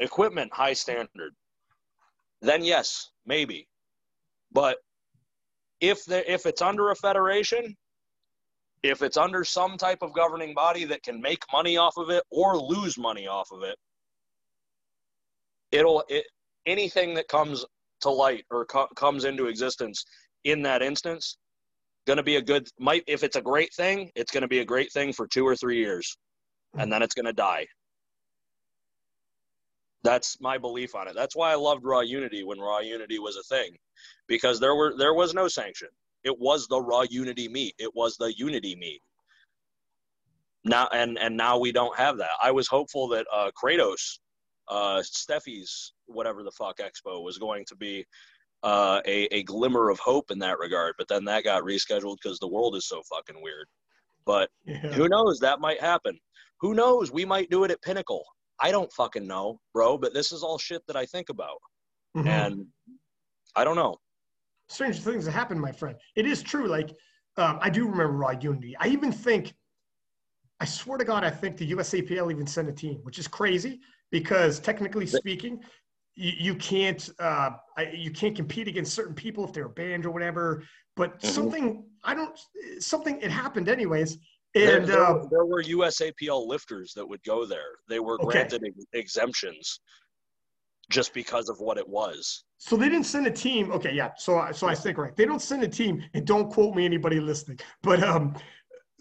[0.00, 1.34] equipment high standard,
[2.42, 3.68] then yes, maybe.
[4.52, 4.78] But
[5.80, 7.76] if the, if it's under a federation,
[8.82, 12.22] if it's under some type of governing body that can make money off of it
[12.30, 13.76] or lose money off of it,
[15.72, 16.24] it'll it,
[16.66, 17.64] anything that comes
[18.00, 20.04] to light or co- comes into existence
[20.44, 21.38] in that instance
[22.06, 24.60] going to be a good might if it's a great thing it's going to be
[24.60, 26.16] a great thing for two or three years
[26.78, 27.66] and then it's going to die
[30.06, 33.36] that's my belief on it that's why i loved raw unity when raw unity was
[33.36, 33.76] a thing
[34.28, 35.88] because there were there was no sanction.
[36.24, 37.74] It was the raw unity meet.
[37.78, 39.00] It was the unity meet.
[40.64, 42.30] Now and and now we don't have that.
[42.42, 44.18] I was hopeful that uh, Kratos,
[44.68, 48.04] uh, Stefi's whatever the fuck expo was going to be
[48.62, 52.38] uh, a a glimmer of hope in that regard, but then that got rescheduled because
[52.38, 53.66] the world is so fucking weird.
[54.24, 54.78] But yeah.
[54.78, 55.38] who knows?
[55.38, 56.18] That might happen.
[56.60, 57.12] Who knows?
[57.12, 58.24] We might do it at Pinnacle.
[58.60, 59.98] I don't fucking know, bro.
[59.98, 61.58] But this is all shit that I think about,
[62.16, 62.28] mm-hmm.
[62.28, 62.66] and
[63.54, 63.96] I don't know.
[64.68, 65.96] Strange things have happened, my friend.
[66.16, 66.66] It is true.
[66.66, 66.90] Like,
[67.36, 68.76] um, I do remember Raw Unity.
[68.80, 69.54] I even think,
[70.60, 73.80] I swear to God, I think the USAPL even sent a team, which is crazy
[74.10, 75.60] because technically speaking,
[76.16, 77.50] you, you can't uh,
[77.92, 80.64] you can't compete against certain people if they're banned or whatever.
[80.96, 81.28] But mm-hmm.
[81.28, 82.38] something I don't
[82.78, 84.18] something it happened anyways.
[84.56, 87.76] And there, there, uh, there, were USAPL lifters that would go there.
[87.88, 88.72] They were granted okay.
[88.94, 89.80] exemptions
[90.88, 92.44] just because of what it was.
[92.58, 93.70] So they didn't send a team.
[93.70, 94.12] Okay, yeah.
[94.16, 95.14] So so I think right.
[95.14, 97.58] They don't send a team, and don't quote me anybody listening.
[97.82, 98.34] But um,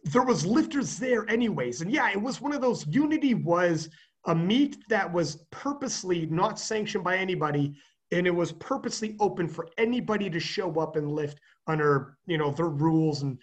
[0.03, 2.85] there was lifters there anyways, and yeah, it was one of those.
[2.87, 3.89] Unity was
[4.25, 7.75] a meet that was purposely not sanctioned by anybody,
[8.11, 12.51] and it was purposely open for anybody to show up and lift under you know
[12.51, 13.39] their rules and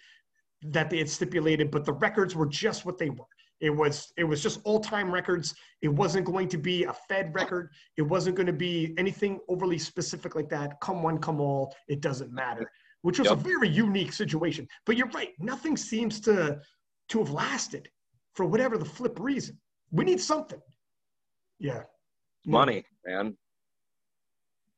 [0.65, 3.25] that they had stipulated but the records were just what they were.
[3.59, 5.55] It was it was just all-time records.
[5.81, 7.69] It wasn't going to be a fed record.
[7.97, 10.79] It wasn't going to be anything overly specific like that.
[10.81, 12.69] Come one come all it doesn't matter
[13.03, 13.37] which was yep.
[13.37, 14.67] a very unique situation.
[14.85, 16.59] But you're right nothing seems to
[17.09, 17.89] to have lasted
[18.33, 19.59] for whatever the flip reason.
[19.91, 20.61] We need something.
[21.59, 21.83] Yeah.
[22.45, 23.37] Money man.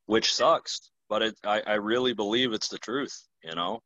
[0.04, 3.80] Which sucks but it, I, I really believe it's the truth you know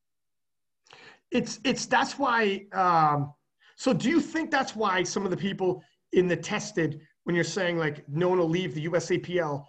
[1.30, 3.32] it's it's that's why um
[3.76, 5.82] so do you think that's why some of the people
[6.12, 9.64] in the tested when you're saying like no one will leave the usapl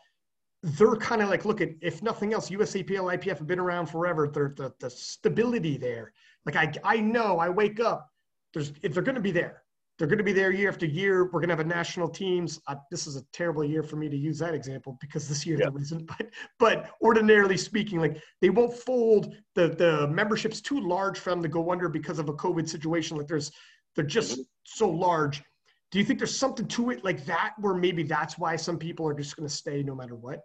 [0.64, 4.28] they're kind of like look at if nothing else usapl ipf have been around forever.
[4.28, 6.14] They're the, the stability there.
[6.46, 8.10] Like i i know i wake up
[8.54, 9.64] there's if they're going to be there
[10.02, 11.26] they're going to be there year after year.
[11.26, 12.60] We're going to have a national teams.
[12.66, 15.60] Uh, this is a terrible year for me to use that example because this year
[15.60, 15.70] yeah.
[15.70, 16.08] there isn't.
[16.08, 21.44] But but ordinarily speaking, like they won't fold the the memberships too large for them
[21.44, 23.16] to go under because of a COVID situation.
[23.16, 23.52] Like there's
[23.96, 24.42] they're just mm-hmm.
[24.64, 25.44] so large.
[25.92, 29.08] Do you think there's something to it like that where maybe that's why some people
[29.08, 30.40] are just going to stay no matter what?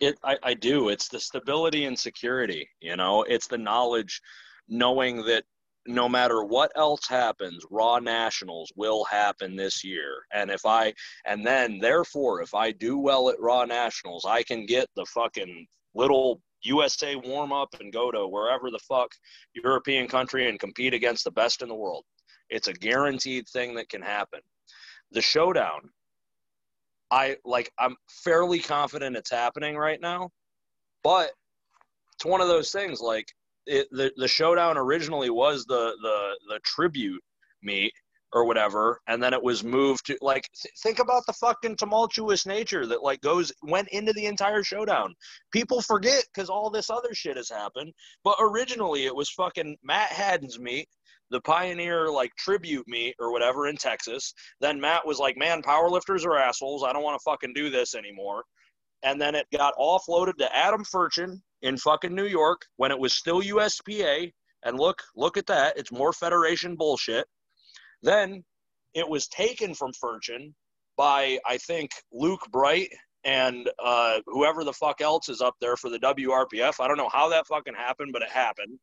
[0.00, 0.88] It I, I do.
[0.88, 2.66] It's the stability and security.
[2.80, 4.22] You know, it's the knowledge,
[4.68, 5.44] knowing that
[5.86, 10.24] no matter what else happens, Raw Nationals will happen this year.
[10.32, 10.92] And if I,
[11.24, 15.66] and then therefore, if I do well at Raw Nationals, I can get the fucking
[15.94, 19.10] little USA warm up and go to wherever the fuck
[19.54, 22.04] European country and compete against the best in the world.
[22.50, 24.40] It's a guaranteed thing that can happen.
[25.12, 25.90] The showdown,
[27.10, 30.30] I like, I'm fairly confident it's happening right now,
[31.04, 31.30] but
[32.14, 33.28] it's one of those things like
[33.66, 37.22] it, the the showdown originally was the the the tribute
[37.62, 37.92] meet
[38.32, 42.44] or whatever and then it was moved to like th- think about the fucking tumultuous
[42.44, 45.14] nature that like goes went into the entire showdown.
[45.52, 47.92] People forget because all this other shit has happened
[48.24, 50.88] but originally it was fucking matt hadden's meet
[51.30, 54.34] the pioneer like tribute meet or whatever in texas.
[54.60, 56.84] Then matt was like man powerlifters are assholes.
[56.84, 58.44] I don't want to fucking do this anymore.
[59.02, 63.12] And then it got offloaded to adam furchin in fucking New York when it was
[63.12, 64.32] still USPA.
[64.64, 65.78] And look, look at that.
[65.78, 67.26] It's more federation bullshit.
[68.02, 68.44] Then
[68.94, 70.52] it was taken from Furchin
[70.96, 72.90] by, I think, Luke Bright
[73.24, 76.80] and uh, whoever the fuck else is up there for the WRPF.
[76.80, 78.78] I don't know how that fucking happened, but it happened.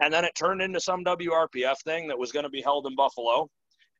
[0.00, 2.96] And then it turned into some WRPF thing that was going to be held in
[2.96, 3.48] Buffalo.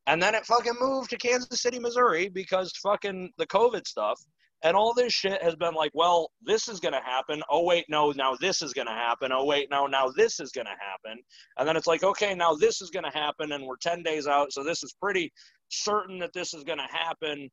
[0.07, 4.19] And then it fucking moved to Kansas City, Missouri because fucking the COVID stuff.
[4.63, 7.43] And all this shit has been like, well, this is going to happen.
[7.49, 9.33] Oh, wait, no, now this is going to happen.
[9.33, 11.23] Oh, wait, no, now this is going to happen.
[11.57, 13.53] And then it's like, okay, now this is going to happen.
[13.53, 14.53] And we're 10 days out.
[14.53, 15.33] So this is pretty
[15.71, 17.49] certain that this is going to happen.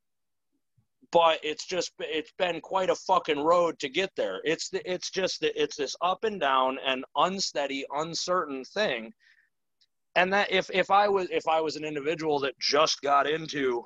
[1.10, 4.40] But it's just, it's been quite a fucking road to get there.
[4.44, 9.14] It's, the, it's just, the, it's this up and down and unsteady, uncertain thing.
[10.14, 13.82] And that if, if I was, if I was an individual that just got into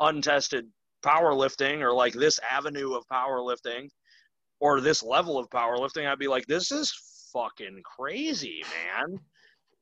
[0.00, 0.66] untested
[1.02, 3.88] powerlifting or like this avenue of powerlifting
[4.60, 6.92] or this level of powerlifting, I'd be like, this is
[7.32, 8.62] fucking crazy,
[8.96, 9.18] man.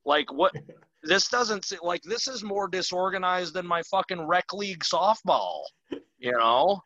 [0.04, 0.52] Like what?
[1.02, 5.62] This doesn't like this is more disorganized than my fucking rec league softball,
[6.18, 6.82] you know.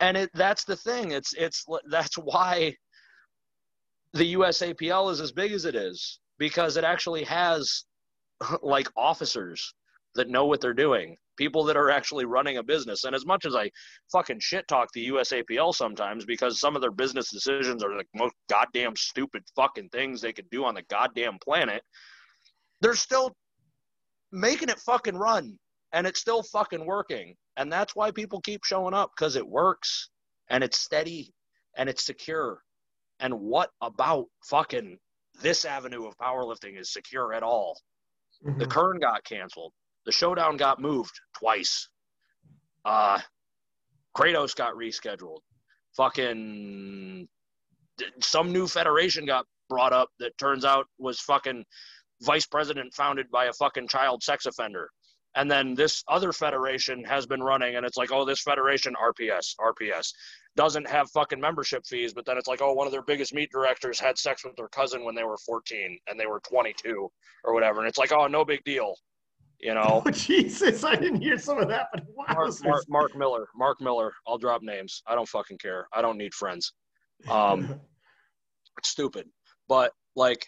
[0.00, 1.12] And it that's the thing.
[1.12, 2.76] It's it's that's why
[4.12, 7.84] the USAPL is as big as it is because it actually has
[8.62, 9.72] like officers
[10.16, 13.04] that know what they're doing people that are actually running a business.
[13.04, 13.70] And as much as I
[14.12, 18.34] fucking shit talk the USAPL sometimes because some of their business decisions are the most
[18.48, 21.82] goddamn stupid fucking things they could do on the goddamn planet,
[22.80, 23.34] they're still
[24.32, 25.58] making it fucking run
[25.92, 27.34] and it's still fucking working.
[27.56, 30.10] And that's why people keep showing up because it works
[30.50, 31.32] and it's steady
[31.76, 32.60] and it's secure.
[33.20, 34.98] And what about fucking
[35.40, 37.78] this avenue of powerlifting is secure at all?
[38.44, 38.58] Mm-hmm.
[38.58, 39.72] The Kern got canceled.
[40.06, 41.88] The showdown got moved twice.
[42.84, 43.20] Uh,
[44.16, 45.38] Kratos got rescheduled.
[45.96, 47.28] Fucking
[48.20, 51.64] some new federation got brought up that turns out was fucking
[52.22, 54.90] vice president founded by a fucking child sex offender.
[55.36, 59.54] And then this other federation has been running, and it's like, oh, this federation, RPS,
[59.60, 60.12] RPS,
[60.54, 62.14] doesn't have fucking membership fees.
[62.14, 64.68] But then it's like, oh, one of their biggest meet directors had sex with their
[64.68, 67.10] cousin when they were 14 and they were 22
[67.42, 67.80] or whatever.
[67.80, 68.94] And it's like, oh, no big deal.
[69.64, 72.26] You know, oh, Jesus, I didn't hear some of that, but wow.
[72.34, 74.12] Mark, Mark, Mark, Miller, Mark Miller.
[74.28, 75.02] I'll drop names.
[75.06, 75.88] I don't fucking care.
[75.94, 76.74] I don't need friends.
[77.30, 77.80] Um,
[78.78, 79.26] it's stupid,
[79.66, 80.46] but like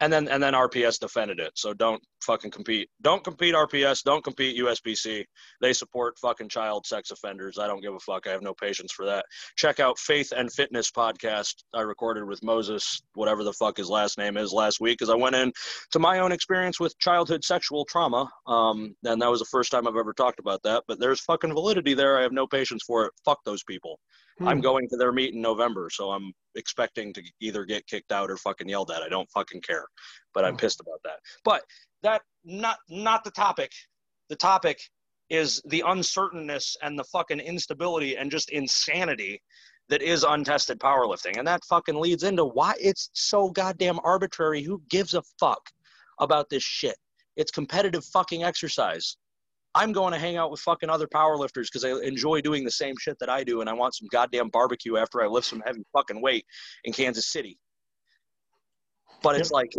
[0.00, 1.52] and then and then RPS defended it.
[1.54, 2.88] So don't fucking compete.
[3.02, 4.02] Don't compete RPS.
[4.02, 5.24] Don't compete USBC.
[5.60, 7.58] They support fucking child sex offenders.
[7.58, 8.26] I don't give a fuck.
[8.26, 9.24] I have no patience for that.
[9.56, 14.18] Check out Faith and Fitness podcast I recorded with Moses, whatever the fuck his last
[14.18, 15.52] name is, last week, because I went in
[15.92, 19.86] to my own experience with childhood sexual trauma, um, and that was the first time
[19.86, 20.84] I've ever talked about that.
[20.88, 22.18] But there's fucking validity there.
[22.18, 23.12] I have no patience for it.
[23.24, 23.98] Fuck those people.
[24.38, 24.48] Hmm.
[24.48, 28.30] I'm going to their meet in November, so I'm expecting to either get kicked out
[28.30, 29.02] or fucking yelled at.
[29.02, 29.86] I don't fucking care,
[30.32, 30.58] but I'm hmm.
[30.58, 31.18] pissed about that.
[31.44, 31.62] But
[32.02, 33.70] that not not the topic.
[34.28, 34.80] The topic
[35.30, 39.40] is the uncertainness and the fucking instability and just insanity
[39.88, 41.38] that is untested powerlifting.
[41.38, 44.62] And that fucking leads into why it's so goddamn arbitrary.
[44.62, 45.60] Who gives a fuck
[46.20, 46.96] about this shit?
[47.36, 49.16] It's competitive fucking exercise.
[49.74, 52.94] I'm going to hang out with fucking other powerlifters because I enjoy doing the same
[53.00, 55.82] shit that I do, and I want some goddamn barbecue after I lift some heavy
[55.92, 56.46] fucking weight
[56.84, 57.58] in Kansas City.
[59.22, 59.72] But it's like,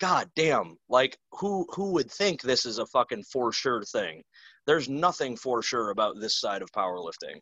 [0.00, 4.22] god damn, like who who would think this is a fucking for sure thing?
[4.66, 7.40] There's nothing for sure about this side of powerlifting.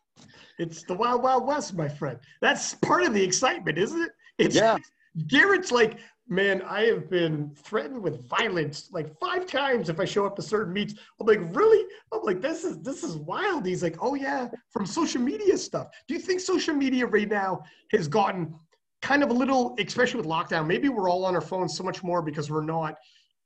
[0.59, 2.19] It's the wild wild west, my friend.
[2.41, 4.11] That's part of the excitement, isn't it?
[4.37, 4.77] It's yeah.
[5.27, 10.25] Garrett's like man, I have been threatened with violence like five times if I show
[10.25, 10.95] up to certain meets.
[11.19, 11.85] I'm like, really?
[12.11, 13.65] I'm like, this is this is wild.
[13.65, 15.87] He's like, oh yeah, from social media stuff.
[16.07, 18.55] Do you think social media right now has gotten
[19.01, 20.65] kind of a little, especially with lockdown?
[20.65, 22.95] Maybe we're all on our phones so much more because we're not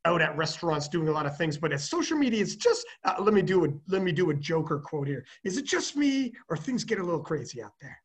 [0.05, 1.57] out at restaurants doing a lot of things.
[1.57, 4.33] But as social media, it's just uh, let me do a let me do a
[4.33, 5.25] Joker quote here.
[5.43, 8.01] Is it just me, or things get a little crazy out there?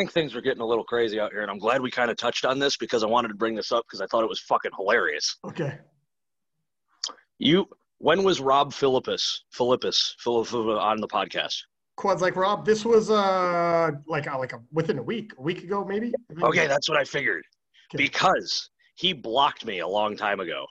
[0.00, 2.16] Think things are getting a little crazy out here, and I'm glad we kind of
[2.16, 4.40] touched on this because I wanted to bring this up because I thought it was
[4.40, 5.36] fucking hilarious.
[5.44, 5.78] Okay.
[7.38, 7.68] You,
[7.98, 11.56] when was Rob Philippus, Philippus, Philippus on the podcast?
[11.96, 12.64] Quads like Rob.
[12.64, 16.14] This was uh like uh, like a, within a week, a week ago maybe.
[16.42, 17.44] Okay, that's what I figured.
[17.94, 18.04] Okay.
[18.04, 20.64] Because he blocked me a long time ago,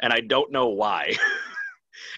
[0.00, 1.14] and I don't know why.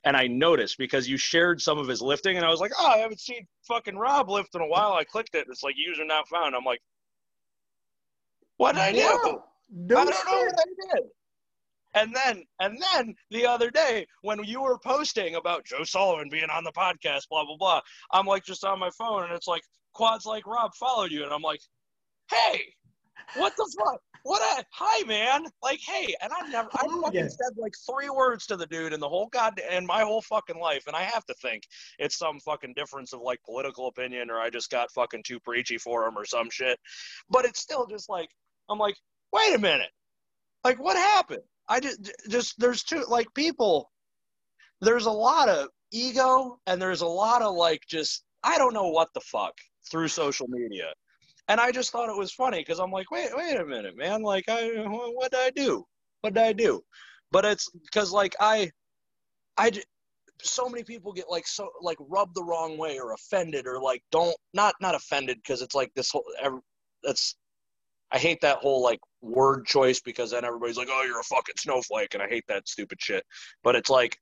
[0.05, 2.87] And I noticed because you shared some of his lifting, and I was like, oh,
[2.87, 4.93] I haven't seen fucking Rob lift in a while.
[4.93, 5.47] I clicked it.
[5.47, 6.55] and It's like user not found.
[6.55, 6.81] I'm like,
[8.57, 8.99] what did I do?
[9.71, 10.25] No I don't shit.
[10.27, 11.05] know what I did.
[11.95, 16.51] And then, and then the other day when you were posting about Joe Sullivan being
[16.51, 17.81] on the podcast, blah blah blah,
[18.13, 19.63] I'm like just on my phone, and it's like
[19.95, 21.61] quads like Rob followed you, and I'm like,
[22.31, 22.63] hey,
[23.37, 24.01] what the fuck?
[24.29, 25.47] What a hi man.
[25.63, 27.37] Like hey and i've never i fucking yes.
[27.37, 30.59] said like three words to the dude in the whole god and my whole fucking
[30.59, 31.63] life and i have to think
[31.99, 35.79] it's some fucking difference of like political opinion or i just got fucking too preachy
[35.79, 36.79] for him or some shit.
[37.31, 38.29] But it's still just like
[38.69, 38.97] i'm like
[39.33, 39.91] wait a minute.
[40.65, 41.43] Like what happened?
[41.69, 43.91] I just just there's two like people
[44.81, 48.89] there's a lot of ego and there's a lot of like just i don't know
[48.89, 49.55] what the fuck
[49.91, 50.93] through social media
[51.49, 54.23] and I just thought it was funny because I'm like, wait, wait a minute, man.
[54.23, 55.85] Like, I, what did I do?
[56.20, 56.83] What did I do?
[57.33, 58.70] But it's because like I,
[59.57, 59.73] I,
[60.43, 64.03] so many people get like so like rubbed the wrong way or offended or like
[64.12, 66.25] don't not not offended because it's like this whole
[67.03, 67.37] that's
[68.11, 71.57] I hate that whole like word choice because then everybody's like, oh, you're a fucking
[71.59, 73.25] snowflake, and I hate that stupid shit.
[73.62, 74.16] But it's like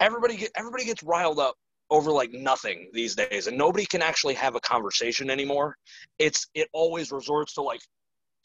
[0.00, 1.54] everybody get everybody gets riled up
[1.92, 5.76] over like nothing these days and nobody can actually have a conversation anymore.
[6.18, 7.80] It's it always resorts to like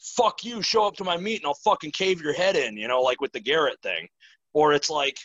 [0.00, 2.86] fuck you show up to my meet and i'll fucking cave your head in you
[2.86, 4.06] know like with the garrett thing.
[4.54, 5.16] Or it's like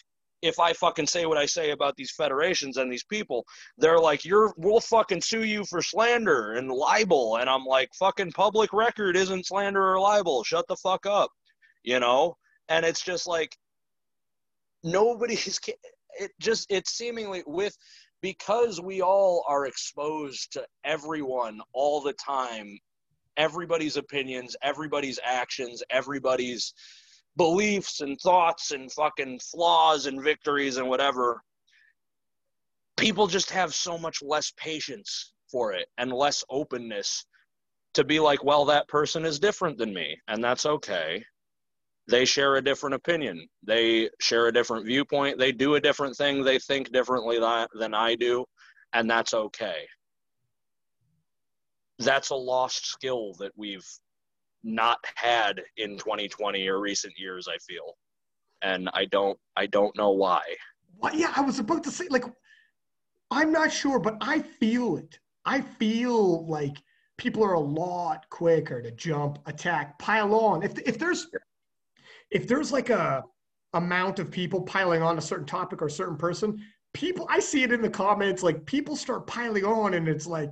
[0.41, 3.45] if i fucking say what i say about these federations and these people
[3.77, 8.31] they're like you're we'll fucking sue you for slander and libel and i'm like fucking
[8.33, 10.43] public record isn't slander or libel.
[10.43, 11.29] Shut the fuck up
[11.83, 12.37] you know?
[12.69, 13.55] And it's just like
[14.83, 15.59] nobody's
[16.19, 17.75] it just it's seemingly with
[18.23, 22.79] because we all are exposed to everyone all the time,
[23.35, 26.73] everybody's opinions, everybody's actions, everybody's
[27.35, 31.43] beliefs and thoughts and fucking flaws and victories and whatever,
[32.95, 37.25] people just have so much less patience for it and less openness
[37.93, 41.23] to be like, well, that person is different than me, and that's okay
[42.07, 43.47] they share a different opinion.
[43.63, 45.39] They share a different viewpoint.
[45.39, 46.43] They do a different thing.
[46.43, 48.45] They think differently than I do,
[48.93, 49.87] and that's okay.
[51.99, 53.87] That's a lost skill that we've
[54.63, 57.47] not had in 2020 or recent years.
[57.47, 57.95] I feel,
[58.61, 59.39] and I don't.
[59.55, 60.41] I don't know why.
[60.97, 62.25] Well, yeah, I was about to say like,
[63.31, 65.19] I'm not sure, but I feel it.
[65.45, 66.77] I feel like
[67.17, 70.63] people are a lot quicker to jump, attack, pile on.
[70.63, 71.27] If if there's
[72.33, 73.23] if there's like a
[73.73, 76.59] amount of people piling on a certain topic or a certain person,
[76.93, 80.49] people I see it in the comments like people start piling on and it's like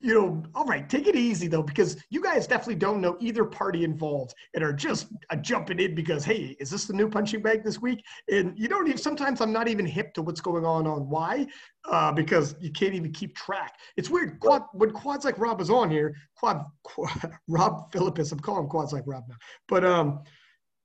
[0.00, 3.44] you know, all right, take it easy though, because you guys definitely don't know either
[3.44, 7.40] party involved and are just uh, jumping in because, hey, is this the new punching
[7.40, 8.04] bag this week?
[8.30, 11.46] And you don't even, sometimes I'm not even hip to what's going on on why,
[11.90, 13.74] uh, because you can't even keep track.
[13.96, 14.38] It's weird.
[14.38, 18.92] Quad, when Quads Like Rob was on here, Quad, Quad Rob Philippus, I'm calling Quads
[18.92, 19.36] Like Rob now,
[19.66, 20.20] but um,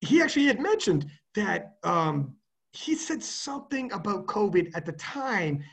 [0.01, 1.05] he actually had mentioned
[1.35, 2.35] that um,
[2.73, 5.63] he said something about COVID at the time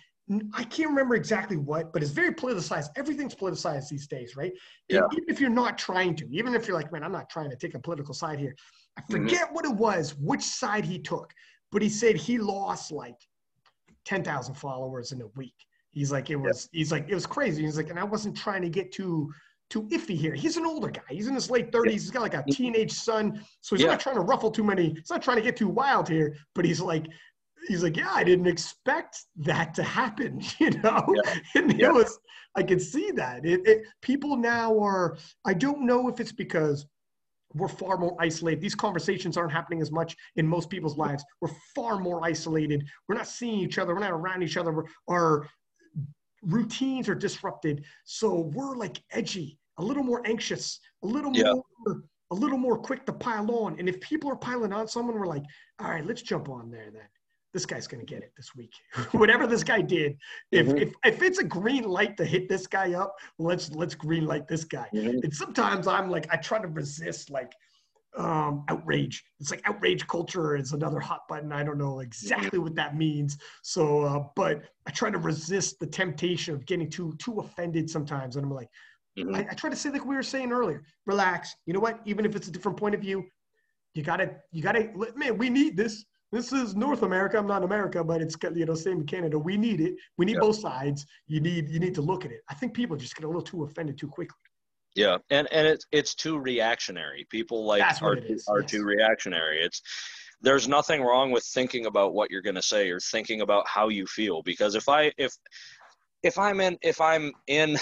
[0.53, 2.89] I can't remember exactly what, but it's very politicized.
[2.97, 4.53] Everything's politicized these days, right?
[4.89, 5.01] Yeah.
[5.13, 7.57] even if you're not trying to, even if you're like, man, I'm not trying to
[7.57, 8.55] take a political side here.
[8.97, 9.13] I mm-hmm.
[9.13, 9.55] forget mm-hmm.
[9.55, 11.33] what it was, which side he took,
[11.73, 13.17] but he said he lost like
[14.05, 15.55] 10,000 followers in a week.
[15.91, 16.79] He's like, it was, yeah.
[16.79, 17.63] he's like, it was crazy.
[17.63, 19.33] He's like, and I wasn't trying to get too,
[19.71, 20.35] too iffy here.
[20.35, 21.03] He's an older guy.
[21.09, 21.85] He's in his late 30s.
[21.87, 21.93] Yeah.
[21.93, 23.45] He's got like a teenage son.
[23.61, 23.93] So he's yeah.
[23.93, 24.95] not trying to ruffle too many.
[24.95, 27.07] He's not trying to get too wild here, but he's like,
[27.67, 31.05] he's like, yeah, I didn't expect that to happen, you know?
[31.25, 31.35] Yeah.
[31.57, 31.89] And yeah.
[31.89, 32.19] it was,
[32.57, 33.45] I could see that.
[33.45, 36.87] It, it, people now are, I don't know if it's because
[37.55, 38.61] we're far more isolated.
[38.61, 41.25] These conversations aren't happening as much in most people's lives.
[41.41, 42.87] We're far more isolated.
[43.09, 43.95] We're not seeing each other.
[43.95, 44.73] We're not around each other.
[44.73, 45.49] We're, our
[46.43, 47.85] routines are disrupted.
[48.05, 51.53] So we're like edgy, a little more anxious, a little yeah.
[51.53, 53.79] more, a little more quick to pile on.
[53.79, 55.45] And if people are piling on someone, we're like,
[55.81, 57.09] all right, let's jump on there then
[57.55, 58.73] this guy's going to get it this week.
[59.13, 60.17] Whatever this guy did,
[60.53, 60.77] if, mm-hmm.
[60.79, 64.47] if if it's a green light to hit this guy up, let's let's green light
[64.47, 64.89] this guy.
[64.95, 65.21] Mm-hmm.
[65.23, 67.53] And sometimes I'm like I try to resist like
[68.19, 69.25] um, outrage.
[69.41, 71.53] It's like outrage culture is another hot button.
[71.53, 73.39] I don't know exactly what that means.
[73.63, 78.37] So, uh, but I try to resist the temptation of getting too too offended sometimes.
[78.37, 78.69] And I'm like,
[79.19, 79.35] mm-hmm.
[79.35, 81.55] I, I try to say like we were saying earlier, relax.
[81.67, 82.01] You know what?
[82.05, 83.25] Even if it's a different point of view,
[83.95, 85.39] you gotta you gotta man.
[85.39, 87.39] We need this this is North America.
[87.39, 89.39] I'm not America, but it's you know same in Canada.
[89.39, 89.95] We need it.
[90.19, 90.41] We need yeah.
[90.41, 91.07] both sides.
[91.29, 92.41] You need you need to look at it.
[92.51, 94.37] I think people just get a little too offended too quickly.
[94.99, 97.25] Yeah, and and it's it's too reactionary.
[97.31, 98.19] People like are
[98.49, 98.71] are yes.
[98.71, 99.61] too reactionary.
[99.61, 99.81] It's
[100.43, 103.91] there's nothing wrong with thinking about what you're going to say or thinking about how
[103.91, 105.33] you feel because if I if
[106.25, 107.77] if I'm in if I'm in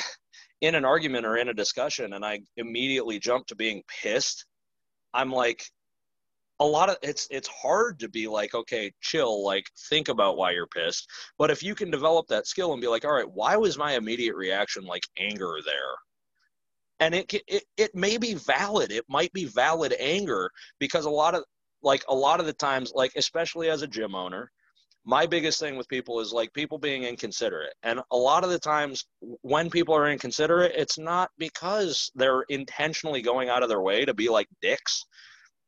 [0.61, 4.45] in an argument or in a discussion and I immediately jump to being pissed,
[5.15, 5.65] I'm like
[6.61, 10.51] a lot of it's it's hard to be like okay chill like think about why
[10.51, 13.57] you're pissed but if you can develop that skill and be like all right why
[13.57, 15.97] was my immediate reaction like anger there
[17.01, 21.35] and it it it may be valid it might be valid anger because a lot
[21.35, 21.45] of
[21.83, 24.51] like a lot of the times like especially as a gym owner
[25.09, 28.59] my biggest thing with people is like people being inconsiderate and a lot of the
[28.59, 29.07] times
[29.43, 34.15] when people are inconsiderate it's not because they're intentionally going out of their way to
[34.15, 35.05] be like dicks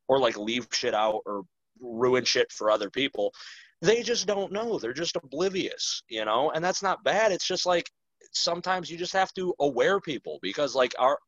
[0.08, 1.42] or like leave shit out or
[1.80, 3.32] ruin shit for other people.
[3.80, 4.78] They just don't know.
[4.78, 6.50] They're just oblivious, you know?
[6.50, 7.30] And that's not bad.
[7.30, 7.88] It's just like
[8.32, 11.18] sometimes you just have to aware people because like our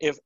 [0.00, 0.18] if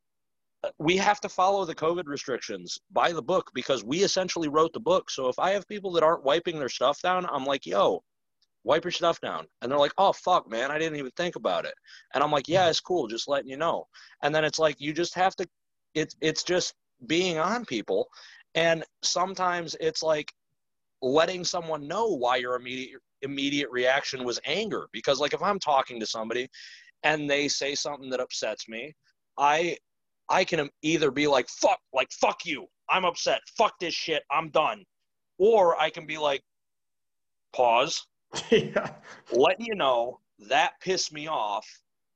[0.79, 4.81] we have to follow the COVID restrictions by the book because we essentially wrote the
[4.81, 5.11] book.
[5.11, 8.03] So if I have people that aren't wiping their stuff down, I'm like, yo,
[8.65, 9.47] wipe your stuff down.
[9.61, 11.75] And they're like, oh, fuck, man, I didn't even think about it.
[12.15, 13.87] And I'm like, yeah, it's cool, just letting you know.
[14.23, 15.47] And then it's like, you just have to,
[15.95, 16.75] it's, it's just
[17.07, 18.09] being on people.
[18.55, 20.31] And sometimes it's like
[21.01, 24.89] letting someone know why your immediate immediate reaction was anger.
[24.93, 26.49] Because like if I'm talking to somebody
[27.03, 28.95] and they say something that upsets me,
[29.39, 29.77] I
[30.29, 32.67] I can either be like fuck like fuck you.
[32.89, 33.41] I'm upset.
[33.57, 34.23] Fuck this shit.
[34.31, 34.85] I'm done.
[35.39, 36.43] Or I can be like
[37.53, 38.07] pause.
[38.51, 38.93] yeah.
[39.33, 41.67] Letting you know that pissed me off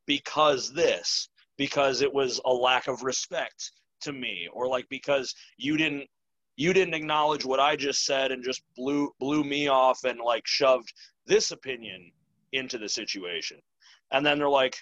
[0.06, 3.72] because this because it was a lack of respect
[4.02, 6.08] to me or like because you didn't
[6.56, 10.46] you didn't acknowledge what I just said and just blew blew me off and like
[10.46, 10.92] shoved
[11.26, 12.10] this opinion
[12.52, 13.58] into the situation.
[14.12, 14.76] And then they're like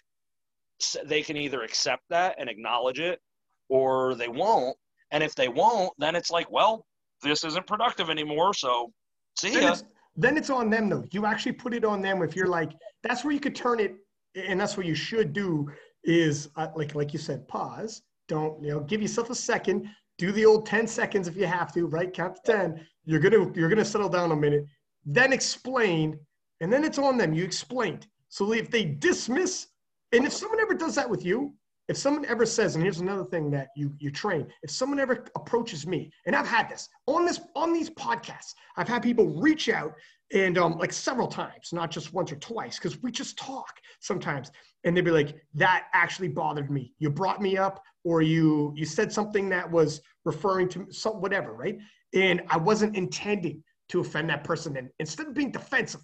[1.05, 3.21] they can either accept that and acknowledge it
[3.69, 4.77] or they won't.
[5.13, 6.85] And if they won't, then it's like, well,
[7.23, 8.93] this isn't productive anymore, so
[9.39, 9.73] see then ya.
[9.73, 9.85] It's,
[10.17, 11.05] then it's on them though.
[11.13, 12.73] You actually put it on them if you're like
[13.03, 13.95] that's where you could turn it
[14.35, 15.71] and that's what you should do
[16.05, 19.89] is uh, like like you said pause don't, you know, give yourself a second.
[20.23, 22.13] Do the old 10 seconds if you have to, right?
[22.13, 22.87] Count to 10.
[23.05, 24.67] You're gonna you're gonna settle down a minute.
[25.05, 26.17] Then explain,
[26.61, 27.35] and then it's on them.
[27.35, 28.07] You explained.
[28.29, 29.67] So if they dismiss,
[30.13, 31.55] and if someone ever does that with you,
[31.89, 35.25] if someone ever says, and here's another thing that you you train, if someone ever
[35.37, 39.69] approaches me, and I've had this on this on these podcasts, I've had people reach
[39.69, 39.93] out
[40.33, 44.51] and um like several times, not just once or twice, because we just talk sometimes,
[44.85, 46.95] and they'd be like, "That actually bothered me.
[46.99, 51.53] You brought me up or you you said something that was referring to some whatever,
[51.53, 51.79] right?
[52.15, 54.77] And I wasn't intending to offend that person.
[54.77, 56.03] And instead of being defensive,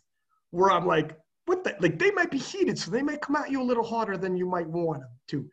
[0.50, 3.50] where I'm like, what the like they might be heated, so they might come at
[3.50, 5.48] you a little harder than you might want them to.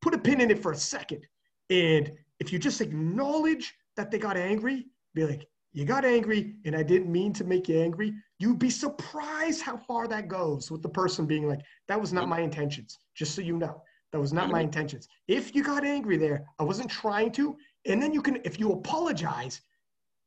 [0.00, 1.26] Put a pin in it for a second.
[1.68, 6.74] And if you just acknowledge that they got angry, be like, you got angry and
[6.74, 10.82] I didn't mean to make you angry, you'd be surprised how far that goes with
[10.82, 13.82] the person being like, that was not my intentions, just so you know.
[14.12, 15.06] That was not my intentions.
[15.28, 17.56] If you got angry there, I wasn't trying to.
[17.86, 19.60] And then you can, if you apologize,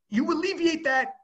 [0.10, 1.16] you alleviate that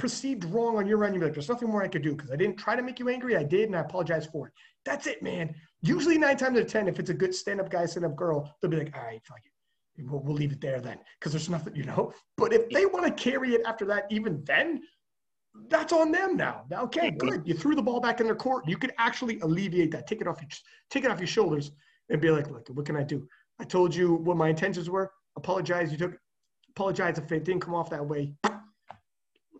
[0.00, 1.14] perceived wrong on your end.
[1.14, 3.10] You're like, there's nothing more I could do because I didn't try to make you
[3.10, 3.36] angry.
[3.36, 4.54] I did, and I apologize for it.
[4.84, 5.54] That's it, man.
[5.82, 8.16] Usually nine times out of 10, if it's a good stand up guy, stand up
[8.16, 9.52] girl, they'll be like, all right, fuck it.
[10.10, 12.14] We'll, we'll leave it there then because there's nothing, you know.
[12.38, 14.80] But if they want to carry it after that, even then,
[15.68, 16.64] that's on them now.
[16.70, 17.42] Now, Okay, good.
[17.44, 18.66] You threw the ball back in their court.
[18.66, 20.06] You could actually alleviate that.
[20.06, 20.48] Take it off your,
[20.88, 21.72] take it off your shoulders
[22.08, 23.28] and be like, look, what can I do?
[23.58, 25.10] I told you what my intentions were.
[25.36, 25.92] Apologize.
[25.92, 26.16] You took
[26.70, 28.32] apologize if it didn't come off that way.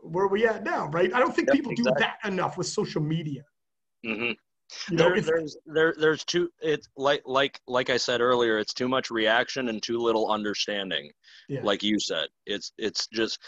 [0.03, 1.13] Where are we at now, right?
[1.13, 3.43] I don't think Yep, people do that enough with social media.
[4.05, 4.37] hmm You
[4.91, 8.89] know, there, there's there there's too it's like like like I said earlier, it's too
[8.89, 11.11] much reaction and too little understanding.
[11.49, 11.63] Yeah.
[11.63, 13.39] Like you said, it's it's just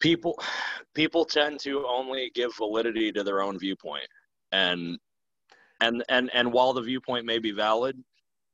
[0.00, 0.38] people
[0.94, 4.08] people tend to only give validity to their own viewpoint,
[4.52, 4.98] and
[5.80, 8.02] and and and while the viewpoint may be valid,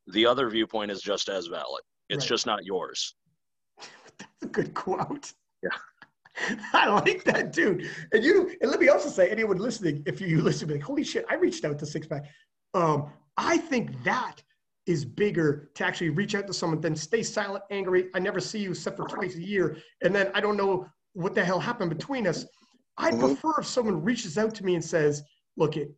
[0.08, 1.82] the other viewpoint is just as valid.
[2.08, 2.28] It's Right.
[2.28, 3.14] just not yours.
[4.18, 5.32] That's a good quote.
[5.62, 5.70] Yeah.
[6.72, 7.88] I like that, dude.
[8.12, 11.04] And you, and let me also say, anyone listening, if you listen, be like, holy
[11.04, 12.24] shit, I reached out to Six Pack.
[12.74, 14.42] Um, I think that
[14.86, 18.08] is bigger to actually reach out to someone than stay silent, angry.
[18.14, 21.34] I never see you except for twice a year, and then I don't know what
[21.34, 22.44] the hell happened between us.
[22.98, 23.20] I Mhm.
[23.20, 25.22] prefer if someone reaches out to me and says,
[25.56, 25.94] "Look, it,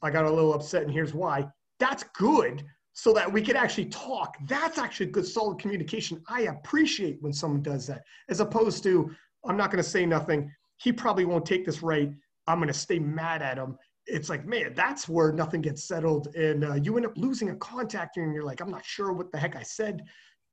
[0.00, 2.64] I got a little upset, and here's why." That's good,
[2.94, 4.36] so that we can actually talk.
[4.46, 6.22] That's actually good, solid communication.
[6.28, 9.10] I appreciate when someone does that, as opposed to,
[9.44, 10.50] "I'm not going to say nothing.
[10.76, 12.10] He probably won't take this right.
[12.46, 16.34] I'm going to stay mad at him." It's like, man, that's where nothing gets settled,
[16.34, 19.30] and uh, you end up losing a contact, and you're like, "I'm not sure what
[19.30, 20.02] the heck I said,"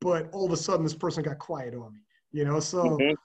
[0.01, 2.01] but all of a sudden, this person got quiet on me.
[2.31, 3.15] You know, so Mhm.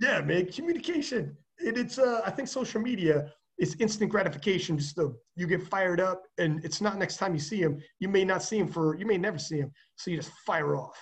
[0.00, 1.36] yeah, man, communication.
[1.58, 4.78] It, it's uh, I think social media is instant gratification.
[4.78, 7.80] Just the you get fired up, and it's not next time you see him.
[8.00, 10.74] You may not see him for you may never see him, so you just fire
[10.76, 10.98] off.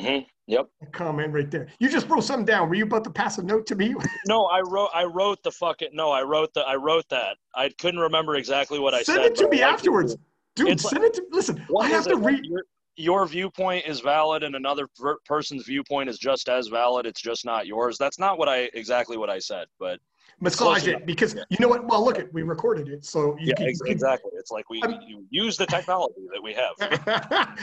[0.00, 0.68] Hmm Yep.
[0.92, 1.68] Comment right there.
[1.78, 2.68] You just wrote something down.
[2.68, 3.94] Were you about to pass a note to me?
[4.26, 4.90] No, I wrote.
[4.92, 5.90] I wrote the fucking.
[5.92, 6.60] No, I wrote the.
[6.62, 7.36] I wrote that.
[7.54, 9.26] I couldn't remember exactly what I send said.
[9.26, 10.16] it to me like afterwards,
[10.56, 10.68] dude.
[10.68, 11.24] It's like- send it to.
[11.30, 12.44] Listen, I have to read.
[12.44, 12.62] Your,
[12.96, 17.06] your viewpoint is valid, and another per- person's viewpoint is just as valid.
[17.06, 17.96] It's just not yours.
[17.98, 19.98] That's not what I exactly what I said, but
[20.42, 21.44] Massage it because Yeah.
[21.50, 21.86] you know what?
[21.86, 24.30] Well, look at We recorded it, so you yeah, can, ex- you can exactly.
[24.34, 26.74] It's like we you use the technology that we have.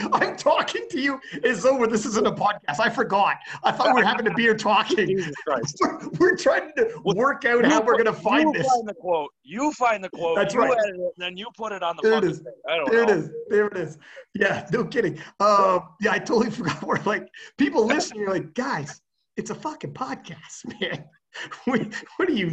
[0.12, 2.80] I'm talking to you as though this isn't a podcast.
[2.80, 3.36] I forgot.
[3.62, 5.22] I thought we were having a beer talking.
[5.46, 8.66] We're, we're trying to Well, work out how we're going to find you this.
[8.72, 9.30] Find the quote.
[9.42, 10.36] You find the quote.
[10.36, 10.72] That's you right.
[10.72, 12.42] edit it, and then you put it on the There it is.
[12.68, 13.14] I There it know.
[13.14, 13.30] is.
[13.50, 13.98] There it is.
[14.34, 15.18] Yeah, no kidding.
[15.40, 16.82] Um, yeah, I totally forgot.
[16.82, 17.28] We're like,
[17.58, 19.00] people listening You're like, guys,
[19.36, 21.04] it's a fucking podcast, man.
[21.66, 22.48] We, what are you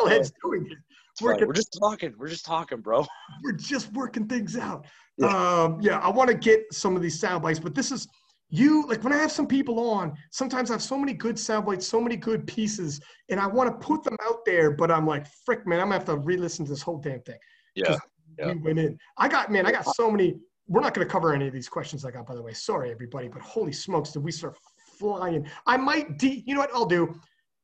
[0.00, 0.82] knuckleheads doing here?
[1.20, 2.14] We're gonna- We're just talking.
[2.18, 3.06] We're just talking, bro.
[3.44, 4.86] we're just working things out.
[5.16, 5.26] Yeah.
[5.62, 8.06] Um, yeah, I want to get some of these sound bites, but this is
[8.50, 11.66] you like when I have some people on, sometimes I have so many good sound
[11.66, 15.06] bites, so many good pieces, and I want to put them out there, but I'm
[15.06, 17.38] like, frick, man, I'm gonna have to re-listen to this whole damn thing.
[17.74, 17.96] Yeah.
[18.38, 18.52] Yeah.
[18.52, 18.98] We went in.
[19.18, 20.36] I got man, I got so many.
[20.66, 22.52] We're not gonna cover any of these questions I got, by the way.
[22.52, 24.56] Sorry, everybody, but holy smokes, did we start
[24.98, 25.46] flying?
[25.66, 27.20] I might de you know what I'll do?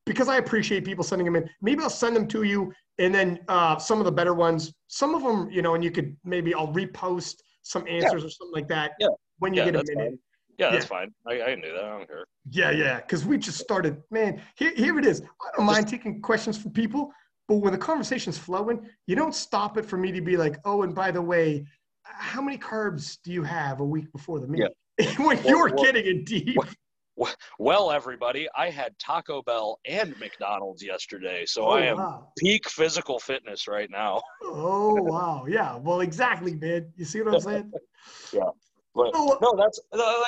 [0.06, 1.48] Because I appreciate people sending them in.
[1.60, 5.14] Maybe I'll send them to you and then uh, some of the better ones, some
[5.14, 8.68] of them, you know, and you could maybe I'll repost some answers or something like
[8.68, 8.92] that.
[8.98, 9.08] Yeah.
[9.38, 9.96] When you Yeah, get a minute.
[9.96, 10.18] fine.
[10.58, 10.88] Yeah, that's Yeah.
[10.88, 11.14] fine.
[11.26, 11.84] I, I can do that.
[11.84, 12.24] I don't care.
[12.50, 12.96] Yeah, yeah.
[12.96, 14.42] Because we just started, man.
[14.56, 15.22] Here, here it is.
[15.22, 17.12] I don't mind taking questions from people,
[17.48, 20.82] but when the conversation's flowing, you don't stop it for me to be like, oh,
[20.82, 21.64] and by the way,
[22.02, 24.62] how many carbs do you have a week before the meet?
[25.18, 26.56] when Well, you're well, getting it deep.
[26.56, 26.68] well,
[27.58, 32.28] Well, everybody, I had Taco Bell and McDonald's yesterday, so oh, I am wow.
[32.38, 34.22] peak physical fitness right now.
[34.42, 35.46] Oh, wow.
[35.48, 35.76] Yeah.
[35.76, 36.92] Well, exactly, man.
[36.96, 37.72] You see what I'm saying?
[38.32, 38.48] Yeah,
[38.94, 39.78] but Oh, no, that's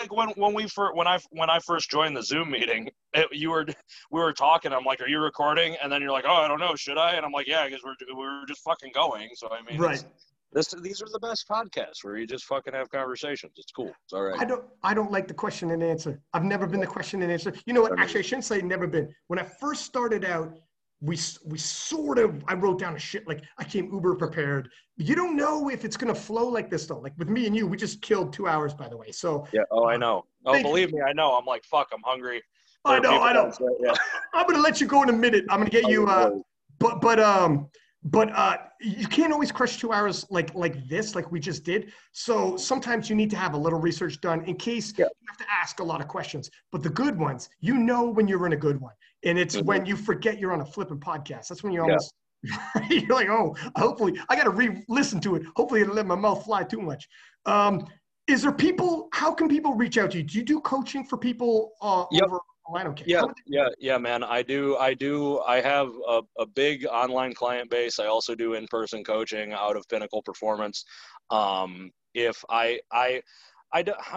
[0.00, 3.28] like when when we first when I when I first joined the Zoom meeting, it,
[3.32, 3.66] you were
[4.10, 4.72] we were talking.
[4.72, 7.14] I'm like, "Are you recording?" And then you're like, "Oh, I don't know, should I?"
[7.14, 10.04] And I'm like, "Yeah, because we're we're just fucking going." So I mean, right.
[10.52, 13.52] This these are the best podcasts where you just fucking have conversations.
[13.56, 13.92] It's cool.
[14.04, 14.38] It's all right.
[14.40, 16.20] I don't I don't like the question and answer.
[16.34, 17.52] I've never been the question and answer.
[17.66, 17.98] You know what?
[17.98, 19.12] Actually, I shouldn't say never been.
[19.28, 20.58] When I first started out,
[21.00, 24.68] we we sort of I wrote down a shit like I came uber prepared.
[24.96, 26.98] You don't know if it's gonna flow like this though.
[27.00, 29.10] Like with me and you, we just killed two hours by the way.
[29.10, 29.62] So Yeah.
[29.70, 30.26] Oh, I know.
[30.44, 30.70] Oh, Thank you.
[30.70, 31.32] believe me, I know.
[31.32, 31.88] I'm like, fuck.
[31.92, 32.42] I'm hungry.
[32.84, 33.50] I know, I know.
[33.50, 33.94] say- Yeah.
[34.34, 35.44] I'm gonna let you go in a minute.
[35.48, 36.06] I'm gonna get you.
[36.06, 36.30] Uh,
[36.78, 37.68] but but um,
[38.04, 41.92] but uh, you can't always crush two hours like like this, like we just did.
[42.12, 45.04] So sometimes you need to have a little research done in case Yeah.
[45.20, 46.50] you have to ask a lot of questions.
[46.72, 49.64] But the good ones, you know when you're in a good one, and it's Mhm.
[49.66, 51.48] when you forget you're on a flipping podcast.
[51.48, 51.84] That's when you Yeah.
[51.86, 52.14] almost
[52.90, 55.44] you're like, oh, hopefully I got to re-listen to it.
[55.54, 57.08] Hopefully, it'll let my mouth fly too much.
[57.46, 57.86] Um,
[58.26, 59.08] is there people?
[59.12, 60.24] How can people reach out to you?
[60.24, 62.24] Do you do coaching for people uh, Yep.
[62.24, 62.40] over
[62.72, 62.92] online?
[62.92, 63.04] Okay.
[63.06, 64.24] Yeah, How would yeah, yeah, man.
[64.24, 65.40] I do, I do.
[65.40, 67.98] I have a, a big online client base.
[67.98, 70.86] I also do in-person coaching out of Pinnacle Performance.
[71.30, 72.80] Um, if I'm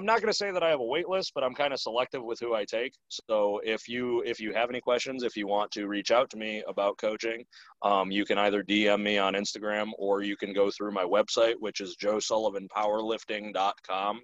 [0.02, 2.22] not going to say that I have a wait list, but I'm kind of selective
[2.24, 2.92] with who I take.
[3.10, 6.38] So if you, if you have any questions, if you want to reach out to
[6.38, 7.46] me about coaching,
[7.82, 11.56] um, you can either DM me on Instagram or you can go through my website,
[11.60, 14.22] which is joesullivanpowerlifting.com.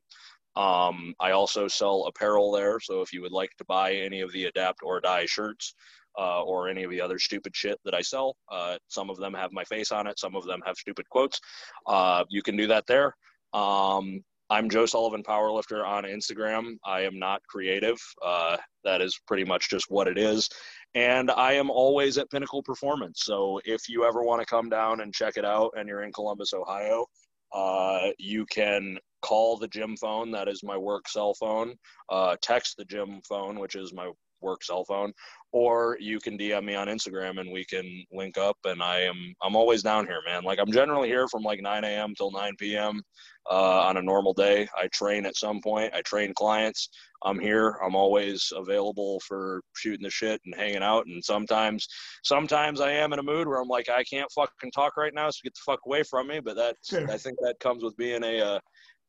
[0.55, 4.31] Um, I also sell apparel there, so if you would like to buy any of
[4.33, 5.73] the Adapt or Die shirts
[6.19, 9.33] uh, or any of the other stupid shit that I sell, uh, some of them
[9.33, 11.39] have my face on it, some of them have stupid quotes.
[11.87, 13.15] Uh, you can do that there.
[13.53, 16.75] Um, I'm Joe Sullivan Powerlifter on Instagram.
[16.83, 17.97] I am not creative.
[18.21, 20.49] Uh, that is pretty much just what it is.
[20.93, 23.21] And I am always at Pinnacle Performance.
[23.23, 26.11] So if you ever want to come down and check it out and you're in
[26.11, 27.05] Columbus, Ohio,
[27.53, 30.31] uh, you can call the gym phone.
[30.31, 31.75] That is my work cell phone.
[32.09, 34.11] Uh, text the gym phone, which is my
[34.41, 35.13] work cell phone,
[35.51, 38.57] or you can DM me on Instagram and we can link up.
[38.65, 40.43] And I am I'm always down here, man.
[40.43, 42.13] Like I'm generally here from like 9 a.m.
[42.15, 43.01] till 9 p.m.
[43.49, 44.67] Uh, on a normal day.
[44.77, 45.93] I train at some point.
[45.93, 46.89] I train clients.
[47.23, 47.77] I'm here.
[47.85, 51.05] I'm always available for shooting the shit and hanging out.
[51.07, 51.87] And sometimes,
[52.23, 55.29] sometimes I am in a mood where I'm like, I can't fucking talk right now,
[55.29, 56.39] so get the fuck away from me.
[56.39, 56.93] But that's.
[56.93, 58.59] I think that comes with being a uh,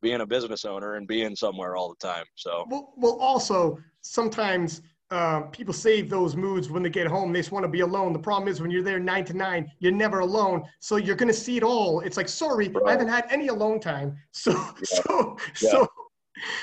[0.03, 2.25] being a business owner and being somewhere all the time.
[2.35, 7.33] So Well, well, also sometimes uh, people save those moods when they get home.
[7.33, 8.13] They just want to be alone.
[8.13, 10.65] The problem is when you're there nine to nine, you're never alone.
[10.81, 12.01] So you're gonna see it all.
[12.01, 12.87] It's like, sorry, Bro.
[12.87, 14.17] I haven't had any alone time.
[14.33, 14.53] So,
[14.83, 15.71] so, Yeah.
[15.71, 15.89] so.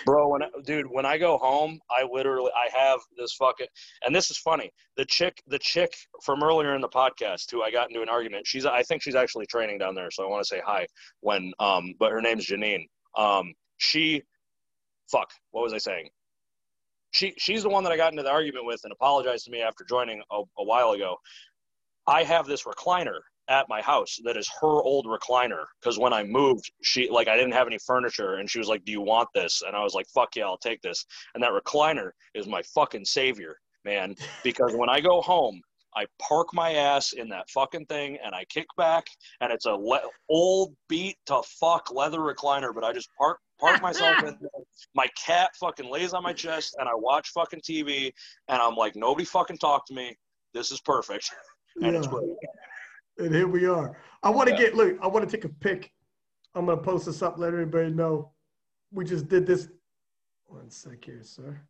[0.04, 3.68] bro when I, dude when i go home i literally i have this fucking
[4.04, 5.94] and this is funny the chick the chick
[6.24, 9.16] from earlier in the podcast who i got into an argument she's i think she's
[9.16, 10.86] actually training down there so i want to say hi
[11.22, 12.86] when um but her name's janine
[13.20, 14.24] um she
[15.12, 16.10] fuck what was i saying
[17.12, 19.62] she she's the one that i got into the argument with and apologized to me
[19.62, 21.18] after joining a, a while ago
[22.08, 23.20] i have this recliner
[23.50, 27.36] at my house that is her old recliner because when I moved, she like I
[27.36, 29.96] didn't have any furniture and she was like, "Do you want this?" And I was
[29.96, 34.16] like, "Fuck yeah, I'll take this." And that recliner is my fucking savior, man.
[34.44, 35.62] Because when I go home,
[35.96, 39.06] I park my ass in that fucking thing and I kick back,
[39.42, 43.82] and it's a le- old beat to fuck leather recliner, but I just park park
[43.82, 44.50] myself in there.
[44.96, 48.12] My cat fucking lays on my chest and I watch fucking TV
[48.48, 50.16] and I'm like, nobody fucking talk to me.
[50.54, 51.30] This is perfect.
[51.82, 52.12] And it's Yeah.
[52.12, 52.30] great.
[53.20, 53.96] And here we are.
[54.24, 54.60] I want to Yeah.
[54.62, 54.98] get look.
[55.02, 55.92] I want to take a pic.
[56.56, 57.38] I'm gonna post this up.
[57.38, 58.32] Let everybody know.
[58.92, 59.70] We just did this.
[60.48, 61.62] One sec here, sir.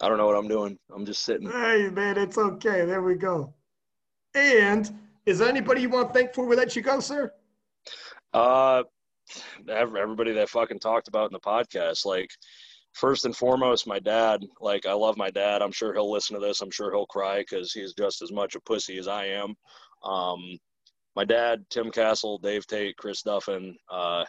[0.00, 0.78] I don't know what I'm doing.
[0.94, 1.50] I'm just sitting.
[1.50, 2.84] Hey man, it's okay.
[2.84, 3.54] There we go.
[4.34, 4.90] And
[5.24, 7.32] is there anybody you want to thank for we let you go, sir?
[8.34, 8.82] Uh,
[9.68, 12.28] everybody that fucking talked about in the podcast, like
[12.92, 14.44] first and foremost, my dad.
[14.60, 15.62] Like I love my dad.
[15.62, 16.60] I'm sure he'll listen to this.
[16.60, 19.54] I'm sure he'll cry because he's just as much a pussy as I am.
[20.02, 20.58] Um,
[21.14, 24.24] my dad, Tim Castle, Dave Tate, Chris Duffin, uh,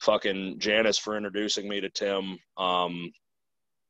[0.00, 2.38] fucking Janice for introducing me to Tim.
[2.56, 3.10] Um,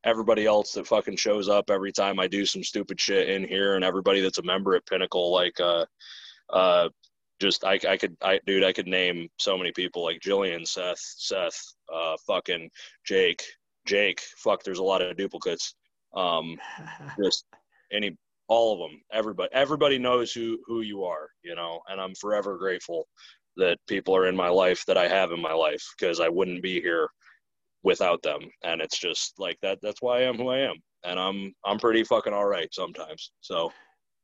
[0.07, 3.74] everybody else that fucking shows up every time I do some stupid shit in here,
[3.74, 5.85] and everybody that's a member at Pinnacle, like uh,
[6.51, 6.89] uh,
[7.41, 11.01] just I, I could I dude I could name so many people like Jillian, Seth,
[11.01, 11.61] Seth,
[11.93, 12.70] uh, fucking
[13.05, 13.43] Jake,
[13.87, 14.23] Jake.
[14.39, 15.74] Fuck, there's a lot of duplicates.
[16.15, 16.57] Um,
[17.23, 17.45] just
[17.93, 18.16] any
[18.49, 19.01] all of them.
[19.12, 23.07] Everybody everybody knows who who you are, you know, and I'm forever grateful
[23.57, 26.62] that people are in my life that I have in my life because I wouldn't
[26.62, 27.09] be here
[27.82, 28.40] without them.
[28.65, 29.78] And it's just like that.
[29.82, 33.32] That's why I am who I am, and I'm I'm pretty fucking all right sometimes.
[33.40, 33.73] So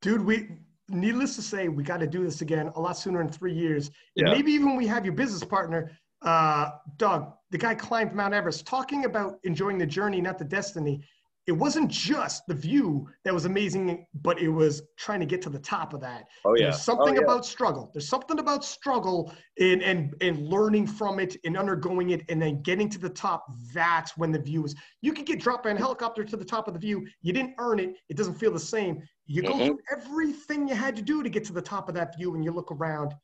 [0.03, 0.49] Dude, we
[0.89, 3.91] needless to say, we got to do this again a lot sooner in three years.
[4.17, 4.33] Yeah.
[4.33, 5.93] Maybe even we have your business partner,
[6.23, 11.03] uh, Doug, the guy climbed Mount Everest, talking about enjoying the journey, not the destiny.
[11.49, 15.51] It wasn't just the view that was amazing, but it was trying to get to
[15.51, 16.27] the top of that.
[16.45, 17.25] oh yeah, There's something oh, yeah.
[17.25, 17.91] about struggle.
[17.93, 22.63] There's something about struggle and and and learning from it and undergoing it and then
[22.63, 23.45] getting to the top.
[23.75, 24.77] That's when the view is.
[25.01, 27.05] You could get dropped by a helicopter to the top of the view.
[27.23, 27.97] You didn't earn it.
[28.09, 29.03] It doesn't feel the same.
[29.27, 29.67] You go Mhm.
[29.67, 32.45] through everything you had to do to get to the top of that view and
[32.45, 33.15] you look around.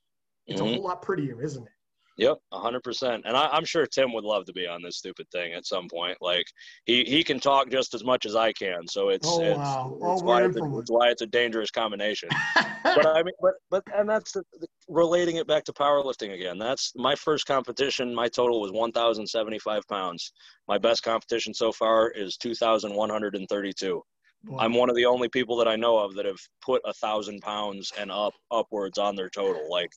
[0.48, 0.64] It's Mhm.
[0.64, 1.72] a whole lot prettier, isn't it?
[2.18, 3.22] Yep, hundred percent.
[3.26, 5.88] And I, am sure Tim would love to be on this stupid thing at some
[5.88, 6.18] point.
[6.20, 6.46] Like
[6.84, 9.92] he he can talk just as much as I can, so it's oh, it's, wow.
[9.94, 12.28] it's, oh, why, it's, it's why it's a dangerous combination.
[12.82, 16.58] but I mean, but but and that's the, the, relating it back to powerlifting again.
[16.58, 18.12] That's my first competition.
[18.12, 20.32] My total was 1,075 pounds.
[20.66, 24.02] My best competition so far is 2,132.
[24.44, 24.58] Wow.
[24.58, 27.40] I'm one of the only people that I know of that have put a thousand
[27.42, 29.70] pounds and up upwards on their total.
[29.70, 29.90] Like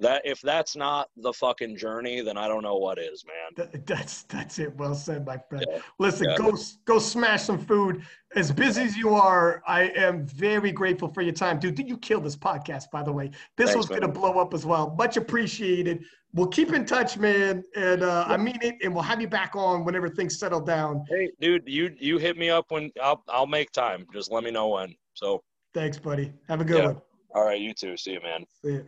[0.00, 3.34] that if that's not the fucking journey then i don't know what is man.
[3.56, 4.74] That, that's that's it.
[4.76, 5.64] Well said my friend.
[5.68, 5.80] Yeah.
[5.98, 6.36] listen yeah.
[6.36, 8.02] go go smash some food.
[8.36, 11.58] As busy as you are i am very grateful for your time.
[11.58, 13.30] Dude Did you kill this podcast by the way?
[13.56, 14.94] This Thanks, was going to blow up as well.
[14.98, 16.04] Much appreciated.
[16.32, 19.54] We'll keep in touch man and uh, i mean it and we'll have you back
[19.54, 21.04] on whenever things settle down.
[21.08, 24.06] Hey dude you you hit me up when i'll i'll make time.
[24.12, 25.42] Just let me know when so.
[25.72, 26.32] Thanks buddy.
[26.48, 26.86] Have a good yeah.
[26.86, 27.00] one.
[27.34, 27.96] All right you too.
[27.96, 28.44] See you man.
[28.62, 28.86] See you